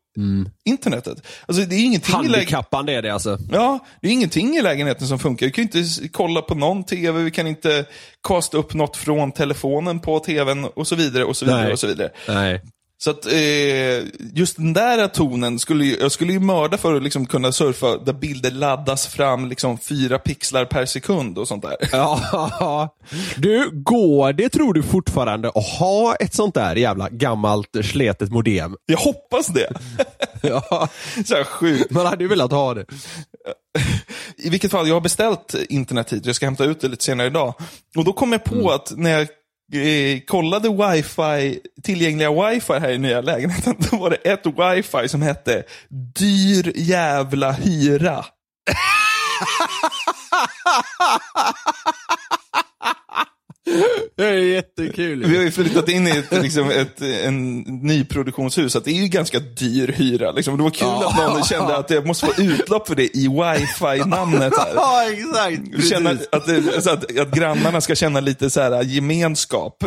internetet. 0.64 1.26
Alltså 1.46 1.62
det 1.62 1.74
är 1.74 1.84
ingenting. 1.84 2.14
Handikappande 2.14 2.92
är 2.92 3.02
det 3.02 3.10
alltså. 3.10 3.38
Ja, 3.52 3.78
det 4.00 4.08
är 4.08 4.12
ingenting 4.12 4.56
i 4.56 4.62
lägenheten 4.62 5.06
som 5.06 5.18
funkar. 5.18 5.46
Vi 5.46 5.52
kan 5.52 5.62
inte 5.62 5.84
kolla 6.12 6.42
på 6.42 6.54
någon 6.54 6.84
tv, 6.84 7.22
vi 7.22 7.30
kan 7.30 7.46
inte 7.46 7.84
kasta 8.28 8.58
upp 8.58 8.74
något 8.74 8.96
från 8.96 9.32
telefonen 9.32 10.00
på 10.00 10.18
tvn 10.18 10.64
och 10.64 10.86
så 10.86 10.94
vidare. 10.94 11.24
och 11.24 11.36
så 11.36 11.44
vidare 11.44 11.62
Nej. 11.62 11.72
och 11.72 11.78
så 11.78 11.86
vidare. 11.86 12.10
Nej. 12.28 12.60
Så 12.98 13.10
att 13.10 13.26
eh, 13.26 14.04
just 14.34 14.56
den 14.56 14.72
där 14.72 15.08
tonen, 15.08 15.58
skulle 15.58 15.84
ju, 15.84 15.96
jag 16.00 16.12
skulle 16.12 16.32
ju 16.32 16.40
mörda 16.40 16.78
för 16.78 16.94
att 16.94 17.02
liksom 17.02 17.26
kunna 17.26 17.52
surfa 17.52 17.98
där 17.98 18.12
bilder 18.12 18.50
laddas 18.50 19.06
fram 19.06 19.48
liksom 19.48 19.78
fyra 19.78 20.18
pixlar 20.18 20.64
per 20.64 20.86
sekund 20.86 21.38
och 21.38 21.48
sånt 21.48 21.62
där. 21.62 21.76
Ja, 21.92 22.96
du, 23.36 23.70
går 23.72 24.32
det 24.32 24.48
tror 24.48 24.74
du 24.74 24.82
fortfarande 24.82 25.48
att 25.48 25.66
ha 25.78 26.14
ett 26.14 26.34
sånt 26.34 26.54
där 26.54 26.76
jävla 26.76 27.08
gammalt 27.08 27.76
sletet 27.84 28.30
modem? 28.30 28.76
Jag 28.86 28.98
hoppas 28.98 29.46
det. 29.46 29.72
Ja, 30.42 30.88
Så 31.26 31.34
här 31.34 31.44
sjukt. 31.44 31.90
man 31.90 32.06
hade 32.06 32.24
ju 32.24 32.28
velat 32.28 32.50
ha 32.50 32.74
det. 32.74 32.84
I 34.36 34.50
vilket 34.50 34.70
fall, 34.70 34.88
jag 34.88 34.94
har 34.94 35.00
beställt 35.00 35.54
internet 35.68 36.12
hit. 36.12 36.26
Jag 36.26 36.34
ska 36.36 36.46
hämta 36.46 36.64
ut 36.64 36.80
det 36.80 36.88
lite 36.88 37.04
senare 37.04 37.26
idag. 37.26 37.54
Och 37.96 38.04
då 38.04 38.12
kom 38.12 38.32
jag 38.32 38.44
på 38.44 38.70
att 38.70 38.92
när 38.96 39.10
jag 39.10 39.28
eh, 39.72 40.20
kollade 40.20 40.68
wifi, 40.68 41.60
tillgängliga 41.82 42.30
wifi 42.30 42.72
här 42.72 42.90
i 42.90 42.98
nya 42.98 43.20
lägenheten, 43.20 43.74
då 43.90 43.96
var 43.96 44.10
det 44.10 44.16
ett 44.16 44.46
wifi 44.46 45.08
som 45.08 45.22
hette 45.22 45.64
Dyr 45.88 46.72
jävla 46.76 47.52
hyra. 47.52 48.24
Det 54.16 54.24
är 54.24 54.32
jättekul. 54.32 55.24
Vi 55.26 55.36
har 55.36 55.44
ju 55.44 55.50
flyttat 55.50 55.88
in 55.88 56.08
i 56.08 56.10
ett, 56.10 56.42
liksom, 56.42 56.70
ett 56.70 57.00
en 57.24 57.58
nyproduktionshus, 57.82 58.72
så 58.72 58.78
att 58.78 58.84
det 58.84 58.90
är 58.90 59.02
ju 59.02 59.08
ganska 59.08 59.38
dyr 59.38 59.88
hyra. 59.96 60.32
Liksom. 60.32 60.56
Det 60.56 60.62
var 60.62 60.70
kul 60.70 60.88
att 60.88 61.16
någon 61.32 61.42
kände 61.44 61.76
att 61.76 61.90
jag 61.90 62.06
måste 62.06 62.26
få 62.26 62.42
utlopp 62.42 62.88
för 62.88 62.94
det 62.94 63.16
i 63.16 63.28
wifi-namnet. 63.28 64.52
Ja, 64.74 65.02
exakt. 65.12 65.88
Känna 65.88 66.10
att, 66.10 66.46
det, 66.46 66.86
att, 66.92 67.18
att 67.20 67.30
grannarna 67.30 67.80
ska 67.80 67.94
känna 67.94 68.20
lite 68.20 68.50
så 68.50 68.60
här 68.60 68.82
gemenskap. 68.82 69.84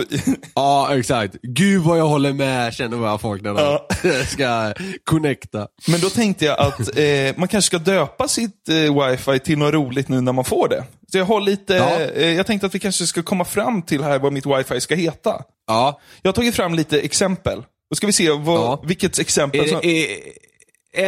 Ja, 0.56 0.98
exakt. 0.98 1.36
Gud 1.42 1.82
vad 1.84 2.00
jag 2.00 2.08
håller 2.08 2.34
med, 2.34 2.74
känner 2.74 2.98
vad 2.98 3.22
folk 3.22 3.42
när 3.42 3.54
de 3.54 3.60
Ja. 3.60 3.88
ska 4.28 4.74
connecta. 5.04 5.68
Men 5.88 6.00
då 6.00 6.10
tänkte 6.10 6.46
jag 6.46 6.60
att 6.60 6.98
eh, 6.98 7.06
man 7.38 7.48
kanske 7.48 7.68
ska 7.68 7.78
döpa 7.78 8.28
sitt 8.28 8.70
eh, 8.70 9.08
wifi 9.10 9.40
till 9.40 9.58
något 9.58 9.74
roligt 9.74 10.08
nu 10.10 10.22
när 10.22 10.34
man 10.34 10.46
får 10.46 10.68
det. 10.70 10.84
Så 11.12 11.18
jag 11.18 11.26
har 11.26 11.42
lite, 11.42 11.74
Ja. 11.74 12.00
eh, 12.00 12.32
jag 12.34 12.48
tänkte 12.48 12.68
att 12.68 12.76
vi 12.76 12.80
kanske 12.80 13.08
ska 13.08 13.24
komma 13.24 13.46
fram 13.46 13.69
till 13.82 14.04
här 14.04 14.20
vad 14.20 14.34
mitt 14.34 14.46
wifi 14.46 14.82
ska 14.82 14.96
heta. 14.96 15.42
Ja. 15.68 16.00
Jag 16.22 16.30
har 16.30 16.34
tagit 16.34 16.56
fram 16.56 16.74
lite 16.74 17.00
exempel. 17.00 17.64
Då 17.90 17.96
ska 17.96 18.08
vi 18.08 18.14
se 18.14 18.30
vad, 18.32 18.60
Ja. 18.60 18.82
vilket 18.86 19.20
exempel 19.20 19.62
Är, 19.62 19.68
som... 19.68 19.80
är, 19.84 20.06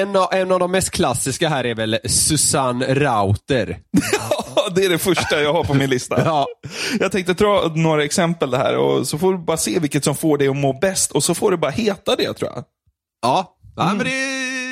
en, 0.01 0.15
av, 0.15 0.27
en 0.33 0.51
av 0.51 0.59
de 0.59 0.71
mest 0.71 0.89
klassiska 0.91 1.49
här 1.49 1.63
är 1.65 1.75
väl 1.75 1.99
Susanne 2.05 2.93
Rauter. 2.95 3.79
Ja, 4.55 4.69
det 4.75 4.85
är 4.85 4.89
det 4.89 4.97
första 4.97 5.41
jag 5.41 5.53
har 5.53 5.63
på 5.63 5.73
min 5.73 5.89
lista. 5.89 6.21
Ja. 6.25 6.47
Jag 6.99 7.11
tänkte 7.11 7.33
dra 7.33 7.71
några 7.75 8.03
exempel 8.03 8.53
här 8.53 8.77
och 8.77 9.07
så 9.07 9.17
får 9.17 9.31
du 9.31 9.37
bara 9.37 9.57
se 9.57 9.79
vilket 9.79 10.03
som 10.03 10.15
får 10.15 10.37
dig 10.37 10.47
att 10.47 10.55
må 10.55 10.73
bäst 10.73 11.11
och 11.11 11.23
så 11.23 11.35
får 11.35 11.51
det 11.51 11.57
bara 11.57 11.71
heta 11.71 12.15
det 12.15 12.33
tror 12.33 12.51
jag. 12.55 12.63
Ja, 13.21 13.55
ja 13.75 13.83
Mm. 13.83 13.97
men 13.97 14.05
det, 14.05 14.11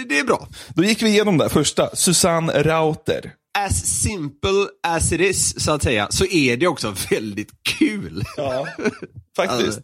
det 0.09 0.19
är 0.19 0.23
bra. 0.23 0.47
Då 0.67 0.83
gick 0.83 1.01
vi 1.01 1.09
igenom 1.09 1.37
det 1.37 1.49
första, 1.49 1.95
Susanne 1.95 2.63
Rauter. 2.63 3.31
As 3.57 4.01
simple 4.01 4.67
as 4.87 5.11
it 5.11 5.21
is, 5.21 5.63
så 5.63 5.71
att 5.71 5.83
säga, 5.83 6.07
så 6.09 6.25
är 6.25 6.57
det 6.57 6.67
också 6.67 6.95
väldigt 7.09 7.51
kul. 7.79 8.23
Ja, 8.37 8.67
faktiskt. 9.35 9.79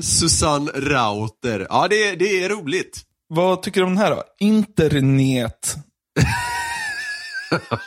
Susanne 0.00 0.70
Rauter. 0.74 1.66
Ja, 1.70 1.88
det, 1.88 2.14
det 2.16 2.44
är 2.44 2.48
roligt. 2.48 3.02
Vad 3.28 3.62
tycker 3.62 3.80
du 3.80 3.86
om 3.86 3.94
den 3.94 4.04
här 4.04 4.10
då? 4.10 4.22
Internet. 4.40 5.76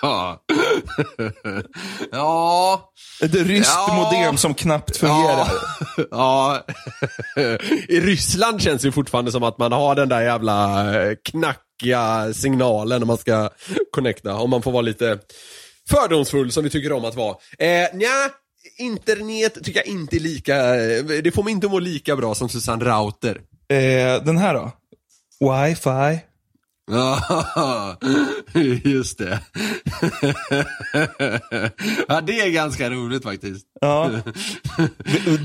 Ja. 0.02 0.42
ja. 2.12 2.92
Ett 3.24 3.34
ryskt 3.36 3.72
Ja. 3.88 3.94
modem 3.94 4.38
som 4.38 4.54
knappt 4.54 4.98
fungerar. 4.98 5.48
ja. 6.12 6.66
I 7.90 8.00
Ryssland 8.00 8.62
känns 8.62 8.82
det 8.82 8.92
fortfarande 8.92 9.32
som 9.32 9.44
att 9.44 9.58
man 9.58 9.72
har 9.72 9.96
den 9.96 10.10
där 10.10 10.22
jävla 10.22 10.86
eh, 11.04 11.16
knackiga 11.30 12.34
signalen 12.34 13.00
när 13.02 13.06
man 13.08 13.18
ska 13.18 13.50
connecta. 13.92 14.36
Om 14.36 14.50
man 14.50 14.62
får 14.62 14.72
vara 14.72 14.82
lite 14.82 15.20
fördomsfull 15.90 16.52
som 16.52 16.64
vi 16.64 16.70
tycker 16.70 16.92
om 16.92 17.06
att 17.06 17.16
vara. 17.16 17.36
Eh, 17.60 17.88
nja, 17.94 18.30
internet 18.80 19.58
tycker 19.64 19.80
jag 19.80 19.88
inte 19.88 20.16
är 20.16 20.20
lika, 20.20 20.56
eh, 20.76 21.04
det 21.24 21.32
får 21.36 21.44
man 21.44 21.52
inte 21.52 21.68
må 21.68 21.80
lika 21.80 22.16
bra 22.16 22.36
som 22.36 22.50
Susanne 22.50 22.86
Rauter. 22.86 23.36
Eh, 23.70 24.24
den 24.24 24.38
här 24.38 24.54
då? 24.54 24.72
Wifi. 25.40 26.20
Ja, 26.92 27.98
just 28.84 29.18
det. 29.18 29.40
ja, 32.08 32.22
det 32.22 32.40
är 32.40 32.52
ganska 32.52 32.90
roligt 32.90 33.24
faktiskt. 33.24 33.66
Ja. 33.82 34.12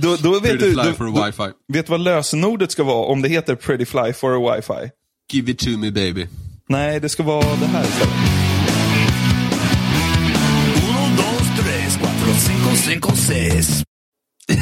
då, 0.03 0.17
då 0.17 0.33
vet 0.33 0.43
Pretty 0.43 0.67
du, 0.67 0.73
fly 0.73 0.83
då, 0.85 0.93
for 0.93 1.09
a 1.23 1.27
wifi. 1.27 1.53
vet 1.73 1.87
du 1.87 1.91
vad 1.91 2.01
lösenordet 2.01 2.71
ska 2.71 2.85
vara 2.85 3.07
om 3.07 3.23
det 3.23 3.29
heter 3.29 3.55
Pretty 3.55 3.85
Fly 3.85 4.13
for 4.13 4.37
a 4.37 4.55
Wifi? 4.57 4.91
Give 5.33 5.51
it 5.53 5.59
to 5.59 5.71
me 5.71 5.91
baby. 5.91 6.27
Nej, 6.69 7.01
det 7.01 7.09
ska 7.09 7.23
vara 7.23 7.57
det 7.61 7.67
här 7.67 7.85
istället. 7.85 8.15
Uno, 10.89 11.17
dos, 11.17 11.65
tres, 11.65 11.97
cuatro, 11.97 12.35
cinco, 12.35 12.77
cinco, 12.77 13.17
seis. 13.17 13.83
1, 14.49 14.59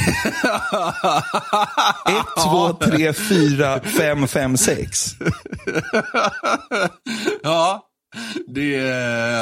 2, 2.44 2.72
3, 2.72 3.12
4, 3.12 3.80
5, 3.80 4.28
5, 4.28 4.56
6. 4.56 5.10
Ja. 7.42 7.90
Det, 8.46 8.80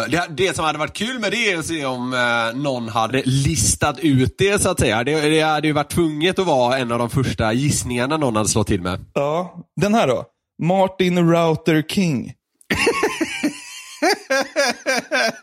det, 0.08 0.26
det 0.30 0.56
som 0.56 0.64
hade 0.64 0.78
varit 0.78 0.92
kul 0.92 1.18
med 1.18 1.30
det 1.30 1.52
är 1.52 1.58
att 1.58 1.66
se 1.66 1.86
om 1.86 2.14
eh, 2.14 2.60
någon 2.60 2.88
hade 2.88 3.22
listat 3.24 3.98
ut 3.98 4.34
det 4.38 4.62
så 4.62 4.70
att 4.70 4.80
säga. 4.80 5.04
Det, 5.04 5.20
det 5.20 5.40
hade 5.40 5.66
ju 5.66 5.72
varit 5.72 5.90
tvunget 5.90 6.38
att 6.38 6.46
vara 6.46 6.78
en 6.78 6.92
av 6.92 6.98
de 6.98 7.10
första 7.10 7.52
gissningarna 7.52 8.16
någon 8.16 8.36
hade 8.36 8.48
slått 8.48 8.66
till 8.66 8.82
med. 8.82 9.04
Ja, 9.14 9.54
den 9.80 9.94
här 9.94 10.06
då? 10.06 10.24
Martin 10.62 11.32
Router 11.32 11.82
King. 11.88 12.32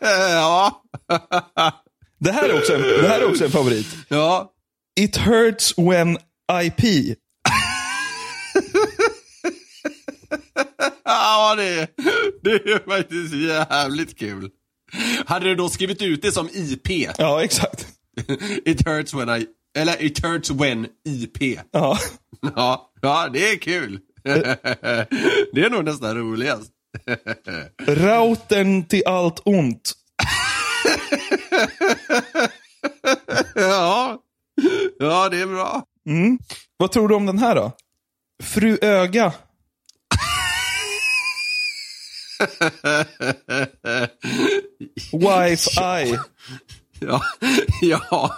ja. 0.30 0.82
Det 2.18 2.32
här 2.32 2.48
är 2.48 2.58
också 2.58 2.74
en, 2.74 2.82
det 2.82 3.08
här 3.08 3.20
är 3.20 3.28
också 3.28 3.44
en 3.44 3.50
favorit. 3.50 3.86
Ja. 4.08 4.52
It 5.00 5.16
hurts 5.16 5.78
when 5.78 6.18
IP. 6.62 6.82
Ja, 11.04 11.54
det, 11.56 11.88
det 12.42 12.50
är 12.50 12.88
faktiskt 12.88 13.34
jävligt 13.34 14.18
kul. 14.18 14.50
Hade 15.26 15.44
du 15.44 15.54
då 15.54 15.68
skrivit 15.68 16.02
ut 16.02 16.22
det 16.22 16.32
som 16.32 16.48
IP? 16.52 16.90
Ja, 17.18 17.44
exakt. 17.44 17.86
It 18.64 18.88
hurts 18.88 19.14
when 19.14 19.28
I... 19.28 19.46
Eller 19.78 20.02
it 20.02 20.24
hurts 20.24 20.50
when 20.50 20.86
IP. 21.04 21.58
Ja. 21.72 21.98
Ja, 22.56 22.92
ja 23.00 23.28
det 23.32 23.50
är 23.50 23.56
kul. 23.56 24.00
Det 25.52 25.64
är 25.64 25.70
nog 25.70 25.84
nästan 25.84 26.16
roligast. 26.16 26.70
Routern 27.86 28.84
till 28.84 29.02
allt 29.06 29.40
ont. 29.44 29.92
Ja, 33.54 34.18
ja 35.00 35.28
det 35.28 35.40
är 35.40 35.46
bra. 35.46 35.84
Vad 36.76 36.92
tror 36.92 37.08
du 37.08 37.14
om 37.14 37.26
den 37.26 37.38
här 37.38 37.54
då? 37.54 37.72
Fru 38.42 38.78
Öga. 38.82 39.32
Wifi. 45.12 46.18
Ja, 47.02 47.22
ja. 47.82 48.34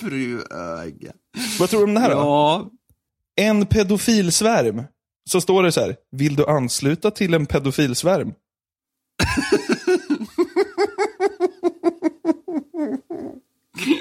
Fru 0.00 0.42
öga. 0.50 1.12
Vad 1.58 1.70
tror 1.70 1.80
du 1.80 1.84
om 1.84 1.94
det 1.94 2.00
här 2.00 2.10
då? 2.10 2.16
Ja, 2.16 2.70
En 3.36 3.66
pedofilsvärm. 3.66 4.82
Så 5.30 5.40
står 5.40 5.62
det 5.62 5.72
så 5.72 5.80
här, 5.80 5.96
vill 6.10 6.36
du 6.36 6.46
ansluta 6.46 7.10
till 7.10 7.34
en 7.34 7.46
pedofilsvärm? 7.46 8.32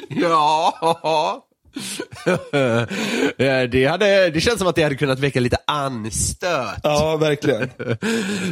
Ja. 0.10 1.44
Ja, 3.38 3.68
det, 3.68 3.86
hade, 3.86 4.30
det 4.30 4.42
känns 4.42 4.60
som 4.60 4.68
att 4.68 4.76
det 4.76 4.84
hade 4.84 4.96
kunnat 4.96 5.20
väcka 5.20 5.40
lite 5.40 5.58
anstöt. 5.68 6.80
Ja, 6.84 7.18
verkligen. 7.18 7.70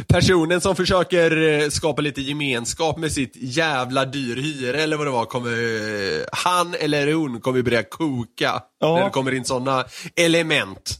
Personen 0.08 0.60
som 0.60 0.76
försöker 0.76 1.62
eh, 1.62 1.68
skapa 1.68 2.02
lite 2.02 2.20
gemenskap 2.20 2.98
med 2.98 3.12
sitt 3.12 3.32
jävla 3.34 4.04
dyrhyre 4.04 4.82
eller 4.82 4.96
vad 4.96 5.06
det 5.06 5.10
var, 5.10 5.24
kommer, 5.24 5.50
eh, 5.50 6.24
han 6.32 6.74
eller 6.80 7.12
hon 7.12 7.40
kommer 7.40 7.62
börja 7.62 7.82
koka. 7.82 8.62
Ja. 8.80 8.96
När 8.96 9.04
det 9.04 9.10
kommer 9.10 9.34
in 9.34 9.44
sådana 9.44 9.84
element. 10.16 10.98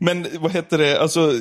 Men 0.00 0.26
vad 0.38 0.52
heter 0.52 0.78
det, 0.78 1.00
alltså 1.00 1.32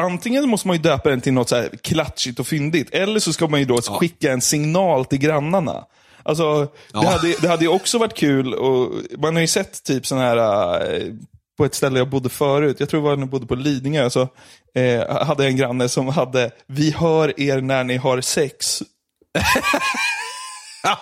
antingen 0.00 0.48
måste 0.48 0.68
man 0.68 0.76
ju 0.76 0.82
döpa 0.82 1.10
den 1.10 1.20
till 1.20 1.32
något 1.32 1.48
så 1.48 1.56
här 1.56 1.70
klatschigt 1.82 2.40
och 2.40 2.46
fyndigt, 2.46 2.88
eller 2.90 3.20
så 3.20 3.32
ska 3.32 3.46
man 3.46 3.60
ju 3.60 3.66
då 3.66 3.76
skicka 3.76 4.32
en 4.32 4.40
signal 4.40 5.04
till 5.04 5.18
grannarna. 5.18 5.84
Alltså, 6.24 6.60
det, 6.60 6.68
Ja. 6.92 7.10
hade, 7.10 7.34
det 7.40 7.48
hade 7.48 7.64
ju 7.64 7.70
också 7.70 7.98
varit 7.98 8.14
kul, 8.14 8.54
och 8.54 8.92
man 9.18 9.34
har 9.34 9.40
ju 9.40 9.46
sett 9.46 9.84
typ 9.84 10.06
sån 10.06 10.18
här, 10.18 10.36
eh, 10.94 11.02
på 11.58 11.64
ett 11.64 11.74
ställe 11.74 11.98
jag 11.98 12.08
bodde 12.08 12.28
förut, 12.28 12.76
jag 12.80 12.88
tror 12.88 13.00
det 13.00 13.04
var 13.08 13.16
när 13.16 13.22
jag 13.22 13.30
bodde 13.30 13.46
på 13.46 13.54
Lidingö, 13.54 14.10
så 14.10 14.20
eh, 14.74 15.24
hade 15.26 15.42
jag 15.42 15.50
en 15.50 15.56
granne 15.56 15.88
som 15.88 16.08
hade, 16.08 16.50
vi 16.66 16.90
hör 16.90 17.40
er 17.40 17.60
när 17.60 17.84
ni 17.84 17.96
har 17.96 18.20
sex. 18.20 18.82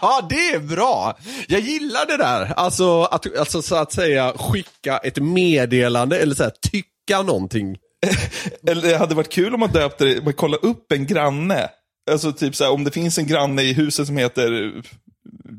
Ja, 0.00 0.26
det 0.30 0.48
är 0.50 0.58
bra! 0.58 1.18
Jag 1.48 1.60
gillar 1.60 2.06
det 2.06 2.16
där. 2.16 2.52
Alltså, 2.56 3.02
att, 3.02 3.38
alltså 3.38 3.62
så 3.62 3.74
att 3.76 3.92
säga 3.92 4.32
skicka 4.36 4.98
ett 4.98 5.16
meddelande 5.22 6.18
eller 6.18 6.34
så 6.34 6.42
här, 6.42 6.52
tycka 6.70 7.22
någonting. 7.22 7.76
Eller 8.68 8.82
det 8.82 8.96
hade 8.96 9.14
varit 9.14 9.32
kul 9.32 9.54
om 9.54 9.60
man 9.60 9.70
döpte 9.72 10.04
det, 10.04 10.24
man 10.24 10.32
kolla 10.32 10.56
upp 10.56 10.92
en 10.92 11.06
granne. 11.06 11.68
Alltså 12.10 12.32
typ 12.32 12.56
så 12.56 12.64
här, 12.64 12.70
om 12.72 12.84
det 12.84 12.90
finns 12.90 13.18
en 13.18 13.26
granne 13.26 13.62
i 13.62 13.72
huset 13.72 14.06
som 14.06 14.16
heter 14.16 14.72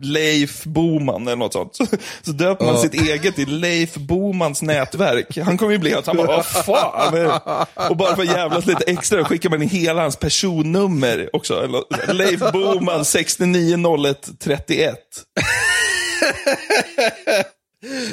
Leif 0.01 0.63
Boman 0.63 1.27
eller 1.27 1.35
något 1.35 1.53
sånt. 1.53 1.75
Så, 1.75 1.85
så 2.21 2.31
döper 2.31 2.65
man 2.65 2.79
sitt 2.79 2.93
eget 2.93 3.39
i 3.39 3.45
Leif 3.45 3.95
Bomans 3.95 4.61
nätverk. 4.61 5.37
Han 5.37 5.57
kommer 5.57 5.71
ju 5.71 5.77
bli 5.77 5.93
att 5.93 6.07
han 6.07 6.17
bara, 6.17 6.27
vad 6.27 6.45
fan. 6.45 7.39
Och 7.89 7.97
bara 7.97 8.15
för 8.15 8.23
att 8.23 8.29
jävlas 8.29 8.65
lite 8.65 8.83
extra 8.83 9.25
skickar 9.25 9.49
man 9.49 9.61
in 9.61 9.69
hela 9.69 10.01
hans 10.01 10.15
personnummer 10.15 11.29
också. 11.33 11.63
Eller, 11.63 12.13
Leif 12.13 12.39
Boman 12.51 13.05
690131. 13.05 14.97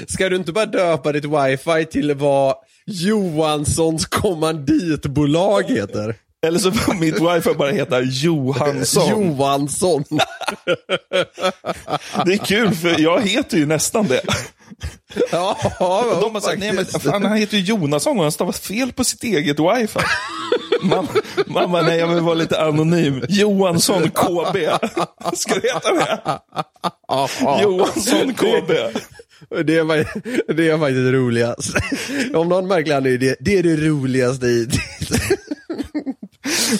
Ska 0.08 0.28
du 0.28 0.36
inte 0.36 0.52
bara 0.52 0.66
döpa 0.66 1.12
ditt 1.12 1.24
wifi 1.24 1.86
till 1.90 2.14
vad 2.14 2.54
Johanssons 2.86 4.06
kommanditbolag 4.06 5.62
heter? 5.62 6.16
Eller 6.46 6.58
så 6.58 6.72
får 6.72 6.94
mitt 6.94 7.14
wifi 7.14 7.54
bara 7.54 7.70
heta 7.70 8.00
Johansson. 8.00 9.08
Johansson. 9.10 10.04
Det 12.26 12.32
är 12.32 12.44
kul 12.44 12.74
för 12.74 13.00
jag 13.00 13.20
heter 13.28 13.58
ju 13.58 13.66
nästan 13.66 14.06
det. 14.08 14.20
ja, 15.32 15.56
Och 16.14 16.20
de 16.20 16.34
har 16.34 16.40
sagt, 16.40 16.58
nej 16.58 16.72
men 16.72 16.86
fan 16.86 17.24
han 17.24 17.36
heter 17.36 17.56
ju 17.56 17.62
Jonasson 17.62 18.16
och 18.16 18.22
han 18.22 18.32
stavar 18.32 18.52
fel 18.52 18.92
på 18.92 19.04
sitt 19.04 19.24
eget 19.24 19.58
wifi. 19.58 19.98
mamma, 20.82 21.08
mamma, 21.46 21.82
nej 21.82 21.98
jag 21.98 22.08
vill 22.08 22.20
vara 22.20 22.34
lite 22.34 22.60
anonym. 22.62 23.24
Johansson 23.28 24.10
KB. 24.10 24.56
Ska 25.34 25.54
det 25.54 25.72
heta 25.74 25.92
det? 25.94 26.40
Johansson 27.62 28.34
KB. 28.34 28.70
Det 29.64 29.82
var, 29.82 29.96
det 30.52 30.68
är 30.70 30.78
faktiskt 30.78 31.12
roligast. 31.14 31.74
Om 32.34 32.48
någon 32.48 32.70
han 32.70 33.06
är 33.06 33.18
det, 33.18 33.36
det 33.40 33.58
är 33.58 33.62
det 33.62 33.76
roligaste 33.76 34.46
i 34.46 34.68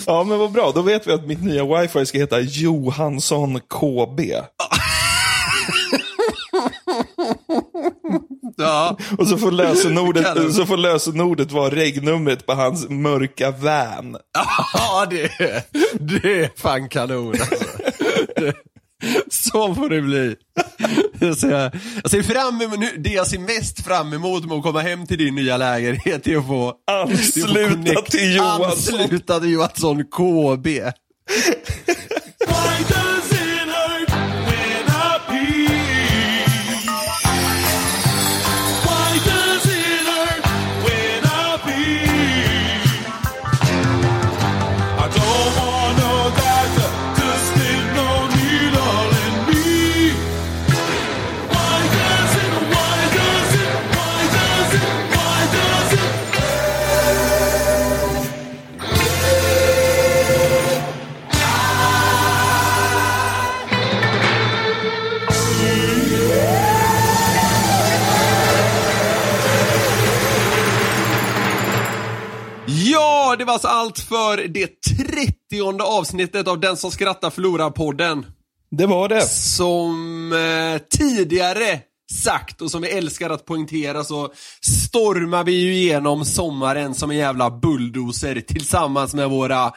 Ja 0.07 0.25
men 0.25 0.39
vad 0.39 0.53
bra, 0.53 0.73
då 0.75 0.83
vet 0.83 1.07
vi 1.07 1.13
att 1.13 1.27
mitt 1.27 1.43
nya 1.45 1.65
wifi 1.81 2.07
ska 2.07 2.19
heta 2.19 2.41
Johansson 2.41 3.61
KB. 3.61 4.21
Ja, 8.57 8.97
Och 9.19 9.27
så 9.29 9.39
får 9.39 9.51
lösenordet, 9.51 10.55
så 10.55 10.67
får 10.67 10.77
lösenordet 10.77 11.53
vara 11.53 11.71
regnumret 11.75 12.47
på 12.47 12.53
hans 12.53 12.89
mörka 12.89 13.51
van. 13.51 14.17
ja 14.75 15.07
det, 15.11 15.31
det 16.01 16.45
är 16.45 16.51
fan 16.57 16.89
kanon 16.89 17.29
alltså. 17.29 17.65
Det, 18.37 18.55
så 19.31 19.75
får 19.75 19.89
det 19.89 20.01
bli. 20.01 20.37
Jag 21.27 21.39
ser, 21.39 21.71
jag 22.03 22.11
ser 22.11 22.23
fram 22.23 22.61
emot, 22.63 22.79
nu- 22.79 22.97
det 22.99 23.11
jag 23.11 23.27
ser 23.27 23.39
mest 23.39 23.85
fram 23.85 24.13
emot 24.13 24.45
med 24.45 24.57
att 24.57 24.63
komma 24.63 24.81
hem 24.81 25.07
till 25.07 25.19
din 25.19 25.35
nya 25.35 25.57
lägenhet 25.57 26.27
är 26.27 26.37
att 26.37 26.47
få 26.47 26.75
Ansluta 26.91 28.03
till 28.03 28.37
Johansson. 28.37 29.01
Ansluta 29.01 29.41
till 29.41 29.51
Johansson 29.51 30.05
KB. 30.05 30.67
Det 73.41 73.45
var 73.45 73.53
alltså 73.53 73.69
allt 73.69 73.99
för 73.99 74.49
det 74.49 74.67
30 74.67 75.83
avsnittet 75.83 76.49
av 76.49 76.61
Den 76.61 76.77
som 76.77 76.91
skrattar 76.91 77.31
förlorar-podden. 77.31 78.27
Det 78.71 78.87
var 78.87 79.09
det. 79.09 79.23
Som 79.29 80.33
eh, 80.33 80.83
tidigare 80.99 81.81
sagt 82.25 82.63
och 82.63 82.71
som 82.71 82.83
vi 82.83 82.89
älskar 82.89 83.31
att 83.31 83.45
poängtera 83.45 84.05
så 84.05 84.33
stormar 84.61 85.45
vi 85.45 85.53
ju 85.53 85.75
igenom 85.75 86.25
sommaren 86.25 86.95
som 86.95 87.11
en 87.11 87.17
jävla 87.17 87.51
bulldozer 87.51 88.41
tillsammans 88.41 89.15
med 89.15 89.31
våra 89.31 89.73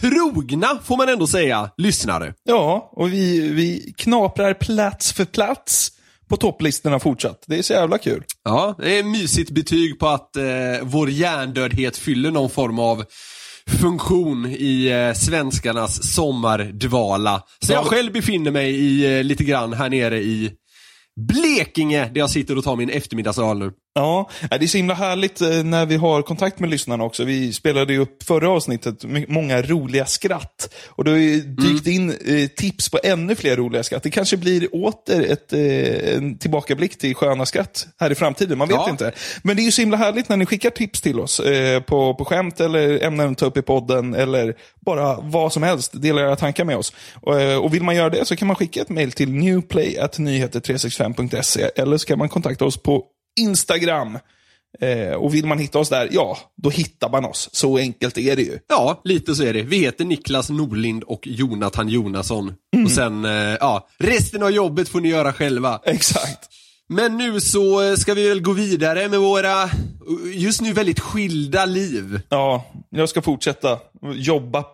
trogna, 0.00 0.78
får 0.84 0.96
man 0.96 1.08
ändå 1.08 1.26
säga, 1.26 1.70
lyssnare. 1.76 2.34
Ja, 2.44 2.90
och 2.92 3.12
vi, 3.12 3.48
vi 3.48 3.94
knaprar 3.96 4.54
plats 4.54 5.12
för 5.12 5.24
plats 5.24 5.92
på 6.32 6.36
topplistorna 6.36 6.98
fortsatt. 7.00 7.44
Det 7.46 7.58
är 7.58 7.62
så 7.62 7.72
jävla 7.72 7.98
kul. 7.98 8.24
Ja, 8.44 8.74
det 8.78 8.98
är 8.98 9.02
mysigt 9.04 9.50
betyg 9.50 9.98
på 9.98 10.08
att 10.08 10.36
eh, 10.36 10.44
vår 10.82 11.10
hjärndödhet 11.10 11.96
fyller 11.96 12.30
någon 12.30 12.50
form 12.50 12.78
av 12.78 13.04
funktion 13.80 14.46
i 14.46 14.86
eh, 14.86 15.14
svenskarnas 15.14 16.12
sommardvala. 16.14 17.42
Så 17.66 17.72
jag 17.72 17.84
Ja. 17.84 17.88
själv 17.88 18.12
befinner 18.12 18.50
mig 18.50 18.70
i, 18.70 19.18
eh, 19.18 19.24
lite 19.24 19.44
grann 19.44 19.72
här 19.72 19.90
nere 19.90 20.18
i 20.20 20.50
Blekinge, 21.28 22.04
där 22.14 22.18
jag 22.20 22.30
sitter 22.30 22.58
och 22.58 22.64
tar 22.64 22.76
min 22.76 22.90
eftermiddagsöl 22.90 23.58
nu. 23.58 23.70
Ja, 23.94 24.30
det 24.50 24.56
är 24.56 24.66
så 24.66 24.76
himla 24.76 24.94
härligt 24.94 25.40
eh, 25.40 25.64
när 25.64 25.86
vi 25.86 25.96
har 25.96 26.22
kontakt 26.22 26.58
med 26.60 26.70
lyssnarna 26.70 27.04
också. 27.04 27.24
Vi 27.24 27.52
spelade 27.52 27.92
ju 27.92 27.98
upp 27.98 28.22
förra 28.22 28.50
avsnittet 28.50 29.04
många 29.28 29.62
roliga 29.62 30.06
skratt. 30.06 30.74
Och 30.88 31.06
har 31.06 31.16
ju 31.16 31.40
dykt 31.40 31.86
in 31.86 32.10
eh, 32.10 32.16
tips 32.56 32.88
på 32.88 32.98
ännu 33.04 33.34
fler 33.34 33.56
roliga 33.56 33.82
skratt. 33.82 34.02
Det 34.02 34.10
kanske 34.10 34.36
blir 34.36 34.74
åter 34.74 35.30
ett, 35.32 35.52
eh, 35.52 36.14
en 36.16 36.38
tillbakablick 36.38 36.98
till 36.98 37.14
sköna 37.14 37.46
skratt 37.46 37.86
här 38.00 38.12
i 38.12 38.14
framtiden. 38.14 38.58
Man 38.58 38.68
vet 38.68 38.76
Ja. 38.76 38.90
inte. 38.90 39.12
Men 39.42 39.56
det 39.56 39.62
är 39.62 39.64
ju 39.64 39.72
så 39.72 39.82
himla 39.82 39.96
härligt 39.96 40.28
när 40.28 40.36
ni 40.36 40.46
skickar 40.46 40.70
tips 40.70 41.00
till 41.00 41.20
oss 41.20 41.40
på, 41.86 42.14
på 42.14 42.24
skämt 42.24 42.60
eller 42.60 43.02
ämnen 43.04 43.32
att 43.32 43.38
ta 43.38 43.46
upp 43.46 43.56
i 43.56 43.62
podden 43.62 44.14
eller 44.14 44.54
bara 44.86 45.16
vad 45.20 45.52
som 45.52 45.62
helst. 45.62 45.92
Dela 45.94 46.20
era 46.20 46.36
tankar 46.36 46.64
med 46.64 46.76
oss. 46.76 46.92
Och, 47.14 47.64
och 47.64 47.74
vill 47.74 47.82
man 47.82 47.96
göra 47.96 48.10
det 48.10 48.24
så 48.24 48.36
kan 48.36 48.46
man 48.48 48.56
skicka 48.56 48.80
ett 48.80 48.88
mejl 48.88 49.12
till 49.12 49.30
newplay.nyheter365.se 49.32 51.70
eller 51.76 51.96
så 51.96 52.06
kan 52.06 52.18
man 52.18 52.28
kontakta 52.28 52.64
oss 52.64 52.82
på 52.82 53.04
Instagram. 53.40 54.18
Eh, 54.80 55.14
och 55.14 55.34
vill 55.34 55.46
man 55.46 55.58
hitta 55.58 55.78
oss 55.78 55.88
där, 55.88 56.08
ja, 56.12 56.38
då 56.62 56.70
hittar 56.70 57.10
man 57.10 57.24
oss. 57.24 57.48
Så 57.52 57.78
enkelt 57.78 58.18
är 58.18 58.36
det 58.36 58.42
ju. 58.42 58.58
Ja, 58.68 59.00
lite 59.04 59.34
så 59.34 59.44
är 59.44 59.52
det. 59.52 59.62
Vi 59.62 59.78
heter 59.78 60.04
Niklas 60.04 60.50
Norlind 60.50 61.02
och 61.02 61.26
Jonathan 61.26 61.88
Jonasson. 61.88 62.54
Mm. 62.74 62.84
Och 62.84 62.90
sen, 62.90 63.24
eh, 63.24 63.30
ja, 63.60 63.88
resten 63.98 64.42
av 64.42 64.50
jobbet 64.50 64.88
får 64.88 65.00
ni 65.00 65.08
göra 65.08 65.32
själva. 65.32 65.80
Exakt. 65.84 66.48
Men 66.88 67.16
nu 67.16 67.40
så 67.40 67.82
eh, 67.82 67.96
ska 67.96 68.14
vi 68.14 68.28
väl 68.28 68.40
gå 68.40 68.52
vidare 68.52 69.08
med 69.08 69.20
våra, 69.20 69.70
just 70.34 70.60
nu 70.60 70.72
väldigt 70.72 71.00
skilda 71.00 71.64
liv. 71.64 72.20
Ja, 72.28 72.64
jag 72.90 73.08
ska 73.08 73.22
fortsätta 73.22 73.78
jobba 74.14 74.64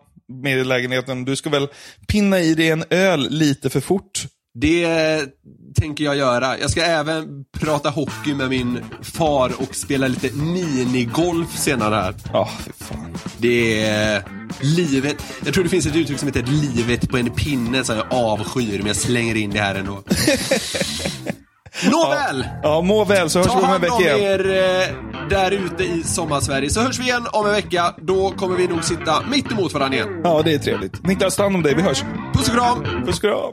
med 0.42 0.66
lägenheten. 0.66 1.24
Du 1.24 1.36
ska 1.36 1.50
väl 1.50 1.68
pinna 2.08 2.40
i 2.40 2.54
dig 2.54 2.70
en 2.70 2.84
öl 2.90 3.30
lite 3.30 3.70
för 3.70 3.80
fort. 3.80 4.26
Det 4.60 5.26
tänker 5.80 6.04
jag 6.04 6.16
göra. 6.16 6.58
Jag 6.58 6.70
ska 6.70 6.82
även 6.82 7.44
prata 7.60 7.90
hockey 7.90 8.34
med 8.34 8.48
min 8.48 8.84
far 9.02 9.52
och 9.58 9.74
spela 9.74 10.08
lite 10.08 10.36
minigolf 10.36 11.58
senare 11.58 11.94
här. 11.94 12.14
Ja, 12.32 12.48
fy 12.64 12.70
fan. 12.84 13.16
Det 13.38 13.86
är 13.86 14.22
livet. 14.60 15.16
Jag 15.44 15.54
tror 15.54 15.64
det 15.64 15.70
finns 15.70 15.86
ett 15.86 15.96
uttryck 15.96 16.18
som 16.18 16.28
heter 16.28 16.42
livet 16.42 17.08
på 17.10 17.16
en 17.16 17.30
pinne 17.30 17.84
som 17.84 17.96
jag 17.96 18.06
avskyr, 18.10 18.78
men 18.78 18.86
jag 18.86 18.96
slänger 18.96 19.34
in 19.34 19.50
det 19.50 19.60
här 19.60 19.74
ändå. 19.74 19.92
Nåväl! 21.90 22.46
Ja, 22.62 22.80
må 22.80 23.04
väl 23.04 23.30
så 23.30 23.38
hörs 23.38 23.46
vi 23.46 23.50
Ta 23.50 23.58
om 23.58 23.64
en 23.64 23.70
hand 23.70 23.80
vecka 23.82 23.94
om 23.94 24.02
igen. 24.02 24.20
er 24.20 24.40
eh, 24.48 25.28
där 25.30 25.50
ute 25.50 25.84
i 25.84 26.02
sommarsverige, 26.02 26.70
så 26.70 26.80
hörs 26.80 26.98
vi 26.98 27.02
igen 27.04 27.26
om 27.32 27.46
en 27.46 27.52
vecka. 27.52 27.94
Då 28.02 28.30
kommer 28.30 28.56
vi 28.56 28.66
nog 28.68 28.84
sitta 28.84 29.22
mitt 29.30 29.52
emot 29.52 29.72
varandra 29.74 29.96
igen. 29.96 30.20
Ja, 30.24 30.42
det 30.44 30.54
är 30.54 30.58
trevligt. 30.58 31.06
Niklas, 31.06 31.36
ta 31.36 31.42
hand 31.42 31.56
om 31.56 31.62
dig. 31.62 31.74
Vi 31.74 31.82
hörs. 31.82 32.04
Puss 32.34 32.48
och 32.48 32.54
kram! 32.54 33.04
Puss 33.06 33.16
och 33.16 33.22
kram. 33.22 33.52